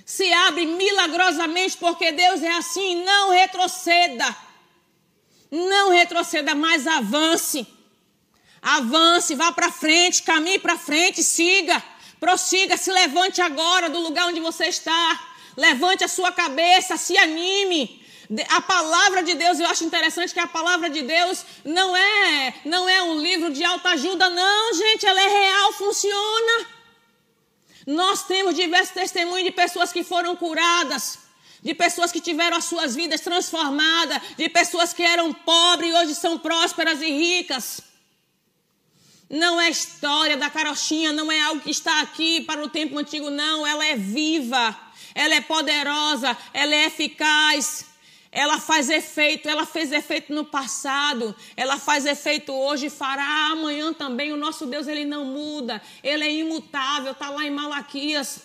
Se 0.09 0.33
abre 0.33 0.65
milagrosamente, 0.65 1.77
porque 1.77 2.11
Deus 2.11 2.41
é 2.41 2.51
assim. 2.53 3.03
Não 3.03 3.29
retroceda. 3.29 4.35
Não 5.51 5.91
retroceda, 5.91 6.55
mas 6.55 6.87
avance. 6.87 7.67
Avance, 8.59 9.35
vá 9.35 9.51
para 9.51 9.71
frente, 9.71 10.23
caminhe 10.23 10.57
para 10.57 10.79
frente, 10.79 11.23
siga, 11.23 11.81
prossiga, 12.19 12.75
se 12.75 12.91
levante 12.91 13.39
agora 13.39 13.87
do 13.87 13.99
lugar 13.99 14.25
onde 14.25 14.39
você 14.39 14.65
está. 14.65 15.27
Levante 15.55 16.03
a 16.03 16.07
sua 16.07 16.31
cabeça, 16.31 16.97
se 16.97 17.15
anime. 17.15 18.03
A 18.49 18.61
palavra 18.61 19.21
de 19.21 19.35
Deus, 19.35 19.59
eu 19.59 19.67
acho 19.67 19.83
interessante 19.83 20.33
que 20.33 20.39
a 20.39 20.47
palavra 20.47 20.89
de 20.89 21.03
Deus 21.03 21.45
não 21.63 21.95
é, 21.95 22.55
não 22.65 22.89
é 22.89 23.03
um 23.03 23.21
livro 23.21 23.51
de 23.51 23.63
alta 23.63 23.89
ajuda, 23.89 24.27
não, 24.27 24.73
gente, 24.73 25.05
ela 25.05 25.21
é 25.21 25.27
real, 25.27 25.73
funciona. 25.73 26.78
Nós 27.89 28.21
temos 28.21 28.53
diversos 28.53 28.93
testemunhos 28.93 29.45
de 29.45 29.51
pessoas 29.51 29.91
que 29.91 30.03
foram 30.03 30.35
curadas, 30.35 31.17
de 31.59 31.73
pessoas 31.73 32.11
que 32.11 32.21
tiveram 32.21 32.55
as 32.55 32.65
suas 32.65 32.93
vidas 32.93 33.19
transformadas, 33.19 34.21
de 34.37 34.47
pessoas 34.47 34.93
que 34.93 35.01
eram 35.01 35.33
pobres 35.33 35.89
e 35.89 35.93
hoje 35.95 36.13
são 36.13 36.37
prósperas 36.37 37.01
e 37.01 37.09
ricas. 37.09 37.81
Não 39.27 39.59
é 39.59 39.71
história 39.71 40.37
da 40.37 40.51
carochinha, 40.51 41.11
não 41.11 41.31
é 41.31 41.41
algo 41.41 41.61
que 41.61 41.71
está 41.71 42.01
aqui 42.01 42.41
para 42.41 42.63
o 42.63 42.69
tempo 42.69 42.95
antigo, 42.95 43.31
não. 43.31 43.65
Ela 43.65 43.83
é 43.87 43.95
viva, 43.95 44.79
ela 45.15 45.33
é 45.33 45.41
poderosa, 45.41 46.37
ela 46.53 46.75
é 46.75 46.85
eficaz. 46.85 47.85
Ela 48.31 48.59
faz 48.59 48.89
efeito, 48.89 49.49
ela 49.49 49.65
fez 49.65 49.91
efeito 49.91 50.31
no 50.33 50.45
passado, 50.45 51.35
ela 51.57 51.79
faz 51.79 52.05
efeito 52.05 52.53
hoje 52.53 52.85
e 52.85 52.89
fará 52.89 53.49
amanhã 53.51 53.91
também. 53.91 54.31
O 54.31 54.37
nosso 54.37 54.67
Deus, 54.67 54.87
ele 54.87 55.03
não 55.03 55.25
muda, 55.25 55.81
ele 56.03 56.23
é 56.23 56.31
imutável, 56.31 57.11
está 57.11 57.29
lá 57.29 57.43
em 57.43 57.49
Malaquias. 57.49 58.43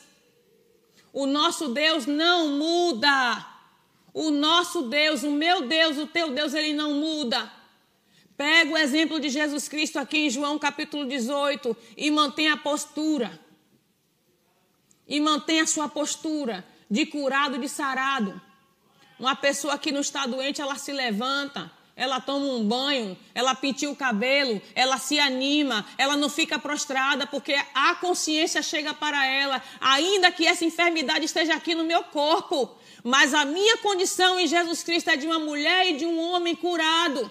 O 1.13 1.27
nosso 1.27 1.69
Deus 1.69 2.07
não 2.07 2.49
muda. 2.49 3.47
O 4.15 4.31
nosso 4.31 4.83
Deus, 4.83 5.23
o 5.23 5.31
meu 5.31 5.67
Deus, 5.67 5.99
o 5.99 6.07
teu 6.07 6.31
Deus, 6.31 6.55
ele 6.55 6.73
não 6.73 6.95
muda. 6.95 7.53
Pega 8.37 8.73
o 8.73 8.79
exemplo 8.79 9.21
de 9.21 9.29
Jesus 9.29 9.69
Cristo 9.69 9.99
aqui 9.99 10.19
em 10.19 10.31
João 10.31 10.59
capítulo 10.59 11.07
18 11.07 11.77
e 11.97 12.11
mantém 12.11 12.49
a 12.49 12.57
postura. 12.57 13.39
E 15.07 15.21
mantém 15.21 15.61
a 15.61 15.67
sua 15.67 15.89
postura 15.89 16.65
de 16.91 17.05
curado, 17.07 17.59
de 17.59 17.69
sarado. 17.69 18.41
Uma 19.19 19.37
pessoa 19.37 19.79
que 19.79 19.93
não 19.93 20.01
está 20.01 20.27
doente, 20.27 20.61
ela 20.61 20.77
se 20.77 20.93
levanta, 20.93 21.71
ela 21.97 22.21
toma 22.21 22.47
um 22.47 22.65
banho, 22.65 23.17
ela 23.35 23.55
pinta 23.55 23.89
o 23.89 23.95
cabelo, 23.95 24.61
ela 24.75 24.99
se 24.99 25.19
anima, 25.21 25.87
ela 25.97 26.17
não 26.17 26.29
fica 26.29 26.59
prostrada, 26.59 27.27
porque 27.27 27.55
a 27.75 27.95
consciência 27.95 28.63
chega 28.63 28.93
para 28.93 29.25
ela, 29.27 29.63
ainda 29.81 30.33
que 30.33 30.47
essa 30.47 30.65
enfermidade 30.65 31.25
esteja 31.25 31.55
aqui 31.55 31.75
no 31.75 31.85
meu 31.85 32.03
corpo, 32.05 32.77
mas 33.05 33.33
a 33.33 33.45
minha 33.45 33.77
condição 33.79 34.41
em 34.41 34.47
Jesus 34.47 34.83
Cristo 34.83 35.11
é 35.11 35.17
de 35.17 35.27
uma 35.27 35.39
mulher 35.39 35.91
e 35.91 35.97
de 35.97 36.07
um 36.07 36.21
homem 36.21 36.57
curado, 36.57 37.31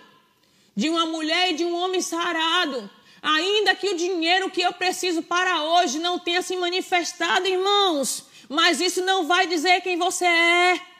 de 0.75 0.89
uma 0.89 1.05
mulher 1.05 1.51
e 1.51 1.55
de 1.55 1.65
um 1.65 1.75
homem 1.75 2.01
sarado. 2.01 2.89
Ainda 3.21 3.75
que 3.75 3.89
o 3.89 3.97
dinheiro 3.97 4.49
que 4.49 4.61
eu 4.61 4.73
preciso 4.73 5.23
para 5.23 5.63
hoje 5.63 5.99
não 5.99 6.19
tenha 6.19 6.41
se 6.41 6.55
manifestado, 6.55 7.47
irmãos, 7.47 8.25
mas 8.49 8.79
isso 8.79 9.01
não 9.03 9.25
vai 9.25 9.47
dizer 9.47 9.81
quem 9.81 9.97
você 9.97 10.25
é. 10.25 10.92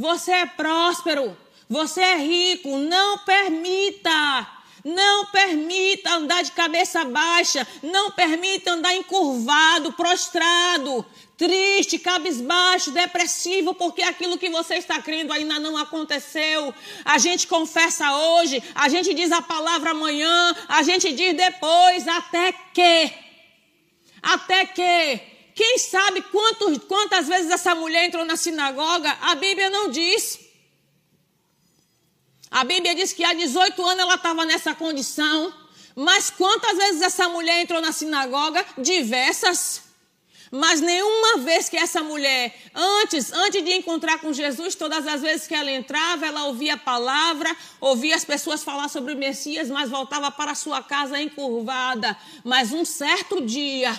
Você 0.00 0.32
é 0.32 0.46
próspero, 0.46 1.36
você 1.68 2.00
é 2.00 2.16
rico, 2.16 2.78
não 2.78 3.18
permita. 3.18 4.48
Não 4.82 5.26
permita 5.26 6.14
andar 6.14 6.42
de 6.42 6.52
cabeça 6.52 7.04
baixa, 7.04 7.68
não 7.82 8.10
permita 8.10 8.72
andar 8.72 8.94
encurvado, 8.94 9.92
prostrado, 9.92 11.04
triste, 11.36 11.98
cabisbaixo, 11.98 12.92
depressivo, 12.92 13.74
porque 13.74 14.00
aquilo 14.00 14.38
que 14.38 14.48
você 14.48 14.76
está 14.76 15.02
crendo 15.02 15.34
ainda 15.34 15.58
não 15.58 15.76
aconteceu. 15.76 16.72
A 17.04 17.18
gente 17.18 17.46
confessa 17.46 18.10
hoje, 18.10 18.62
a 18.74 18.88
gente 18.88 19.12
diz 19.12 19.30
a 19.30 19.42
palavra 19.42 19.90
amanhã, 19.90 20.56
a 20.66 20.82
gente 20.82 21.12
diz 21.12 21.36
depois, 21.36 22.08
até 22.08 22.52
que. 22.72 23.12
Até 24.22 24.64
que 24.64 25.39
quem 25.60 25.76
sabe 25.76 26.22
quantos, 26.22 26.78
quantas 26.88 27.28
vezes 27.28 27.50
essa 27.50 27.74
mulher 27.74 28.06
entrou 28.06 28.24
na 28.24 28.34
sinagoga? 28.34 29.14
A 29.20 29.34
Bíblia 29.34 29.68
não 29.68 29.90
diz. 29.90 30.40
A 32.50 32.64
Bíblia 32.64 32.94
diz 32.94 33.12
que 33.12 33.22
há 33.22 33.34
18 33.34 33.84
anos 33.84 33.98
ela 33.98 34.14
estava 34.14 34.46
nessa 34.46 34.74
condição. 34.74 35.52
Mas 35.94 36.30
quantas 36.30 36.78
vezes 36.78 37.02
essa 37.02 37.28
mulher 37.28 37.60
entrou 37.60 37.78
na 37.82 37.92
sinagoga? 37.92 38.64
Diversas. 38.78 39.82
Mas 40.50 40.80
nenhuma 40.80 41.36
vez 41.44 41.68
que 41.68 41.76
essa 41.76 42.02
mulher, 42.02 42.54
antes, 42.74 43.30
antes 43.30 43.62
de 43.62 43.72
encontrar 43.72 44.18
com 44.18 44.32
Jesus, 44.32 44.74
todas 44.74 45.06
as 45.06 45.20
vezes 45.20 45.46
que 45.46 45.54
ela 45.54 45.70
entrava, 45.70 46.24
ela 46.24 46.46
ouvia 46.46 46.72
a 46.72 46.78
palavra, 46.78 47.54
ouvia 47.78 48.16
as 48.16 48.24
pessoas 48.24 48.64
falar 48.64 48.88
sobre 48.88 49.12
o 49.12 49.18
Messias, 49.18 49.68
mas 49.68 49.90
voltava 49.90 50.30
para 50.30 50.54
sua 50.54 50.82
casa 50.82 51.20
encurvada. 51.20 52.16
Mas 52.42 52.72
um 52.72 52.82
certo 52.82 53.42
dia, 53.42 53.92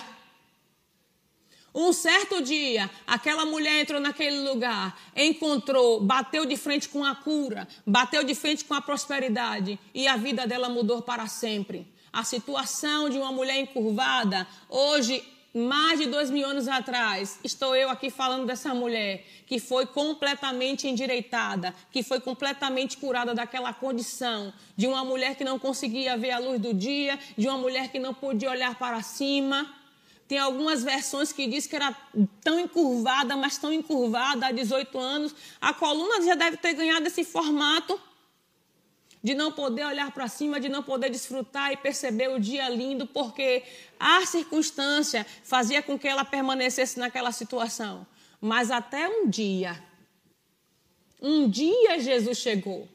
Um 1.74 1.90
certo 1.90 2.42
dia, 2.42 2.90
aquela 3.06 3.46
mulher 3.46 3.80
entrou 3.80 3.98
naquele 3.98 4.46
lugar, 4.46 4.94
encontrou, 5.16 6.00
bateu 6.00 6.44
de 6.44 6.54
frente 6.54 6.86
com 6.86 7.02
a 7.02 7.14
cura, 7.14 7.66
bateu 7.86 8.22
de 8.22 8.34
frente 8.34 8.62
com 8.62 8.74
a 8.74 8.82
prosperidade 8.82 9.78
e 9.94 10.06
a 10.06 10.16
vida 10.16 10.46
dela 10.46 10.68
mudou 10.68 11.00
para 11.00 11.26
sempre. 11.26 11.86
A 12.12 12.24
situação 12.24 13.08
de 13.08 13.16
uma 13.16 13.32
mulher 13.32 13.58
encurvada, 13.58 14.46
hoje, 14.68 15.24
mais 15.54 15.98
de 15.98 16.04
dois 16.06 16.30
mil 16.30 16.46
anos 16.46 16.68
atrás, 16.68 17.38
estou 17.42 17.74
eu 17.74 17.88
aqui 17.88 18.10
falando 18.10 18.44
dessa 18.44 18.74
mulher 18.74 19.24
que 19.46 19.58
foi 19.58 19.86
completamente 19.86 20.86
endireitada, 20.86 21.74
que 21.90 22.02
foi 22.02 22.20
completamente 22.20 22.98
curada 22.98 23.34
daquela 23.34 23.72
condição 23.72 24.52
de 24.76 24.86
uma 24.86 25.06
mulher 25.06 25.36
que 25.36 25.44
não 25.44 25.58
conseguia 25.58 26.18
ver 26.18 26.32
a 26.32 26.38
luz 26.38 26.60
do 26.60 26.74
dia, 26.74 27.18
de 27.36 27.48
uma 27.48 27.56
mulher 27.56 27.90
que 27.90 27.98
não 27.98 28.12
podia 28.12 28.50
olhar 28.50 28.74
para 28.74 29.00
cima 29.00 29.81
tem 30.32 30.38
algumas 30.38 30.82
versões 30.82 31.30
que 31.30 31.46
diz 31.46 31.66
que 31.66 31.76
era 31.76 31.94
tão 32.42 32.58
encurvada, 32.58 33.36
mas 33.36 33.58
tão 33.58 33.70
encurvada 33.70 34.46
há 34.46 34.50
18 34.50 34.98
anos. 34.98 35.34
A 35.60 35.74
coluna 35.74 36.24
já 36.24 36.34
deve 36.34 36.56
ter 36.56 36.72
ganhado 36.72 37.06
esse 37.06 37.22
formato 37.22 38.00
de 39.22 39.34
não 39.34 39.52
poder 39.52 39.84
olhar 39.84 40.10
para 40.10 40.28
cima, 40.28 40.58
de 40.58 40.70
não 40.70 40.82
poder 40.82 41.10
desfrutar 41.10 41.70
e 41.70 41.76
perceber 41.76 42.28
o 42.28 42.40
dia 42.40 42.66
lindo, 42.70 43.06
porque 43.06 43.62
a 44.00 44.24
circunstância 44.24 45.26
fazia 45.44 45.82
com 45.82 45.98
que 45.98 46.08
ela 46.08 46.24
permanecesse 46.24 46.98
naquela 46.98 47.30
situação. 47.30 48.06
Mas 48.40 48.70
até 48.70 49.06
um 49.06 49.28
dia, 49.28 49.78
um 51.20 51.46
dia 51.46 52.00
Jesus 52.00 52.38
chegou. 52.38 52.88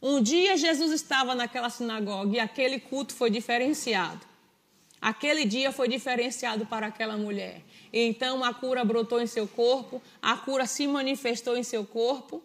Um 0.00 0.22
dia 0.22 0.56
Jesus 0.56 0.90
estava 0.92 1.34
naquela 1.34 1.68
sinagoga 1.68 2.34
e 2.34 2.40
aquele 2.40 2.80
culto 2.80 3.12
foi 3.12 3.28
diferenciado. 3.28 4.26
Aquele 5.00 5.44
dia 5.44 5.70
foi 5.70 5.88
diferenciado 5.88 6.66
para 6.66 6.88
aquela 6.88 7.16
mulher. 7.16 7.62
Então 7.92 8.44
a 8.44 8.52
cura 8.52 8.84
brotou 8.84 9.20
em 9.20 9.26
seu 9.26 9.46
corpo, 9.46 10.02
a 10.20 10.36
cura 10.36 10.66
se 10.66 10.86
manifestou 10.86 11.56
em 11.56 11.62
seu 11.62 11.84
corpo 11.84 12.42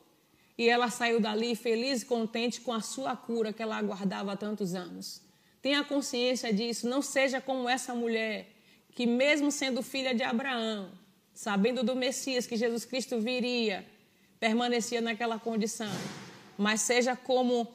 e 0.57 0.69
ela 0.69 0.89
saiu 0.89 1.19
dali 1.19 1.55
feliz 1.55 2.03
e 2.03 2.05
contente 2.05 2.61
com 2.61 2.71
a 2.71 2.81
sua 2.81 3.15
cura 3.15 3.51
que 3.51 3.61
ela 3.61 3.77
aguardava 3.77 4.33
há 4.33 4.37
tantos 4.37 4.75
anos. 4.75 5.21
Tenha 5.61 5.83
consciência 5.83 6.53
disso, 6.53 6.87
não 6.87 7.01
seja 7.01 7.41
como 7.41 7.67
essa 7.67 7.95
mulher 7.95 8.47
que, 8.93 9.05
mesmo 9.05 9.51
sendo 9.51 9.81
filha 9.81 10.13
de 10.13 10.21
Abraão, 10.21 10.91
sabendo 11.33 11.83
do 11.83 11.95
Messias 11.95 12.45
que 12.45 12.55
Jesus 12.55 12.85
Cristo 12.85 13.19
viria, 13.19 13.85
permanecia 14.39 15.01
naquela 15.01 15.39
condição. 15.39 15.91
Mas 16.57 16.81
seja 16.81 17.15
como 17.15 17.67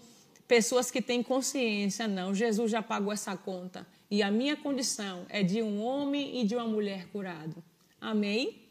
pessoas 0.46 0.90
que 0.90 1.02
têm 1.02 1.22
consciência, 1.22 2.06
não, 2.06 2.34
Jesus 2.34 2.70
já 2.70 2.82
pagou 2.82 3.12
essa 3.12 3.36
conta. 3.36 3.86
E 4.10 4.22
a 4.22 4.30
minha 4.30 4.56
condição 4.56 5.26
é 5.28 5.42
de 5.42 5.62
um 5.62 5.82
homem 5.82 6.40
e 6.40 6.44
de 6.44 6.56
uma 6.56 6.66
mulher 6.66 7.06
curado. 7.08 7.62
Amém? 8.00 8.62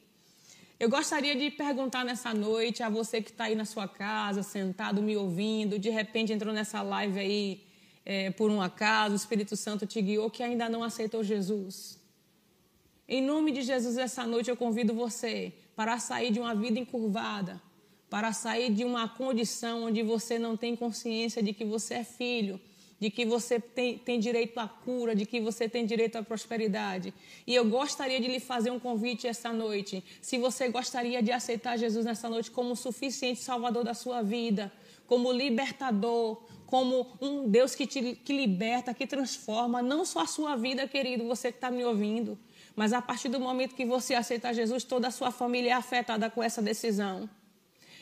Eu 0.80 0.90
gostaria 0.90 1.36
de 1.36 1.50
perguntar 1.52 2.06
nessa 2.06 2.34
noite 2.34 2.84
a 2.84 2.90
você 2.90 3.22
que 3.22 3.32
está 3.32 3.46
aí 3.46 3.56
na 3.56 3.66
sua 3.66 3.88
casa, 3.88 4.44
sentado, 4.44 5.02
me 5.02 5.18
ouvindo, 5.18 5.80
de 5.80 5.90
repente 5.90 6.32
entrou 6.32 6.54
nessa 6.54 6.82
live 6.82 7.20
aí 7.20 7.64
é, 8.06 8.32
por 8.32 8.50
um 8.50 8.62
acaso, 8.62 9.14
o 9.14 9.16
Espírito 9.16 9.56
Santo 9.56 9.86
te 9.86 10.02
guiou, 10.02 10.30
que 10.30 10.42
ainda 10.42 10.70
não 10.70 10.84
aceitou 10.84 11.24
Jesus. 11.24 12.00
Em 13.08 13.22
nome 13.22 13.52
de 13.52 13.62
Jesus, 13.62 13.98
essa 13.98 14.26
noite 14.26 14.50
eu 14.50 14.56
convido 14.56 14.94
você 14.94 15.54
para 15.76 16.00
sair 16.00 16.32
de 16.32 16.40
uma 16.40 16.56
vida 16.56 16.80
encurvada, 16.80 17.62
para 18.10 18.32
sair 18.32 18.72
de 18.72 18.84
uma 18.84 19.10
condição 19.10 19.84
onde 19.84 20.02
você 20.04 20.40
não 20.40 20.56
tem 20.56 20.76
consciência 20.76 21.44
de 21.44 21.54
que 21.54 21.66
você 21.66 21.96
é 21.96 22.04
filho, 22.04 22.60
de 23.00 23.10
que 23.10 23.26
você 23.26 23.60
tem, 23.60 23.98
tem 23.98 24.20
direito 24.20 24.60
à 24.60 24.68
cura, 24.68 25.16
de 25.16 25.26
que 25.26 25.40
você 25.40 25.70
tem 25.70 25.86
direito 25.86 26.18
à 26.18 26.24
prosperidade. 26.24 27.14
E 27.46 27.54
eu 27.54 27.66
gostaria 27.66 28.20
de 28.20 28.28
lhe 28.28 28.40
fazer 28.40 28.72
um 28.72 28.80
convite 28.80 29.28
essa 29.28 29.54
noite. 29.54 30.04
Se 30.22 30.38
você 30.38 30.70
gostaria 30.70 31.22
de 31.22 31.32
aceitar 31.32 31.78
Jesus 31.78 32.06
nessa 32.06 32.30
noite 32.30 32.50
como 32.50 32.72
o 32.72 32.76
suficiente 32.76 33.40
salvador 33.40 33.84
da 33.84 33.94
sua 33.94 34.22
vida, 34.22 34.72
como 35.06 35.32
libertador, 35.32 36.42
como 36.66 37.08
um 37.22 37.48
Deus 37.48 37.76
que 37.76 37.88
te 37.88 38.16
que 38.16 38.34
liberta, 38.34 38.94
que 38.94 39.08
transforma, 39.08 39.82
não 39.82 40.04
só 40.04 40.22
a 40.22 40.28
sua 40.28 40.56
vida, 40.56 40.88
querido, 40.88 41.26
você 41.26 41.52
que 41.52 41.58
está 41.58 41.72
me 41.72 41.86
ouvindo, 41.86 42.38
mas 42.76 42.94
a 42.94 43.02
partir 43.02 43.30
do 43.30 43.40
momento 43.40 43.74
que 43.74 43.86
você 43.86 44.16
aceitar 44.16 44.54
Jesus, 44.54 44.84
toda 44.84 45.08
a 45.08 45.12
sua 45.12 45.32
família 45.32 45.70
é 45.70 45.74
afetada 45.74 46.30
com 46.30 46.44
essa 46.44 46.62
decisão. 46.62 47.30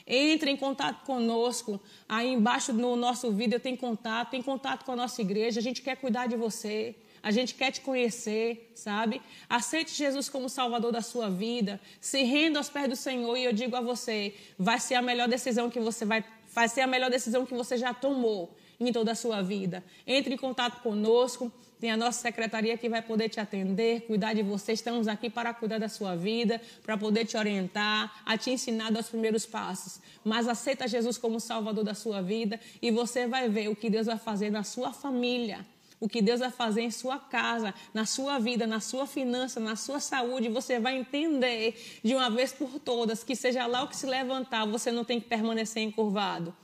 Entre 0.08 0.52
em 0.52 0.58
contato 0.58 1.04
conosco. 1.06 1.80
Aí 2.08 2.34
embaixo 2.34 2.72
no 2.74 2.96
nosso 2.96 3.32
vídeo 3.32 3.60
tem 3.60 3.76
contato, 3.76 4.32
tem 4.32 4.42
contato 4.42 4.86
com 4.86 4.92
a 4.92 4.96
nossa 4.96 5.22
igreja. 5.22 5.60
A 5.60 5.64
gente 5.64 5.82
quer 5.82 5.96
cuidar 5.96 6.28
de 6.28 6.36
você. 6.36 6.96
A 7.26 7.32
gente 7.32 7.56
quer 7.56 7.72
te 7.72 7.82
conhecer, 7.82 8.72
sabe? 8.76 9.20
Aceite 9.50 9.92
Jesus 9.96 10.30
como 10.30 10.48
Salvador 10.48 10.92
da 10.92 11.02
sua 11.02 11.28
vida. 11.28 11.82
Se 12.00 12.22
renda 12.22 12.60
aos 12.60 12.70
pés 12.70 12.88
do 12.88 12.96
Senhor 12.96 13.36
e 13.36 13.44
eu 13.44 13.52
digo 13.52 13.76
a 13.76 13.82
você, 13.82 14.36
vai 14.60 14.80
ser 14.80 14.94
a 14.94 15.02
melhor 15.02 15.28
decisão 15.28 15.68
que 15.68 15.80
você 15.80 16.06
vai, 16.06 16.24
vai 16.54 16.70
ser 16.70 16.82
a 16.82 16.88
melhor 16.88 17.10
decisão 17.10 17.44
que 17.44 17.56
você 17.56 17.78
já 17.78 17.96
tomou 17.96 18.56
em 18.80 18.92
toda 18.94 19.14
a 19.14 19.16
sua 19.16 19.42
vida. 19.42 19.84
Entre 20.06 20.36
em 20.36 20.38
contato 20.38 20.84
conosco. 20.84 21.52
Tem 21.80 21.92
a 21.92 21.98
nossa 21.98 22.22
secretaria 22.22 22.78
que 22.78 22.88
vai 22.88 23.02
poder 23.02 23.28
te 23.28 23.40
atender, 23.40 24.02
cuidar 24.08 24.34
de 24.34 24.42
você. 24.42 24.72
Estamos 24.72 25.08
aqui 25.08 25.30
para 25.30 25.54
cuidar 25.54 25.78
da 25.78 25.90
sua 25.90 26.16
vida, 26.16 26.62
para 26.84 26.98
poder 26.98 27.26
te 27.26 27.36
orientar, 27.36 28.22
a 28.26 28.38
te 28.38 28.50
ensinar 28.50 28.92
dos 28.92 29.10
primeiros 29.10 29.46
passos. 29.46 30.00
Mas 30.24 30.48
aceita 30.48 30.88
Jesus 30.88 31.18
como 31.18 31.40
Salvador 31.40 31.84
da 31.84 31.94
sua 31.94 32.22
vida 32.22 32.60
e 32.82 32.92
você 32.92 33.28
vai 33.28 33.50
ver 33.50 33.68
o 33.68 33.76
que 33.76 33.90
Deus 33.90 34.08
vai 34.08 34.18
fazer 34.18 34.50
na 34.50 34.64
sua 34.64 34.94
família. 34.94 35.66
O 36.00 36.08
que 36.10 36.22
Deus 36.22 36.40
vai 36.40 36.52
fazer 36.52 36.82
em 36.82 36.92
sua 36.92 37.18
casa, 37.18 37.74
na 37.94 38.06
sua 38.06 38.38
vida, 38.38 38.68
na 38.68 38.80
sua 38.80 39.08
finança, 39.08 39.60
na 39.60 39.76
sua 39.76 40.00
saúde, 40.00 40.50
você 40.50 40.80
vai 40.80 40.98
entender 40.98 42.00
de 42.04 42.14
uma 42.14 42.30
vez 42.30 42.52
por 42.52 42.80
todas 42.80 43.24
que 43.24 43.36
seja 43.36 43.66
lá 43.66 43.84
o 43.84 43.88
que 43.88 43.96
se 43.96 44.06
levantar, 44.06 44.66
você 44.66 44.92
não 44.92 45.06
tem 45.06 45.20
que 45.20 45.28
permanecer 45.28 45.84
encurvado. 45.84 46.56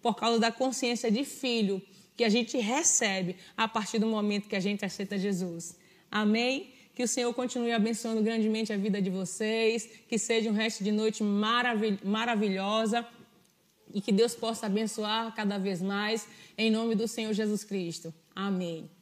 Por 0.00 0.16
causa 0.16 0.38
da 0.38 0.50
consciência 0.50 1.10
de 1.10 1.24
filho, 1.24 1.82
que 2.16 2.24
a 2.24 2.28
gente 2.28 2.58
recebe 2.58 3.36
a 3.56 3.66
partir 3.66 3.98
do 3.98 4.06
momento 4.06 4.48
que 4.48 4.56
a 4.56 4.60
gente 4.60 4.84
aceita 4.84 5.18
Jesus. 5.18 5.76
Amém? 6.10 6.72
Que 6.94 7.02
o 7.02 7.08
Senhor 7.08 7.32
continue 7.32 7.72
abençoando 7.72 8.22
grandemente 8.22 8.72
a 8.72 8.76
vida 8.76 9.00
de 9.00 9.10
vocês, 9.10 9.88
que 10.08 10.18
seja 10.18 10.50
um 10.50 10.52
resto 10.52 10.84
de 10.84 10.92
noite 10.92 11.22
maravil 11.22 11.98
maravilhosa 12.04 13.06
e 13.94 14.00
que 14.00 14.12
Deus 14.12 14.34
possa 14.34 14.66
abençoar 14.66 15.34
cada 15.34 15.58
vez 15.58 15.80
mais, 15.82 16.26
em 16.56 16.70
nome 16.70 16.94
do 16.94 17.08
Senhor 17.08 17.32
Jesus 17.32 17.64
Cristo. 17.64 18.12
Amém. 18.34 19.01